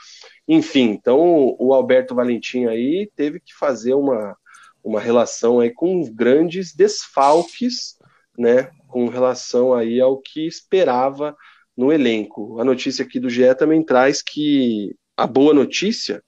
[0.46, 4.36] Enfim, então o Alberto Valentim aí teve que fazer uma,
[4.82, 7.96] uma relação aí com grandes desfalques,
[8.38, 8.70] né?
[8.88, 11.34] Com relação aí ao que esperava
[11.76, 12.60] no elenco.
[12.60, 16.22] A notícia aqui do GE também traz que a boa notícia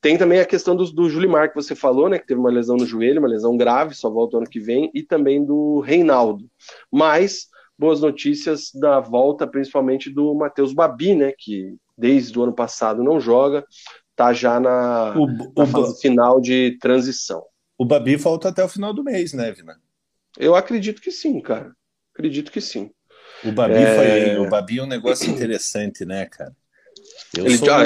[0.00, 2.18] tem também a questão do, do Julimar, que você falou, né?
[2.18, 5.02] Que teve uma lesão no joelho, uma lesão grave, só volta ano que vem, e
[5.02, 6.48] também do Reinaldo.
[6.92, 7.48] Mas
[7.78, 11.32] boas notícias da volta, principalmente do Matheus Babi, né?
[11.36, 13.64] Que desde o ano passado não joga,
[14.14, 17.44] tá já na, o, na o, fase final de transição.
[17.78, 19.78] O Babi volta até o final do mês, né, Vina?
[20.38, 21.72] Eu acredito que sim, cara.
[22.14, 22.90] Acredito que sim.
[23.44, 23.96] O Babi é...
[23.96, 24.46] foi.
[24.46, 26.54] O Babi é um negócio interessante, né, cara?
[27.36, 27.82] Eu ele, sou, a,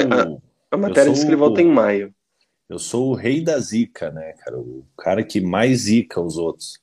[0.71, 2.13] a, matéria diz que ele volta em maio.
[2.69, 4.57] Eu sou o rei da zica, né, cara?
[4.57, 6.79] O cara que mais zica os outros.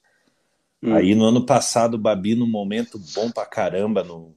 [0.82, 0.94] Hum.
[0.94, 4.34] Aí no ano passado, o Babi, num momento bom pra caramba no,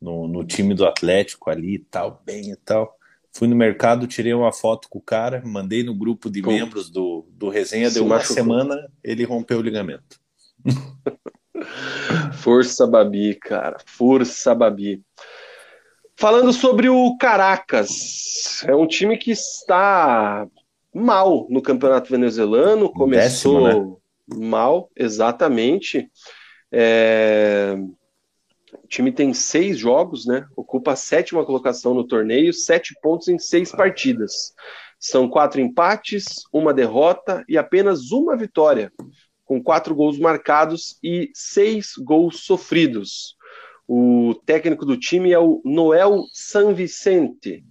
[0.00, 2.96] no, no, time do Atlético ali e tal, bem e tal.
[3.32, 6.50] Fui no mercado, tirei uma foto com o cara, mandei no grupo de Pô.
[6.50, 10.18] membros do, do resenha, Se deu uma semana, ele rompeu o ligamento.
[12.34, 13.76] Força Babi, cara.
[13.84, 15.02] Força Babi.
[16.18, 20.46] Falando sobre o Caracas, é um time que está
[20.94, 22.90] mal no campeonato venezuelano.
[22.90, 24.46] Começou Décimo, né?
[24.46, 26.10] mal, exatamente.
[26.72, 27.76] É...
[28.82, 30.46] O time tem seis jogos, né?
[30.56, 34.52] Ocupa a sétima colocação no torneio, sete pontos em seis partidas.
[34.98, 38.92] São quatro empates, uma derrota e apenas uma vitória
[39.44, 43.36] com quatro gols marcados e seis gols sofridos.
[43.88, 47.64] O técnico do time é o Noel San Vicente.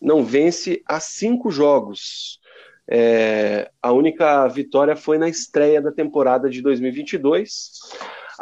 [0.00, 2.38] Não vence há cinco jogos.
[2.86, 7.70] É, a única vitória foi na estreia da temporada de 2022.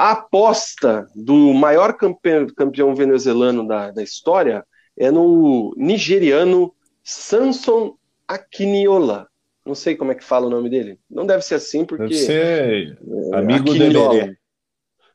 [0.01, 4.65] A aposta do maior campeão, campeão venezuelano da, da história
[4.97, 6.75] é no nigeriano
[7.05, 9.29] Samson Akiniola.
[9.63, 10.99] Não sei como é que fala o nome dele.
[11.11, 12.05] Não deve ser assim, porque.
[12.05, 12.99] Deve ser
[13.31, 14.39] é, amigo do Eberê.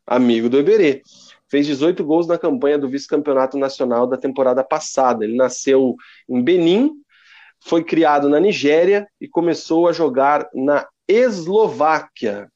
[0.06, 1.02] Amigo do Eberê.
[1.50, 5.26] Fez 18 gols na campanha do vice-campeonato nacional da temporada passada.
[5.26, 5.96] Ele nasceu
[6.30, 6.92] em Benin,
[7.60, 12.52] foi criado na Nigéria e começou a jogar na Eslováquia.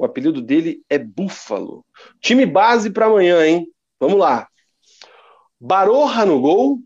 [0.00, 1.84] O apelido dele é Búfalo.
[2.22, 3.66] Time base para amanhã, hein?
[4.00, 4.48] Vamos lá.
[5.60, 6.78] Baroja no gol,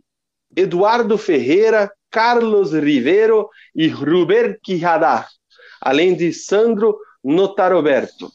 [0.56, 5.28] Eduardo Ferreira, Carlos Rivero e Ruber Quijada,
[5.80, 8.32] além de Sandro Notaroberto.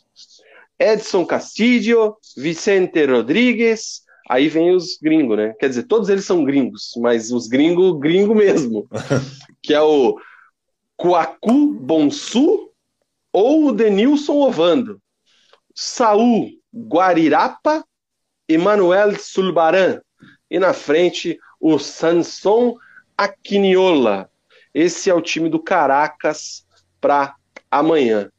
[0.80, 5.54] Edson Castillo, Vicente Rodrigues, aí vem os gringos, né?
[5.60, 8.88] Quer dizer, todos eles são gringos, mas os gringos, gringo mesmo,
[9.62, 10.18] que é o
[10.96, 12.69] Coacu Bonsu
[13.40, 15.02] ou o Denilson Ovando.
[15.74, 17.86] Saul Guarirapa,
[18.50, 20.02] Emanuel Sulbaran,
[20.52, 22.76] e na frente o Sanson
[23.18, 24.30] Aquiniola.
[24.74, 26.66] Esse é o time do Caracas
[27.00, 27.34] para
[27.72, 28.30] amanhã.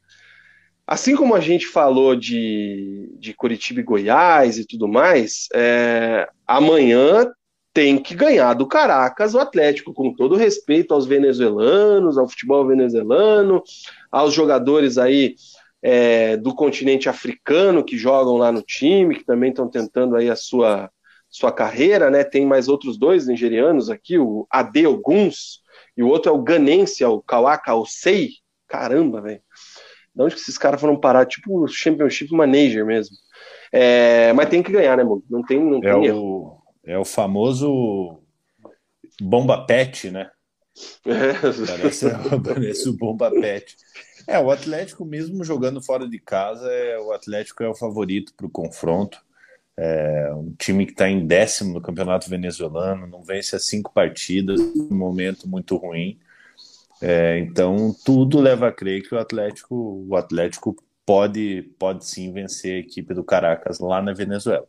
[0.85, 7.31] Assim como a gente falou de, de Curitiba e Goiás e tudo mais, é, amanhã
[7.73, 13.63] tem que ganhar do Caracas o Atlético, com todo respeito aos venezuelanos, ao futebol venezuelano,
[14.11, 15.35] aos jogadores aí
[15.81, 20.35] é, do continente africano que jogam lá no time, que também estão tentando aí a
[20.35, 20.89] sua
[21.31, 22.25] sua carreira, né?
[22.25, 25.61] Tem mais outros dois nigerianos aqui, o Ade Oguns
[25.95, 28.31] e o outro é o Ganense, é o Kawaka Osei.
[28.67, 29.41] Caramba, velho.
[30.13, 31.25] De onde que esses caras foram parar?
[31.25, 33.15] Tipo o Championship Manager mesmo.
[33.71, 35.23] É, mas tem que ganhar, né, mano?
[35.29, 36.60] Não tem, não é tem o, erro.
[36.91, 38.19] É o famoso
[39.21, 40.29] bomba pet, né?
[41.05, 41.33] É.
[41.33, 42.05] Parece,
[42.43, 43.77] parece o bomba pet.
[44.27, 48.45] É, o Atlético mesmo jogando fora de casa, é, o Atlético é o favorito para
[48.45, 49.23] o confronto.
[49.77, 54.59] É um time que está em décimo no campeonato venezuelano, não vence as cinco partidas,
[54.59, 56.19] um momento muito ruim.
[57.01, 62.75] É, então tudo leva a crer que o Atlético, o Atlético pode, pode sim vencer
[62.75, 64.67] a equipe do Caracas lá na Venezuela.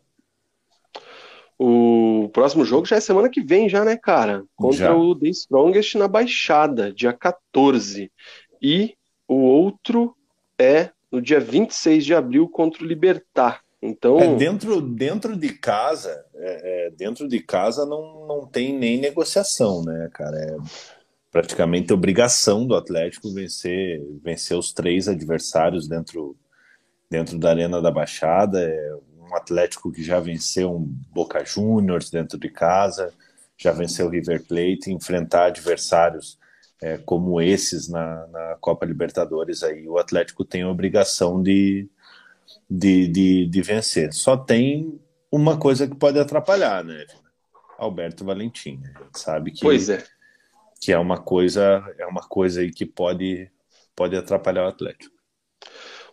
[1.64, 4.42] O próximo jogo já é semana que vem, já, né, cara?
[4.56, 4.96] Contra já.
[4.96, 8.10] o The Strongest na Baixada, dia 14.
[8.60, 8.96] E
[9.28, 10.16] o outro
[10.58, 13.60] é no dia 26 de abril contra o Libertar.
[13.80, 19.00] Então, é, dentro, dentro de casa, é, é, dentro de casa não, não tem nem
[19.00, 20.36] negociação, né, cara?
[20.36, 20.56] É
[21.30, 26.36] praticamente obrigação do Atlético vencer, vencer os três adversários dentro,
[27.08, 28.60] dentro da Arena da Baixada.
[28.60, 28.94] É
[29.32, 33.12] um Atlético que já venceu um Boca Juniors dentro de casa,
[33.56, 36.38] já venceu o River Plate, enfrentar adversários
[36.80, 41.88] é, como esses na, na Copa Libertadores aí, o Atlético tem a obrigação de
[42.68, 44.12] de, de, de vencer.
[44.12, 45.00] Só tem
[45.30, 47.04] uma coisa que pode atrapalhar, né?
[47.78, 48.80] Alberto Valentim.
[48.94, 50.04] A gente sabe que, pois é.
[50.80, 53.50] que é uma coisa é uma coisa aí que pode,
[53.94, 55.14] pode atrapalhar o Atlético.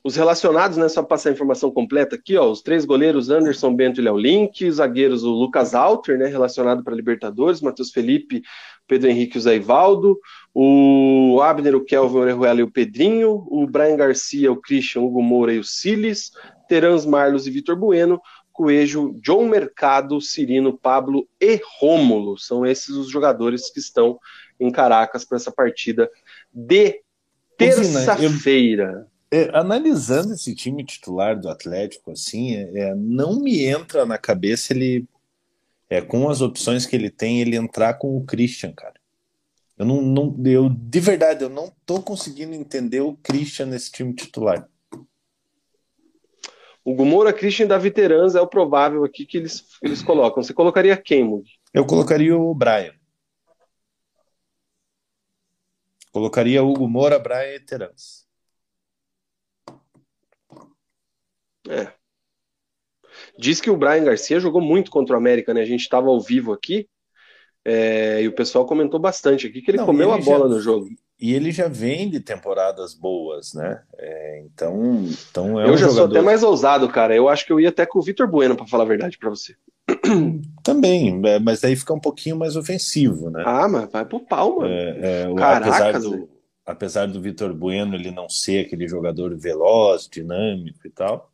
[0.04, 4.00] Os relacionados, né, só passar a informação completa aqui, ó, os três goleiros Anderson Bento
[4.00, 8.42] e Léo Link, os zagueiros o Lucas Alter, né, relacionado para Libertadores, Matheus Felipe,
[8.88, 10.18] Pedro Henrique e o Zé Ivaldo,
[10.54, 15.08] o Abner, o Kelvin, o Orejuela e o Pedrinho, o Brian Garcia, o Christian, o
[15.08, 16.32] Hugo Moura e o Siles,
[16.68, 18.22] Terans Marlos e Vitor Bueno,
[18.60, 22.38] Coelho, John Mercado, Cirino, Pablo e Rômulo.
[22.38, 24.20] São esses os jogadores que estão
[24.60, 26.10] em Caracas para essa partida
[26.54, 27.02] de
[27.58, 29.09] terça-feira.
[29.32, 34.74] É, analisando esse time titular do Atlético, assim, é, é, não me entra na cabeça
[34.74, 35.08] ele,
[35.88, 38.96] é, com as opções que ele tem, ele entrar com o Christian, cara.
[39.78, 44.14] Eu não, não eu, de verdade, eu não tô conseguindo entender o Christian nesse time
[44.14, 44.68] titular.
[46.84, 50.42] O Gumora, Christian e Davi Terans é o provável aqui que eles, eles colocam.
[50.42, 51.48] Você colocaria quem, Mug?
[51.74, 52.94] Eu colocaria o Brian.
[56.12, 58.29] Colocaria o Moura, Brian e Terans.
[61.70, 61.92] É.
[63.38, 65.62] Diz que o Brian Garcia jogou muito contra o América, né?
[65.62, 66.88] A gente estava ao vivo aqui
[67.64, 70.56] é, e o pessoal comentou bastante aqui que ele Não, comeu ele a bola já,
[70.56, 70.90] no jogo.
[71.20, 73.84] E ele já vem de temporadas boas, né?
[73.98, 75.96] É, então, então é Eu um já jogador...
[75.96, 77.16] sou até mais ousado, cara.
[77.16, 79.30] Eu acho que eu ia até com o Vitor Bueno, para falar a verdade para
[79.30, 79.56] você.
[80.64, 83.44] Também, é, mas aí fica um pouquinho mais ofensivo, né?
[83.46, 84.74] Ah, mas vai pro pau, mano.
[84.74, 86.30] É, é, Caracas, apesar do,
[86.66, 91.29] apesar do Vitor Bueno ele não ser aquele jogador veloz, dinâmico e tal,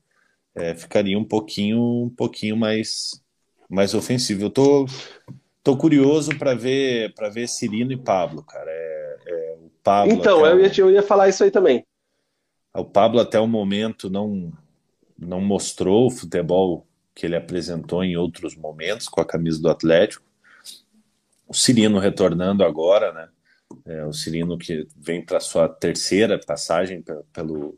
[0.55, 3.21] é, ficaria um pouquinho, um pouquinho mais,
[3.69, 4.43] mais ofensivo.
[4.43, 4.85] Eu tô
[5.65, 8.69] Tô curioso para ver para ver Cirino e Pablo, cara.
[8.69, 10.13] É, é o Pablo.
[10.13, 11.83] Então, eu ia, eu ia falar isso aí também.
[12.71, 14.53] O Pablo até o momento não
[15.17, 20.23] não mostrou o futebol que ele apresentou em outros momentos com a camisa do Atlético.
[21.47, 23.29] O Cirino retornando agora, né?
[23.87, 27.03] É, o Cirino que vem para sua terceira passagem
[27.33, 27.75] pelo,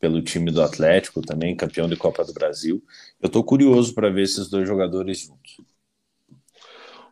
[0.00, 2.82] pelo time do Atlético, também campeão de Copa do Brasil.
[3.20, 5.56] Eu estou curioso para ver esses dois jogadores juntos.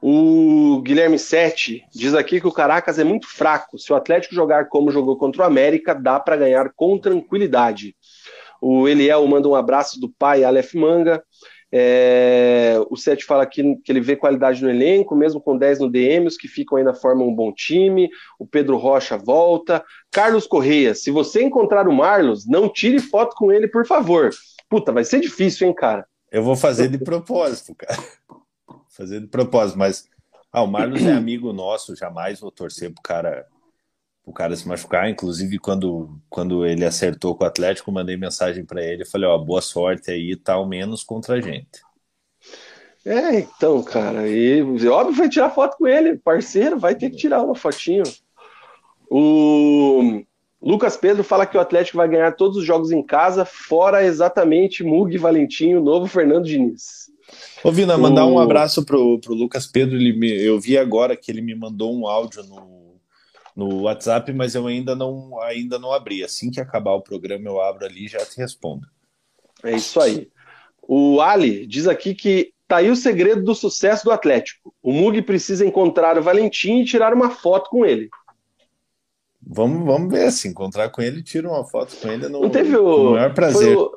[0.07, 3.79] O Guilherme Sete diz aqui que o Caracas é muito fraco.
[3.79, 7.97] Se o Atlético jogar como jogou contra o América, dá para ganhar com tranquilidade.
[8.61, 11.25] O Eliel manda um abraço do pai, Aleph Manga.
[11.73, 15.91] É, o Sete fala que, que ele vê qualidade no elenco, mesmo com 10 no
[15.91, 18.09] DM, os que ficam ainda formam um bom time.
[18.39, 19.85] O Pedro Rocha volta.
[20.11, 24.31] Carlos Correia, se você encontrar o Marlos, não tire foto com ele, por favor.
[24.69, 26.07] Puta, vai ser difícil, hein, cara?
[26.31, 27.99] Eu vou fazer de propósito, cara
[28.95, 30.09] fazer de propósito, mas
[30.53, 33.47] ah, o Marlos é amigo nosso, jamais vou torcer pro cara
[34.25, 35.09] o cara se machucar.
[35.09, 39.05] Inclusive, quando, quando ele acertou com o Atlético, mandei mensagem para ele.
[39.05, 41.83] Falei: Ó, boa sorte aí, tal, menos contra a gente.
[43.05, 47.43] É, então, cara, e óbvio vai tirar foto com ele, parceiro, vai ter que tirar
[47.43, 48.03] uma fotinho.
[49.11, 50.23] O
[50.63, 54.83] Lucas Pedro fala que o Atlético vai ganhar todos os jogos em casa, fora exatamente
[54.83, 57.13] Mug Valentim, o novo Fernando Diniz.
[57.63, 59.97] Ô, Vina, mandar um abraço pro, pro Lucas Pedro.
[59.97, 62.84] Ele me, eu vi agora que ele me mandou um áudio no,
[63.55, 66.25] no WhatsApp, mas eu ainda não, ainda não abri.
[66.25, 68.87] Assim que acabar o programa, eu abro ali e já te respondo.
[69.63, 70.29] É isso aí.
[70.83, 74.75] O Ali diz aqui que tá aí o segredo do sucesso do Atlético.
[74.83, 78.11] O Mug precisa encontrar o Valentim e tirar uma foto com ele.
[79.47, 82.29] Vamos, vamos ver se encontrar com ele, tira uma foto com ele.
[82.29, 83.75] No, não teve o, maior prazer.
[83.75, 83.93] Foi o,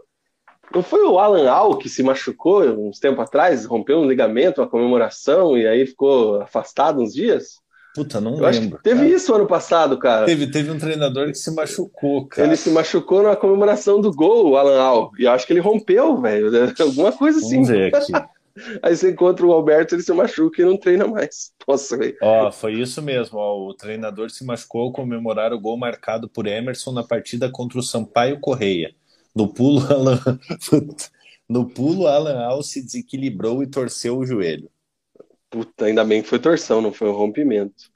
[0.73, 4.69] não foi o Alan Al que se machucou uns tempo atrás, rompeu um ligamento, uma
[4.69, 7.61] comemoração, e aí ficou afastado uns dias?
[7.97, 8.79] Puta, não Eu lembro.
[8.83, 9.09] teve cara.
[9.09, 10.27] isso ano passado, cara.
[10.27, 12.47] Teve, teve um treinador que se machucou, cara.
[12.47, 15.11] Ele se machucou na comemoração do gol, o Alan Al.
[15.17, 16.51] E eu acho que ele rompeu, velho.
[16.79, 17.55] Alguma coisa assim.
[17.63, 18.11] Vamos ver aqui.
[18.83, 21.51] Aí você encontra o Alberto, ele se machuca e não treina mais.
[21.67, 22.15] Nossa, velho.
[22.21, 23.39] Ó, foi isso mesmo.
[23.39, 27.79] Ó, o treinador se machucou ao comemorar o gol marcado por Emerson na partida contra
[27.79, 28.91] o Sampaio Correia.
[29.35, 29.81] No pulo,
[31.49, 34.69] No pulo, Alan Al se desequilibrou e torceu o joelho.
[35.49, 37.89] Puta, ainda bem que foi torção, não foi um rompimento.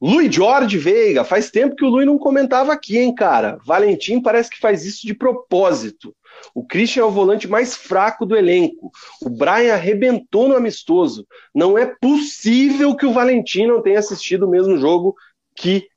[0.00, 3.58] Luiz Jorge Veiga, faz tempo que o Luiz não comentava aqui, hein, cara?
[3.64, 6.14] Valentim parece que faz isso de propósito.
[6.54, 8.90] O Christian é o volante mais fraco do elenco.
[9.22, 11.26] O Brian arrebentou no amistoso.
[11.54, 15.14] Não é possível que o Valentim não tenha assistido o mesmo jogo
[15.54, 15.88] que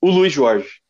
[0.00, 0.80] o Luiz Jorge.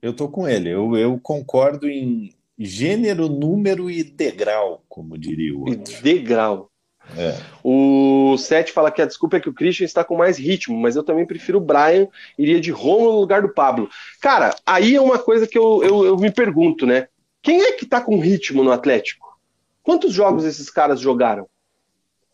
[0.00, 0.70] Eu tô com ele.
[0.70, 6.02] Eu, eu concordo em gênero, número e degrau, como diria o outro.
[6.02, 6.71] Degrau.
[7.16, 7.36] É.
[7.62, 10.96] O Sete fala que a desculpa é que o Christian está com mais ritmo, mas
[10.96, 12.08] eu também prefiro o Brian,
[12.38, 13.88] iria de Romulo no lugar do Pablo.
[14.20, 17.08] Cara, aí é uma coisa que eu, eu, eu me pergunto, né?
[17.42, 19.38] Quem é que está com ritmo no Atlético?
[19.82, 21.48] Quantos jogos esses caras jogaram?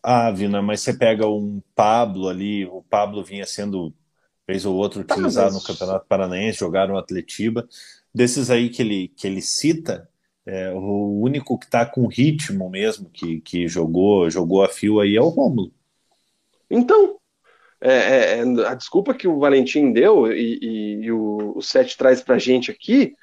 [0.01, 3.93] Ah, Vina, mas você pega um Pablo ali, o Pablo vinha sendo,
[4.47, 5.61] vez ou outro, utilizado ah, mas...
[5.61, 7.67] no Campeonato Paranaense, jogaram no Atletiba.
[8.13, 10.07] Desses aí que ele, que ele cita,
[10.45, 15.15] é, o único que está com ritmo mesmo, que, que jogou, jogou a fio aí
[15.15, 15.71] é o Rômulo.
[16.69, 17.17] Então,
[17.81, 21.97] é, é, é a desculpa que o Valentim deu e, e, e o, o Sete
[21.97, 23.15] traz pra gente aqui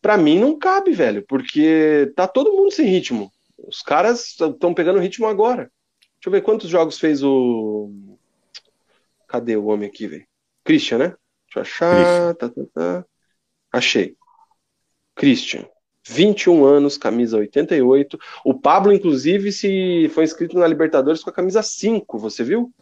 [0.00, 3.32] para mim não cabe, velho, porque tá todo mundo sem ritmo.
[3.56, 5.70] Os caras estão pegando ritmo agora.
[6.14, 7.92] Deixa eu ver quantos jogos fez o.
[9.26, 10.26] Cadê o homem aqui, velho?
[10.64, 11.16] Christian, né?
[11.46, 12.34] Deixa eu achar.
[12.34, 13.04] Tá, tá, tá.
[13.72, 14.16] Achei.
[15.14, 15.68] Christian.
[16.08, 18.18] 21 anos, camisa 88.
[18.44, 22.72] O Pablo, inclusive, se foi inscrito na Libertadores com a camisa 5, você viu?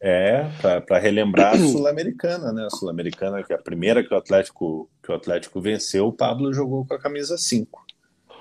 [0.00, 0.44] É,
[0.86, 2.66] para relembrar a Sul-Americana, né?
[2.66, 6.52] A Sul-Americana, que é a primeira que o Atlético que o Atlético venceu, o Pablo
[6.52, 7.82] jogou com a camisa 5.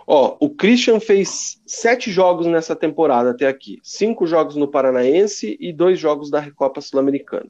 [0.08, 3.80] Ó, o Christian fez sete jogos nessa temporada até aqui.
[3.84, 7.50] Cinco jogos no Paranaense e dois jogos da Recopa Sul-Americana.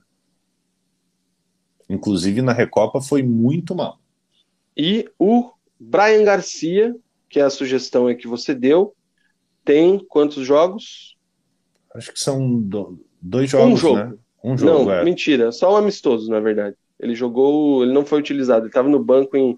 [1.90, 3.98] Inclusive na Recopa foi muito mal.
[4.76, 5.52] E o
[5.84, 6.96] Brian Garcia,
[7.28, 8.94] que é a sugestão que você deu,
[9.66, 11.18] tem quantos jogos?
[11.96, 12.62] Acho que são
[13.22, 13.98] Dois jogos, um jogo.
[13.98, 14.14] né?
[14.44, 15.04] Um jogo, não, é.
[15.04, 16.76] mentira, só um amistoso, na verdade.
[17.00, 19.56] Ele jogou, ele não foi utilizado, ele estava no banco em.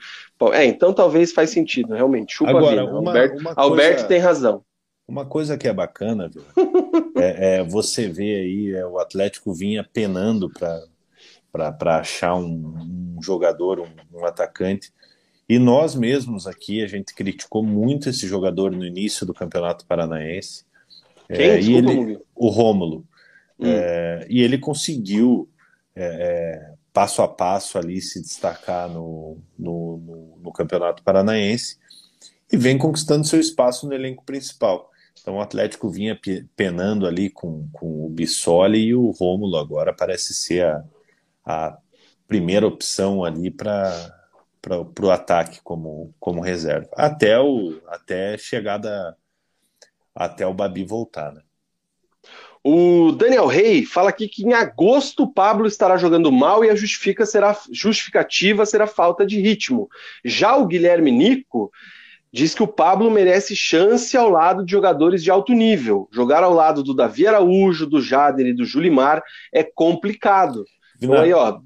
[0.53, 2.33] É, então talvez faz sentido, realmente.
[2.33, 2.85] Chupa Agora, a vida.
[2.85, 4.63] Uma, Alberto, uma coisa, Alberto tem razão.
[5.07, 6.43] Uma coisa que é bacana, viu?
[7.17, 13.79] é, é, você vê aí é, o Atlético vinha penando para achar um, um jogador,
[13.79, 14.91] um, um, atacante.
[15.53, 20.65] E nós mesmos aqui, a gente criticou muito esse jogador no início do Campeonato Paranaense.
[21.27, 21.45] Quem?
[21.45, 23.05] É, Desculpa, e ele, o Rômulo.
[23.59, 23.67] Hum.
[23.67, 25.47] É, e ele conseguiu,
[25.95, 31.77] é, é, passo a passo, ali se destacar no, no, no, no, Campeonato Paranaense
[32.51, 34.89] e vem conquistando seu espaço no elenco principal.
[35.21, 36.19] Então o Atlético vinha
[36.55, 40.83] penando ali com, com o Bissoli e o Rômulo agora parece ser a,
[41.45, 41.77] a
[42.27, 44.22] primeira opção ali para
[44.63, 46.89] para o ataque como, como reserva.
[46.93, 49.17] Até o até chegada
[50.15, 51.41] até o Babi voltar, né?
[52.63, 56.75] O Daniel Rey fala aqui que em agosto o Pablo estará jogando mal e a
[56.75, 59.89] justifica será, justificativa será falta de ritmo.
[60.23, 61.69] Já o Guilherme Nico
[62.31, 66.07] diz que o Pablo merece chance ao lado de jogadores de alto nível.
[66.09, 69.21] Jogar ao lado do Davi Araújo, do Jader e do Julimar
[69.51, 70.63] é complicado.
[71.01, 71.59] Então aí, ó,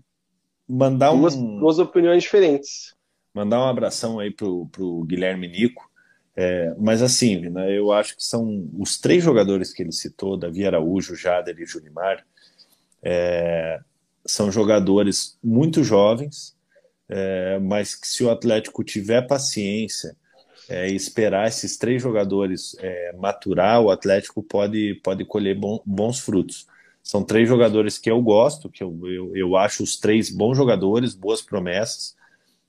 [0.68, 1.60] mandar duas, um...
[1.60, 2.96] duas opiniões diferentes.
[3.34, 5.88] Mandar um abração aí pro, pro Guilherme Nico
[6.40, 10.68] é, mas assim, né, eu acho que são os três jogadores que ele citou, Davi
[10.68, 12.24] Araújo, Jader e Julimar,
[13.02, 13.80] é,
[14.24, 16.56] são jogadores muito jovens,
[17.10, 20.16] é, mas que se o Atlético tiver paciência
[20.70, 26.20] é, e esperar esses três jogadores é, maturar, o Atlético pode, pode colher bom, bons
[26.20, 26.68] frutos.
[27.08, 31.16] São três jogadores que eu gosto, que eu, eu, eu acho os três bons jogadores,
[31.16, 32.18] boas promessas,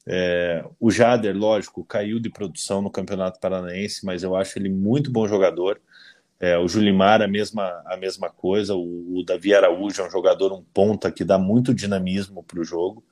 [0.07, 5.11] é, o Jader, lógico, caiu de produção no Campeonato Paranaense, mas eu acho ele muito
[5.11, 5.81] bom jogador.
[6.39, 8.77] É, o Julimar, a mesma, a mesma coisa.
[8.77, 12.65] O, o, Davi Araújo é um jogador, um ponta que dá muito dinamismo para o
[12.65, 13.05] jogo.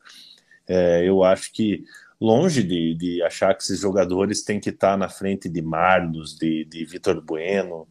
[0.69, 1.83] É, eu acho que,
[2.21, 6.65] longe de, de achar que esses jogadores têm que estar na frente de Marlos, de,
[6.67, 7.89] de Vitor Bueno,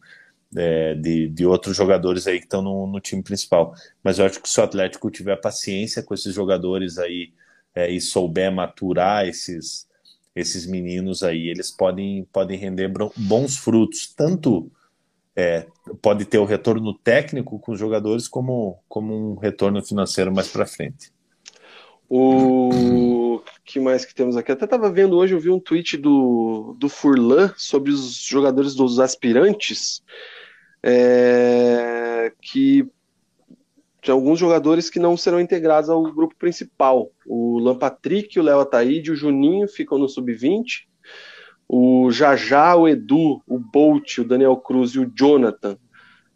[0.56, 3.74] é, de, de outros jogadores aí que estão no, no time principal.
[4.02, 7.32] Mas eu acho que se o Atlético tiver paciência com esses jogadores aí
[7.74, 9.86] é, e souber maturar esses,
[10.34, 14.70] esses meninos aí, eles podem, podem render bons frutos, tanto
[15.36, 15.66] é,
[16.00, 20.64] pode ter o retorno técnico com os jogadores, como, como um retorno financeiro mais para
[20.64, 21.12] frente.
[22.08, 24.52] O que mais que temos aqui?
[24.52, 29.00] Até estava vendo hoje, eu vi um tweet do, do Furlan sobre os jogadores dos
[29.00, 30.02] aspirantes,
[30.88, 32.88] é, que
[34.00, 37.10] tem alguns jogadores que não serão integrados ao grupo principal.
[37.26, 40.86] O Lampatrick, o Léo Ataíde, o Juninho ficam no sub-20.
[41.68, 45.76] O Jajá, o Edu, o Bolt, o Daniel Cruz e o Jonathan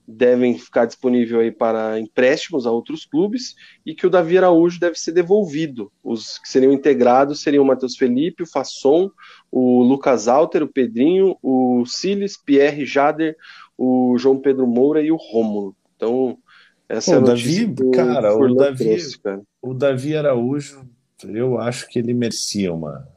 [0.04, 3.54] devem ficar disponíveis aí para empréstimos a outros clubes
[3.86, 5.92] e que o Davi Araújo deve ser devolvido.
[6.02, 9.10] Os que seriam integrados seriam o Matheus Felipe, o Fasson,
[9.50, 13.36] o Lucas Alter, o Pedrinho, o Siles, Pierre Jader,
[13.82, 15.74] o João Pedro Moura e o Rômulo.
[15.96, 16.36] Então,
[16.86, 20.86] essa Pô, é a Davi, cara, o Davi, trouxe, cara, o Davi Araújo,
[21.24, 23.08] eu acho que ele merecia uma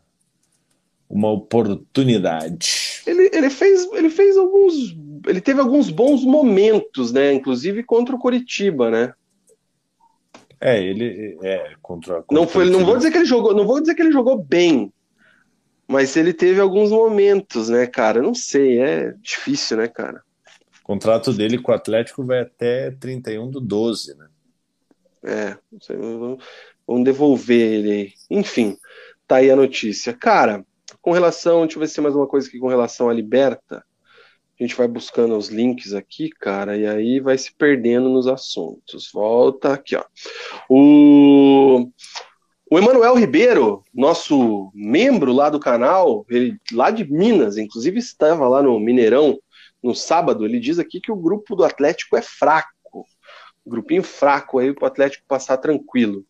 [1.10, 3.02] uma oportunidade.
[3.06, 4.96] Ele, ele fez ele fez alguns
[5.28, 7.34] ele teve alguns bons momentos, né?
[7.34, 9.14] Inclusive contra o Coritiba, né?
[10.62, 13.82] É, ele é contra, contra não foi, não vou dizer que ele jogou, não vou
[13.82, 14.94] dizer que ele jogou bem,
[15.86, 18.22] mas ele teve alguns momentos, né, cara?
[18.22, 20.24] Não sei, é difícil, né, cara?
[20.84, 24.28] O contrato dele com o Atlético vai até 31 do 12, né?
[25.24, 25.96] É, sei,
[26.86, 28.14] vamos devolver ele.
[28.30, 28.78] Enfim,
[29.26, 30.12] tá aí a notícia.
[30.12, 30.66] Cara,
[31.02, 33.86] com relação, deixa eu ver se tem mais uma coisa aqui com relação à Liberta.
[34.60, 39.10] A gente vai buscando os links aqui, cara, e aí vai se perdendo nos assuntos.
[39.12, 40.04] Volta aqui, ó.
[40.70, 41.90] O,
[42.70, 48.62] o Emanuel Ribeiro, nosso membro lá do canal, ele lá de Minas, inclusive estava lá
[48.62, 49.40] no Mineirão
[49.84, 53.06] no sábado, ele diz aqui que o grupo do Atlético é fraco.
[53.66, 56.26] Grupinho fraco aí para o Atlético passar tranquilo.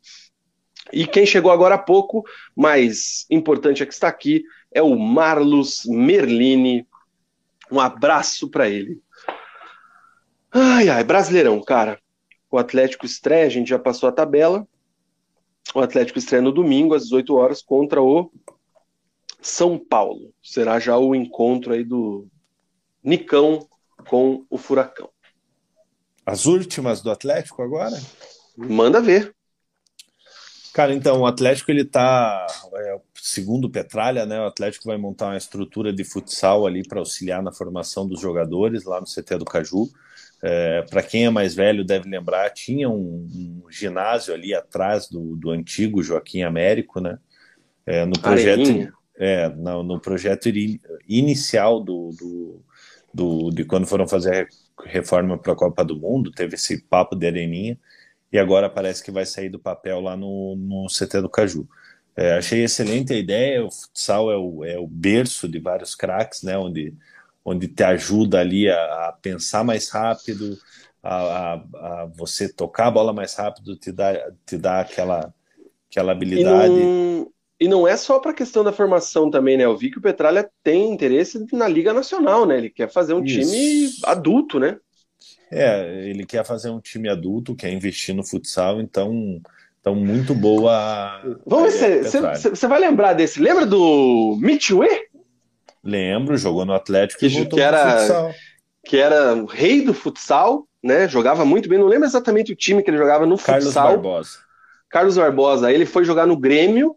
[0.92, 2.24] E quem chegou agora há pouco,
[2.56, 6.88] mais importante é que está aqui, é o Marlos Merlini.
[7.72, 9.00] Um abraço para ele.
[10.52, 12.00] Ai, ai, Brasileirão, cara.
[12.52, 14.68] O Atlético estreia, a gente já passou a tabela.
[15.74, 18.32] O Atlético estreia no domingo, às 18 horas, contra o
[19.42, 20.34] São Paulo.
[20.44, 22.28] Será já o encontro aí do
[23.04, 23.68] Nicão
[24.08, 25.10] com o Furacão.
[26.26, 28.00] As últimas do Atlético agora?
[28.58, 29.36] Manda ver.
[30.74, 35.38] Cara, então, o Atlético, ele tá, é, segundo Petralha, né, o Atlético vai montar uma
[35.38, 39.88] estrutura de futsal ali para auxiliar na formação dos jogadores lá no CT do Caju.
[40.42, 45.36] É, para quem é mais velho deve lembrar, tinha um, um ginásio ali atrás do,
[45.36, 47.18] do, antigo Joaquim Américo, né?
[47.86, 50.50] É, no projeto, é, no, no projeto
[51.08, 52.62] inicial do, do,
[53.14, 57.16] do, de quando foram fazer a reforma para a Copa do Mundo, teve esse papo
[57.16, 57.78] de areninha
[58.32, 61.68] e agora parece que vai sair do papel lá no, no CT do Caju.
[62.16, 66.44] É, achei excelente a ideia, o futsal é o, é o berço de vários craques,
[66.44, 66.94] né, onde,
[67.44, 70.58] onde te ajuda ali a, a pensar mais rápido,
[71.02, 75.34] a, a, a, você tocar a bola mais rápido, te dá, te dá aquela,
[75.90, 76.74] aquela habilidade.
[76.74, 77.33] E não,
[77.64, 79.64] e não é só para a questão da formação também, né?
[79.64, 82.58] Eu vi que o Petralha tem interesse na Liga Nacional, né?
[82.58, 83.40] Ele quer fazer um Isso.
[83.40, 84.76] time adulto, né?
[85.50, 89.40] É, ele quer fazer um time adulto, quer investir no futsal, então,
[89.80, 91.22] então muito boa.
[91.46, 93.40] Vamos ver se você vai lembrar desse.
[93.40, 95.08] Lembra do Mitchue?
[95.82, 98.36] Lembro, jogou no Atlético que, e que era,
[98.84, 101.08] que era o rei do futsal, né?
[101.08, 101.80] Jogava muito bem.
[101.80, 103.84] Não lembro exatamente o time que ele jogava no Carlos futsal.
[103.84, 104.38] Carlos Barbosa.
[104.90, 105.72] Carlos Barbosa.
[105.72, 106.94] Ele foi jogar no Grêmio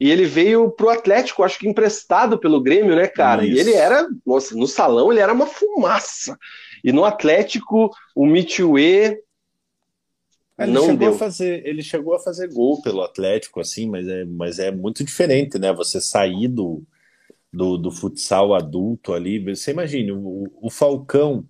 [0.00, 3.44] e ele veio pro Atlético, acho que emprestado pelo Grêmio, né, cara?
[3.44, 3.56] Isso.
[3.56, 6.36] E ele era, nossa, no salão ele era uma fumaça.
[6.82, 9.18] E no Atlético, o Mitue
[10.58, 11.14] ele não chegou deu.
[11.14, 15.04] A fazer, ele chegou a fazer gol pelo Atlético, assim, mas é, mas é muito
[15.04, 15.72] diferente, né?
[15.72, 16.82] Você sair do,
[17.52, 19.42] do, do futsal adulto ali.
[19.54, 21.44] Você imagine, o, o Falcão.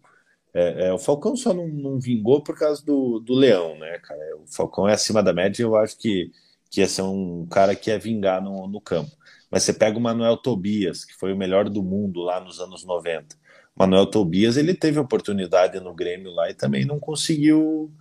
[0.55, 4.37] É, é, o Falcão só não, não, vingou por causa do, do Leão, né, cara?
[4.37, 6.31] O Falcão é acima da média eu acho que,
[6.75, 9.13] que ia ser um cara que ia vingar no, no campo.
[9.49, 12.85] Mas você pega o Manuel Tobias, que foi o melhor do mundo lá nos anos
[12.85, 13.37] 90.
[13.77, 17.93] Manuel Tobias ele teve oportunidade no Grêmio lá e também não conseguiu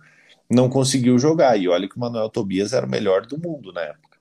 [0.50, 1.56] não conseguiu jogar.
[1.56, 4.18] E olha que o Manuel Tobias era o melhor do mundo na época.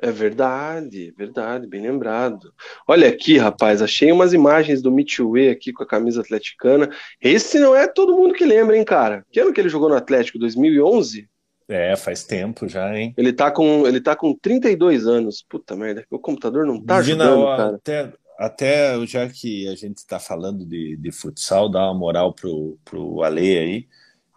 [0.00, 2.52] É verdade, verdade, bem lembrado.
[2.88, 6.90] Olha aqui, rapaz, achei umas imagens do Mitchue aqui com a camisa atleticana.
[7.20, 9.24] Esse não é todo mundo que lembra, hein, cara?
[9.30, 10.38] Que ano que ele jogou no Atlético?
[10.38, 11.28] 2011?
[11.72, 13.14] É, faz tempo já, hein?
[13.16, 15.42] Ele tá com, ele tá com 32 anos.
[15.48, 17.76] Puta merda, o computador não tá Divina, ajudando, cara.
[17.76, 22.78] Até, até já que a gente está falando de, de futsal, dá uma moral pro,
[22.84, 23.88] pro Ale aí.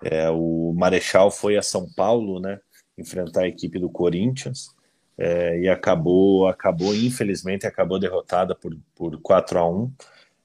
[0.01, 2.59] É, o Marechal foi a São Paulo, né?
[2.97, 4.69] Enfrentar a equipe do Corinthians.
[5.17, 9.93] É, e acabou, acabou, infelizmente, acabou derrotada por, por 4 a 1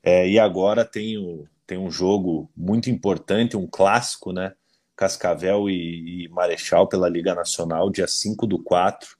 [0.02, 4.54] é, E agora tem, o, tem um jogo muito importante, um clássico, né?
[5.00, 9.16] Cascavel e, e Marechal pela Liga Nacional, dia 5 do 4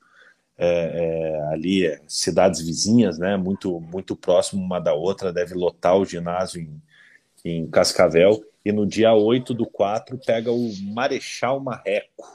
[0.58, 5.96] é, é, ali, é, cidades vizinhas, né, muito, muito próximo uma da outra, deve lotar
[5.96, 6.82] o ginásio em,
[7.42, 12.28] em Cascavel, e no dia 8 do 4 pega o Marechal Marreco.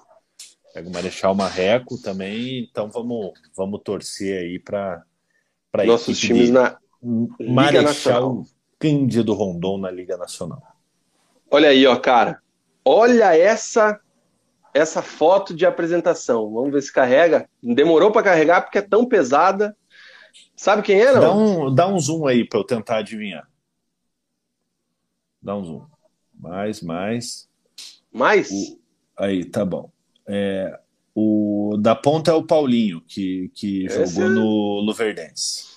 [0.73, 5.05] Pega o Marechal Marreco também, então vamos, vamos torcer aí para
[5.85, 6.80] nossos times na
[7.39, 8.43] Marechal
[8.80, 10.63] Cândido Rondon na Liga Nacional.
[11.51, 12.41] Olha aí, ó, cara.
[12.85, 13.99] Olha essa
[14.75, 16.53] essa foto de apresentação.
[16.53, 17.49] Vamos ver se carrega.
[17.63, 19.75] Demorou para carregar porque é tão pesada.
[20.53, 21.21] Sabe quem era?
[21.21, 23.47] Dá um, dá um zoom aí para eu tentar adivinhar.
[25.41, 25.85] Dá um zoom.
[26.37, 27.47] Mais, mais.
[28.11, 28.51] Mais?
[28.51, 28.79] O,
[29.17, 29.89] aí, tá bom.
[30.27, 30.77] É,
[31.13, 34.29] o da ponta é o Paulinho, que, que jogou é...
[34.29, 35.75] no Luverdense.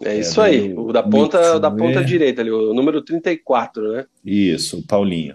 [0.00, 4.06] É isso é, aí, o da ponta, da ponta direita ali, o número 34, né?
[4.24, 5.34] Isso, o Paulinho,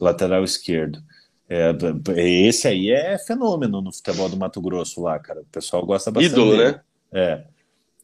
[0.00, 1.02] lateral esquerdo.
[1.48, 1.74] É,
[2.16, 5.40] esse aí é fenômeno no futebol do Mato Grosso lá, cara.
[5.40, 6.32] O pessoal gosta bastante.
[6.32, 6.72] Ídolo, dele.
[6.72, 6.80] né?
[7.12, 7.44] É.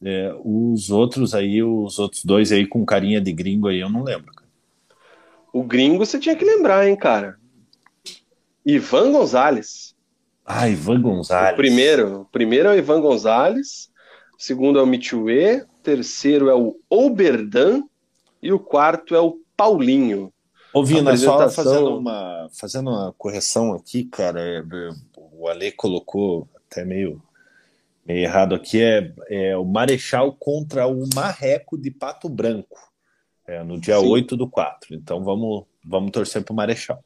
[0.04, 0.34] é.
[0.44, 4.32] Os outros aí, os outros dois aí com carinha de gringo aí, eu não lembro.
[4.34, 4.48] Cara.
[5.52, 7.38] O gringo você tinha que lembrar, hein, cara.
[8.64, 9.94] Ivan Gonzalez.
[10.44, 11.52] Ah, Ivan Gonzalez.
[11.52, 13.88] O primeiro, o primeiro é o Ivan Gonzalez,
[14.36, 17.84] o segundo é o Mitue, o terceiro é o Oberdan
[18.42, 20.32] e o quarto é o Paulinho.
[20.76, 21.48] Ouvindo, apresentação...
[21.48, 24.62] só fazendo uma, fazendo uma correção aqui, cara, é,
[25.16, 27.22] o Ale colocou até meio,
[28.04, 32.78] meio errado aqui, é, é, o Marechal contra o Marreco de Pato Branco,
[33.46, 34.06] é, no dia Sim.
[34.06, 34.94] 8 do 4.
[34.94, 37.02] Então vamos, vamos torcer para o Marechal.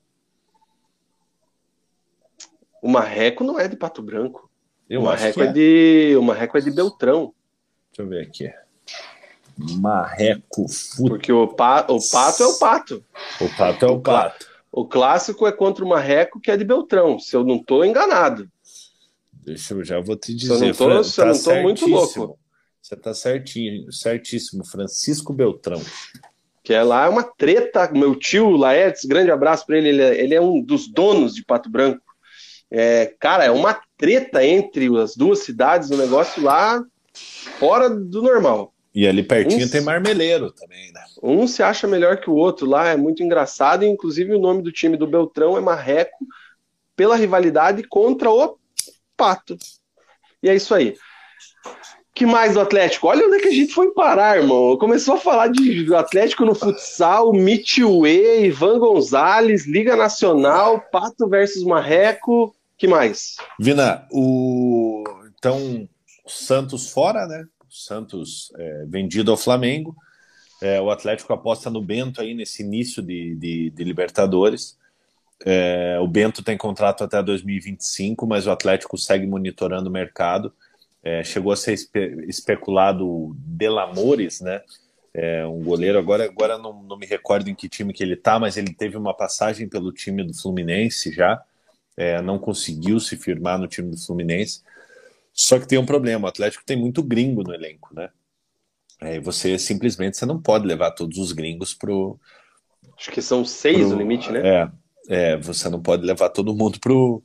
[2.83, 4.51] O Marreco não é de Pato Branco.
[4.89, 5.47] Eu o Marreco é.
[5.47, 5.53] é.
[5.53, 7.33] de, o Marreco é de Beltrão.
[7.93, 8.53] Deixa eu ver aqui.
[9.81, 11.09] Marreco Fut...
[11.09, 13.05] Porque o, pa, o pato é o pato.
[13.41, 14.47] O pato é o, o pato.
[14.73, 18.49] O clássico é contra o Marreco, que é de Beltrão, se eu não estou enganado.
[19.45, 20.74] Deixa eu já vou te dizer.
[20.74, 22.39] Se eu não tô, se eu não tô muito louco.
[22.81, 24.65] Você tá certinho, certíssimo.
[24.65, 25.81] Francisco Beltrão.
[26.62, 27.91] Que é lá é uma treta.
[27.93, 29.89] Meu tio Laertes, grande abraço para ele.
[29.89, 32.03] Ele é, ele é, um dos donos de Pato Branco.
[32.70, 36.82] É, cara, é uma treta entre as duas cidades, um negócio lá
[37.59, 38.73] fora do normal.
[38.95, 41.05] E ali pertinho um, tem Marmeleiro também, né?
[41.23, 43.85] Um se acha melhor que o outro lá, é muito engraçado.
[43.85, 46.27] Inclusive, o nome do time do Beltrão é Marreco,
[46.97, 48.59] pela rivalidade contra o
[49.17, 49.57] Pato.
[50.43, 50.97] E é isso aí.
[52.15, 53.07] que mais do Atlético?
[53.07, 54.77] Olha onde é que a gente foi parar, irmão.
[54.77, 62.55] Começou a falar de Atlético no futsal, Mitchue, Ivan Gonzalez, Liga Nacional, Pato versus Marreco.
[62.77, 63.37] que mais?
[63.59, 65.05] Vina, o.
[65.39, 65.89] Então,
[66.27, 67.45] Santos fora, né?
[67.71, 69.97] Santos é, vendido ao Flamengo.
[70.61, 74.79] É, o Atlético aposta no Bento aí nesse início de, de, de Libertadores.
[75.45, 80.53] É, o Bento tem contrato até 2025, mas o Atlético segue monitorando o mercado.
[81.03, 84.61] É, chegou a ser espe especulado Delamores, né?
[85.15, 85.99] É, um goleiro.
[85.99, 88.97] Agora, agora não, não, me recordo em que time que ele tá, mas ele teve
[88.97, 91.43] uma passagem pelo time do Fluminense já.
[91.97, 94.63] É, não conseguiu se firmar no time do Fluminense.
[95.32, 98.11] Só que tem um problema, o Atlético tem muito gringo no elenco, né?
[99.01, 102.19] É, você simplesmente você não pode levar todos os gringos pro.
[102.98, 104.47] Acho que são seis pro, o limite, né?
[104.47, 104.70] É,
[105.09, 107.23] é, você não pode levar todo mundo pro,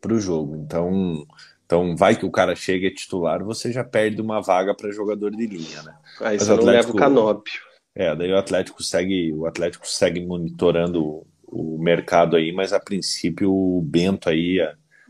[0.00, 0.56] pro jogo.
[0.56, 1.26] Então,
[1.66, 4.90] então vai que o cara chega e é titular, você já perde uma vaga para
[4.90, 5.94] jogador de linha, né?
[6.20, 7.60] Aí você não leva o canópio.
[7.94, 13.52] É, daí o Atlético segue, o Atlético segue monitorando o mercado aí, mas a princípio
[13.52, 14.58] o Bento aí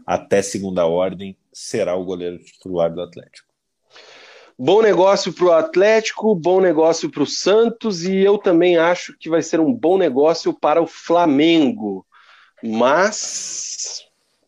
[0.05, 3.53] até segunda ordem será o goleiro titular do Atlético.
[4.59, 9.29] Bom negócio para o Atlético, bom negócio para o Santos e eu também acho que
[9.29, 12.07] vai ser um bom negócio para o Flamengo.
[12.62, 14.05] Mas.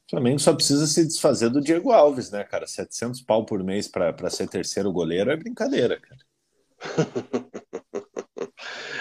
[0.07, 2.67] O Flamengo só precisa se desfazer do Diego Alves, né, cara?
[2.67, 6.21] 700 pau por mês para ser terceiro goleiro é brincadeira, cara.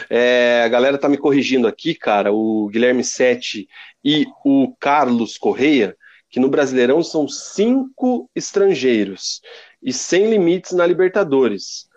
[0.09, 2.31] é, a galera tá me corrigindo aqui, cara.
[2.33, 3.67] O Guilherme Sete
[4.03, 5.95] e o Carlos Correia
[6.33, 9.39] que no Brasileirão são cinco estrangeiros
[9.83, 11.87] e sem limites na Libertadores.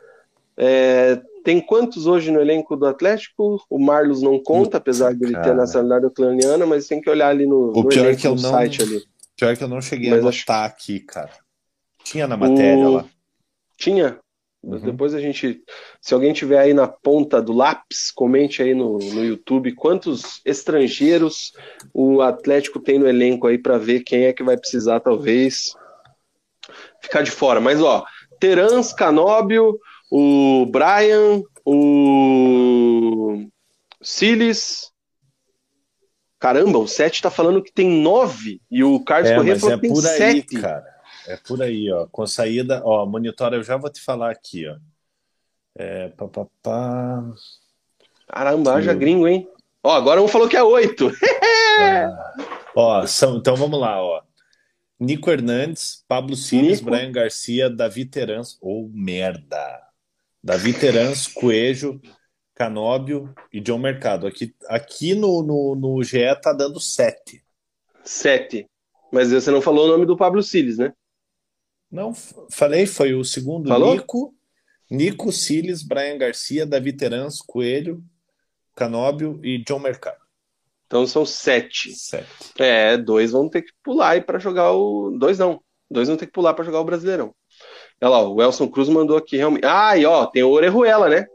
[0.58, 3.64] É, tem quantos hoje no elenco do Atlético?
[3.70, 7.46] O Marlos não conta, apesar de ele ter nacionalidade ucraniana, mas tem que olhar ali
[7.46, 9.02] no, o no pior é que eu não, site ali.
[9.38, 10.74] Pior que eu não cheguei mas a anotar acho...
[10.74, 11.32] aqui, cara.
[12.04, 12.92] Tinha na matéria o...
[12.92, 13.06] lá.
[13.78, 14.18] Tinha?
[14.66, 14.80] Uhum.
[14.80, 15.62] Depois a gente,
[16.00, 21.52] se alguém tiver aí na ponta do lápis, comente aí no, no YouTube quantos estrangeiros
[21.94, 25.72] o Atlético tem no elenco aí para ver quem é que vai precisar talvez
[27.00, 27.60] ficar de fora.
[27.60, 28.04] Mas ó,
[28.40, 29.78] Terans, Canóbio,
[30.10, 33.46] o Brian, o
[34.02, 34.90] Siles.
[36.40, 39.80] Caramba, o 7 tá falando que tem 9 e o Carlos é, Corrêa falou é
[39.80, 40.60] que tem 7.
[40.60, 40.95] Cara.
[41.26, 42.06] É por aí, ó.
[42.06, 44.76] Com saída, ó, monitora, eu já vou te falar aqui, ó.
[45.74, 47.24] É, pá, pá, pá.
[48.28, 49.48] Caramba, haja gringo, hein?
[49.82, 51.10] Ó, agora um falou que é oito.
[51.80, 52.34] ah.
[52.74, 54.22] Ó, são, então vamos lá, ó.
[54.98, 59.82] Nico Hernandes, Pablo Siles, Brian Garcia, Davi Terans, ou oh, merda.
[60.42, 62.00] Davi Terans, Coelho,
[62.54, 64.26] Canóbio e John Mercado.
[64.26, 67.44] Aqui, aqui no, no, no GE tá dando sete.
[68.02, 68.66] Sete.
[69.12, 70.92] Mas você não falou o nome do Pablo Siles, né?
[71.90, 72.12] Não,
[72.50, 73.94] falei, foi o segundo Falou?
[73.94, 74.34] Nico,
[74.90, 78.02] Nico Siles, Brian Garcia, Davi Terans, Coelho,
[78.74, 80.18] Canóbio e John Mercado.
[80.86, 81.92] Então são sete.
[81.94, 82.26] Sete.
[82.58, 85.10] É, dois vão ter que pular aí para jogar o.
[85.18, 85.60] Dois não.
[85.90, 87.34] Dois vão ter que pular para jogar o Brasileirão.
[88.00, 89.64] Olha lá, o Elson Cruz mandou aqui realmente.
[89.64, 91.26] Ah, e ó, tem o Orejuela, né?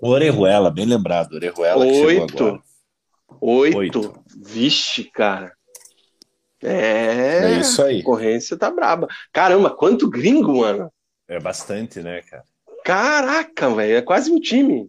[0.00, 1.34] Orejuela, bem lembrado.
[1.34, 2.44] Orejuela que chegou Oito.
[2.44, 2.62] agora.
[3.40, 3.78] Oito.
[3.78, 4.24] Oito.
[4.36, 5.52] Vixe, cara.
[6.64, 7.52] É.
[7.52, 8.00] É isso aí.
[8.00, 9.06] A concorrência tá braba.
[9.32, 10.90] Caramba, quanto gringo, mano.
[11.28, 12.44] É bastante, né, cara?
[12.84, 13.96] Caraca, velho.
[13.96, 14.88] É quase um time.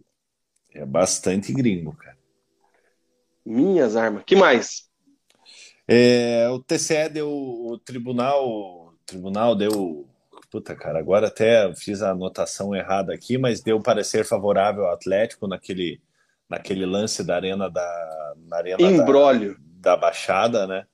[0.74, 2.16] É bastante gringo, cara.
[3.44, 4.24] Minhas armas.
[4.26, 4.86] Que mais?
[5.86, 10.08] É, o TCE deu, o tribunal, o tribunal deu,
[10.50, 15.46] puta cara, agora até fiz a anotação errada aqui, mas deu parecer favorável ao Atlético
[15.46, 16.00] naquele,
[16.48, 19.04] naquele lance da arena da, na arena da,
[19.80, 20.86] da Baixada, né?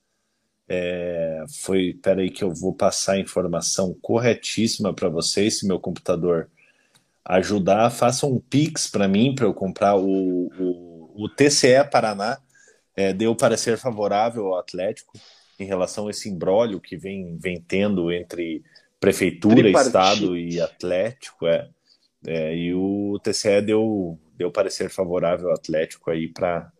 [0.75, 6.49] É, foi, peraí que eu vou passar a informação corretíssima para vocês, se meu computador
[7.23, 12.39] ajudar, faça um Pix para mim, para eu comprar o, o, o TCE Paraná,
[12.97, 15.13] é, deu parecer favorável ao Atlético
[15.61, 18.63] em relação a esse imbróglio que vem, vem tendo entre
[18.99, 19.87] prefeitura, Tripartite.
[19.89, 21.69] estado e Atlético, é,
[22.27, 26.73] é, e o TCE deu, deu parecer favorável ao Atlético aí para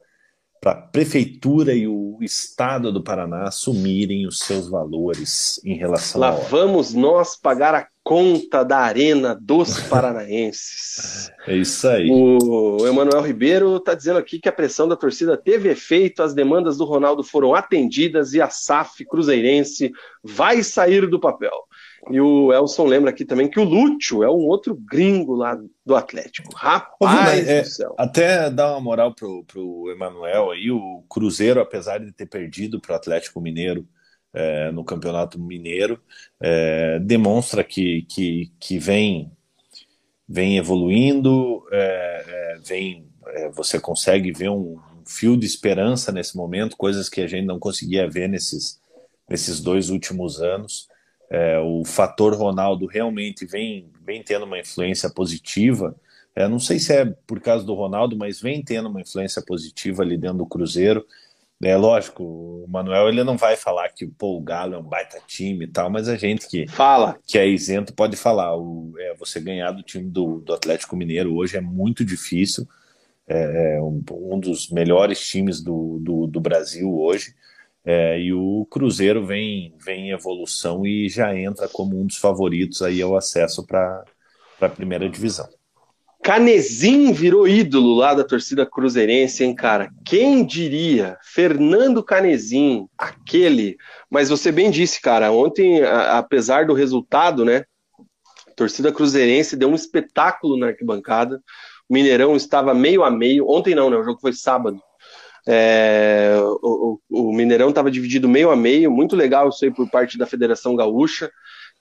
[0.63, 6.29] para a prefeitura e o estado do Paraná assumirem os seus valores em relação Lá
[6.29, 11.33] ao vamos nós pagar a conta da Arena dos Paranaenses.
[11.49, 12.09] É isso aí.
[12.09, 16.77] O Emanuel Ribeiro está dizendo aqui que a pressão da torcida teve efeito, as demandas
[16.77, 19.91] do Ronaldo foram atendidas e a SAF Cruzeirense
[20.23, 21.53] vai sair do papel.
[22.11, 25.57] E o Elson lembra aqui também que o Lúcio é um outro gringo lá
[25.87, 26.49] do Atlético.
[26.53, 27.95] Ô, Rapaz é, do céu.
[27.97, 32.95] Até dar uma moral pro, pro Emanuel aí, o Cruzeiro, apesar de ter perdido pro
[32.95, 33.87] Atlético Mineiro
[34.33, 36.01] é, no Campeonato Mineiro,
[36.41, 39.31] é, demonstra que, que, que vem,
[40.29, 46.37] vem evoluindo, é, é, vem, é, você consegue ver um, um fio de esperança nesse
[46.37, 48.81] momento, coisas que a gente não conseguia ver nesses,
[49.29, 50.91] nesses dois últimos anos.
[51.33, 55.97] É, o fator Ronaldo realmente vem, vem tendo uma influência positiva.
[56.37, 60.03] É, não sei se é por causa do Ronaldo, mas vem tendo uma influência positiva
[60.03, 61.07] ali dentro do Cruzeiro.
[61.63, 65.23] É lógico, o Manuel ele não vai falar que pô, o Galo é um baita
[65.27, 67.17] time e tal, mas a gente que, Fala.
[67.27, 68.55] que é isento pode falar.
[68.55, 72.69] O, é, você ganhar do time do, do Atlético Mineiro hoje é muito difícil.
[73.27, 77.35] É, é um, um dos melhores times do, do, do Brasil hoje.
[77.85, 82.81] É, e o Cruzeiro vem, vem em evolução e já entra como um dos favoritos
[82.81, 84.05] aí ao acesso para
[84.61, 85.49] a primeira divisão.
[86.23, 89.91] Canezinho virou ídolo lá da torcida cruzeirense, hein, cara?
[90.05, 91.19] Quem diria?
[91.25, 93.77] Fernando Canezinho, aquele.
[94.09, 97.65] Mas você bem disse, cara, ontem, a- apesar do resultado, né?
[98.47, 101.43] A torcida cruzeirense deu um espetáculo na arquibancada.
[101.89, 103.49] O Mineirão estava meio a meio.
[103.51, 103.97] Ontem não, né?
[103.97, 104.81] O jogo foi sábado.
[105.47, 110.17] É, o, o- Mineirão estava dividido meio a meio, muito legal isso aí por parte
[110.19, 111.31] da Federação Gaúcha.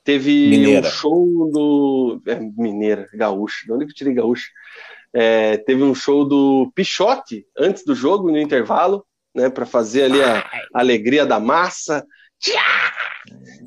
[0.03, 0.87] Teve Mineira.
[0.87, 2.21] um show do.
[2.27, 3.65] É, mineira, gaúcha.
[3.65, 4.47] De onde que eu tirei gaúcha?
[5.13, 9.05] É, teve um show do Pichote antes do jogo, no intervalo,
[9.35, 10.39] né, para fazer ali a,
[10.73, 12.03] a alegria da massa.
[12.41, 12.91] Tchá!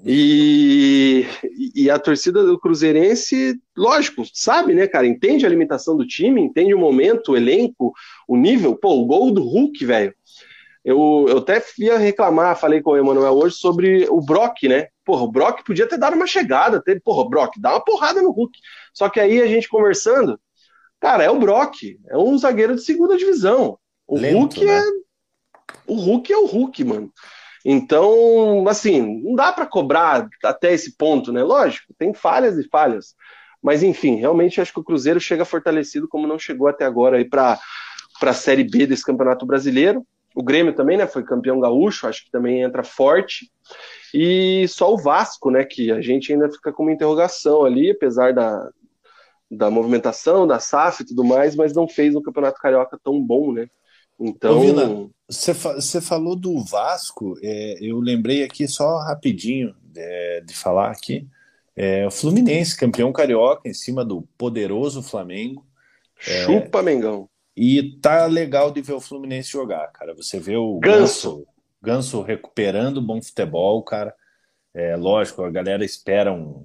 [0.05, 1.27] E,
[1.75, 5.07] e a torcida do Cruzeirense, lógico, sabe, né, cara?
[5.07, 7.95] Entende a limitação do time, entende o momento, o elenco,
[8.29, 8.77] o nível.
[8.77, 10.15] Pô, o gol do Hulk, velho.
[10.85, 14.89] Eu, eu até ia reclamar, falei com o Emanuel hoje sobre o Brock, né?
[15.05, 18.33] Porra, o Brock podia ter dado uma chegada, ter, porra, Brock, dá uma porrada no
[18.33, 18.59] Hulk.
[18.93, 20.39] Só que aí a gente conversando,
[21.01, 23.79] cara, é o Brock, é um zagueiro de segunda divisão.
[24.07, 24.79] O Lento, Hulk né?
[24.79, 24.83] é.
[25.87, 27.11] O Hulk é o Hulk, mano.
[27.65, 31.43] Então, assim, não dá pra cobrar até esse ponto, né?
[31.43, 33.15] Lógico, tem falhas e falhas.
[33.63, 37.25] Mas, enfim, realmente acho que o Cruzeiro chega fortalecido como não chegou até agora aí
[37.25, 37.59] para
[38.21, 40.07] a Série B desse Campeonato Brasileiro.
[40.35, 41.07] O Grêmio também, né?
[41.07, 43.51] Foi campeão gaúcho, acho que também entra forte.
[44.13, 45.65] E só o Vasco, né?
[45.65, 48.69] Que a gente ainda fica com uma interrogação ali, apesar da,
[49.51, 53.53] da movimentação, da SAF e tudo mais, mas não fez um Campeonato Carioca tão bom,
[53.53, 53.69] né?
[54.19, 54.59] Então.
[54.59, 60.55] Ô, Você fa você falou do Vasco, é, eu lembrei aqui só rapidinho é, de
[60.55, 61.27] falar aqui.
[61.77, 65.67] É, o Fluminense, campeão carioca, em cima do poderoso Flamengo.
[66.17, 67.29] Chupa, Mengão.
[67.57, 70.15] E tá legal de ver o Fluminense jogar, cara.
[70.15, 71.47] Você vê o Ganso.
[71.83, 74.15] Ganso recuperando bom futebol, cara.
[74.73, 76.65] É lógico, a galera espera um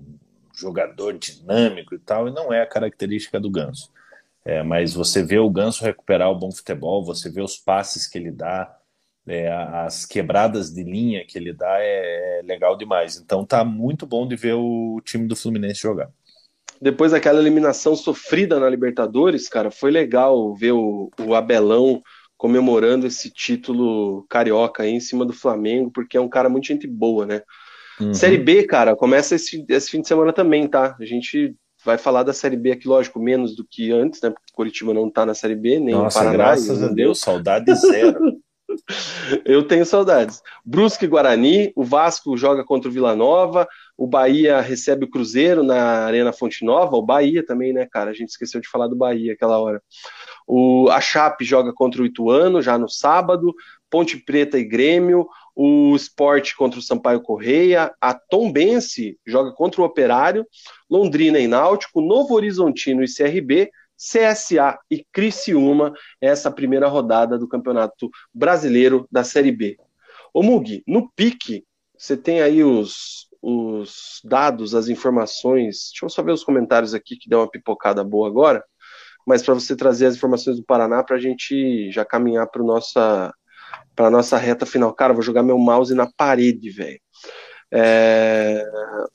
[0.55, 3.91] jogador dinâmico e tal, e não é a característica do Ganso.
[4.49, 8.17] É, mas você vê o Ganso recuperar o bom futebol, você vê os passes que
[8.17, 8.75] ele dá,
[9.27, 13.15] é, as quebradas de linha que ele dá é, é, legal demais.
[13.15, 16.09] Então tá muito bom de ver o time do Fluminense jogar.
[16.81, 22.01] Depois daquela eliminação sofrida na Libertadores, cara, foi legal ver o, o Abelão
[22.35, 26.87] comemorando esse título carioca aí em cima do Flamengo, porque é um cara muito gente
[26.87, 27.43] boa, né?
[28.01, 28.15] Uhum.
[28.15, 30.95] Série B, cara, começa esse, esse fim de semana também, tá?
[30.99, 34.29] A gente vai falar da Série B aqui, lógico, menos do que antes, né?
[34.29, 36.37] Porque Curitiba não tá na Série B, nem Nossa, o Paraná.
[36.37, 38.19] graças a Deus, saudade zero.
[39.45, 40.41] Eu tenho saudades.
[40.63, 46.05] Brusque Guarani, o Vasco joga contra o Vila Nova, o Bahia recebe o Cruzeiro na
[46.05, 48.11] Arena Fonte Nova, o Bahia também, né, cara?
[48.11, 49.81] A gente esqueceu de falar do Bahia aquela hora.
[50.47, 53.53] O, a Chape joga contra o Ituano já no sábado,
[53.89, 55.27] Ponte Preta e Grêmio,
[55.61, 60.47] o Sport contra o Sampaio Correia, a Tombense joga contra o Operário,
[60.89, 65.91] Londrina e Náutico, Novo Horizontino e CRB, CSA e Criciúma,
[66.21, 69.77] essa primeira rodada do Campeonato Brasileiro da Série B.
[70.33, 71.65] Ô Mugi, no pique,
[71.97, 75.89] você tem aí os, os dados, as informações.
[75.89, 78.63] Deixa eu só ver os comentários aqui que deu uma pipocada boa agora.
[79.27, 83.33] Mas para você trazer as informações do Paraná para a gente já caminhar para nossa
[83.95, 84.93] para nossa reta final.
[84.93, 86.99] Cara, vou jogar meu mouse na parede, velho.
[87.71, 88.65] É,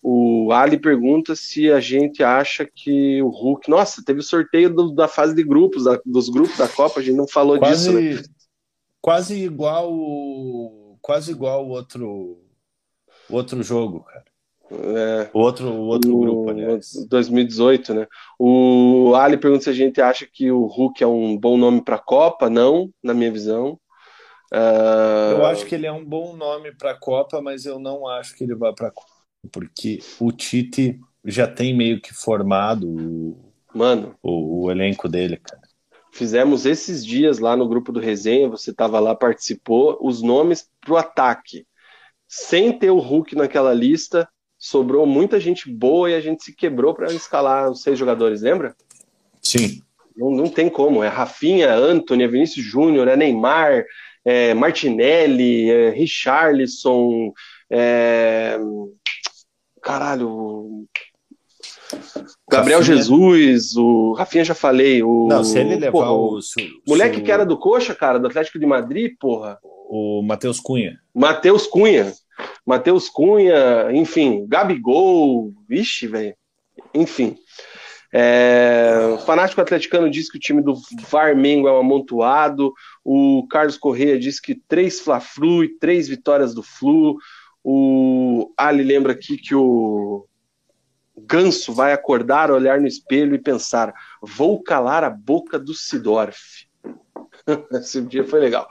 [0.01, 3.69] o Ali pergunta se a gente acha que o Hulk.
[3.69, 7.03] Nossa, teve o sorteio do, da fase de grupos, da, dos grupos da Copa, a
[7.03, 8.23] gente não falou quase, disso.
[8.23, 8.35] Né?
[9.01, 9.93] Quase igual
[11.03, 12.39] quase igual o outro
[13.29, 14.25] outro jogo, cara.
[14.71, 16.93] É, o outro, o outro o, grupo, aliás.
[17.09, 18.07] 2018, né?
[18.39, 21.97] O Ali pergunta se a gente acha que o Hulk é um bom nome para
[21.97, 22.49] a Copa.
[22.49, 23.79] Não, na minha visão.
[24.53, 25.33] Uh...
[25.39, 28.37] Eu acho que ele é um bom nome para a Copa, mas eu não acho
[28.37, 29.11] que ele vá para a Copa,
[29.51, 35.61] porque o Tite já tem meio que formado o, Mano, o, o elenco dele, cara.
[36.13, 40.93] Fizemos esses dias lá no grupo do Resenha, você estava lá, participou, os nomes para
[40.95, 41.67] o ataque.
[42.29, 46.95] Sem ter o Hulk naquela lista, sobrou muita gente boa e a gente se quebrou
[46.95, 48.77] para escalar os seis jogadores, lembra?
[49.43, 49.83] Sim.
[50.17, 51.03] Não, não tem como.
[51.03, 53.85] É Rafinha, Anthony, é Vinícius Júnior, é Neymar,
[54.25, 57.33] é, Martinelli, é, Richarlison,
[57.71, 58.59] é,
[59.83, 60.87] caralho,
[62.51, 62.97] Gabriel Rafinha.
[62.97, 66.41] Jesus, o Rafinha já falei, o Não, se ele levar porra, o,
[66.87, 69.59] moleque que era do Coxa, cara, do Atlético de Madrid, porra.
[69.63, 70.99] O Matheus Cunha.
[71.15, 72.13] Matheus Cunha.
[72.67, 76.35] Matheus Cunha, enfim, Gabigol, vixe, velho.
[76.93, 77.37] Enfim.
[78.13, 80.75] É, o fanático atleticano diz que o time do
[81.11, 82.73] Varmengo é um amontoado.
[83.05, 87.19] O Carlos Correia diz que três Fla-Flu e três vitórias do Flu.
[87.63, 90.27] O Ali lembra aqui que o
[91.17, 96.67] Ganso vai acordar, olhar no espelho e pensar: vou calar a boca do Sidorf.
[97.73, 98.69] Esse dia foi legal.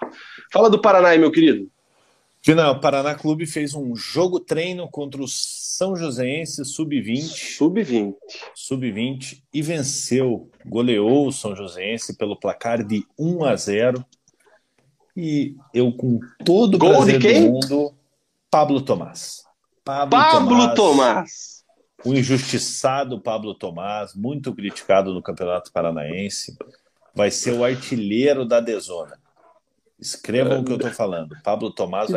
[0.51, 1.71] Fala do Paraná meu querido.
[2.45, 7.55] Final, o Paraná Clube fez um jogo treino contra o São Joséense Sub-20.
[7.55, 8.15] Sub-20.
[8.53, 14.05] Sub-20 e venceu, goleou o São Joséense pelo placar de 1 a 0.
[15.15, 17.93] E eu, com todo o Gol prazer do mundo,
[18.49, 19.43] Pablo Tomás.
[19.83, 20.75] Pablo, Pablo Tomás.
[20.75, 21.63] Tomás.
[22.05, 26.57] O injustiçado Pablo Tomás, muito criticado no Campeonato Paranaense,
[27.15, 29.17] vai ser o artilheiro da Desona.
[29.99, 31.35] Escrevam o que eu estou falando.
[31.43, 32.11] Pablo Tomás vai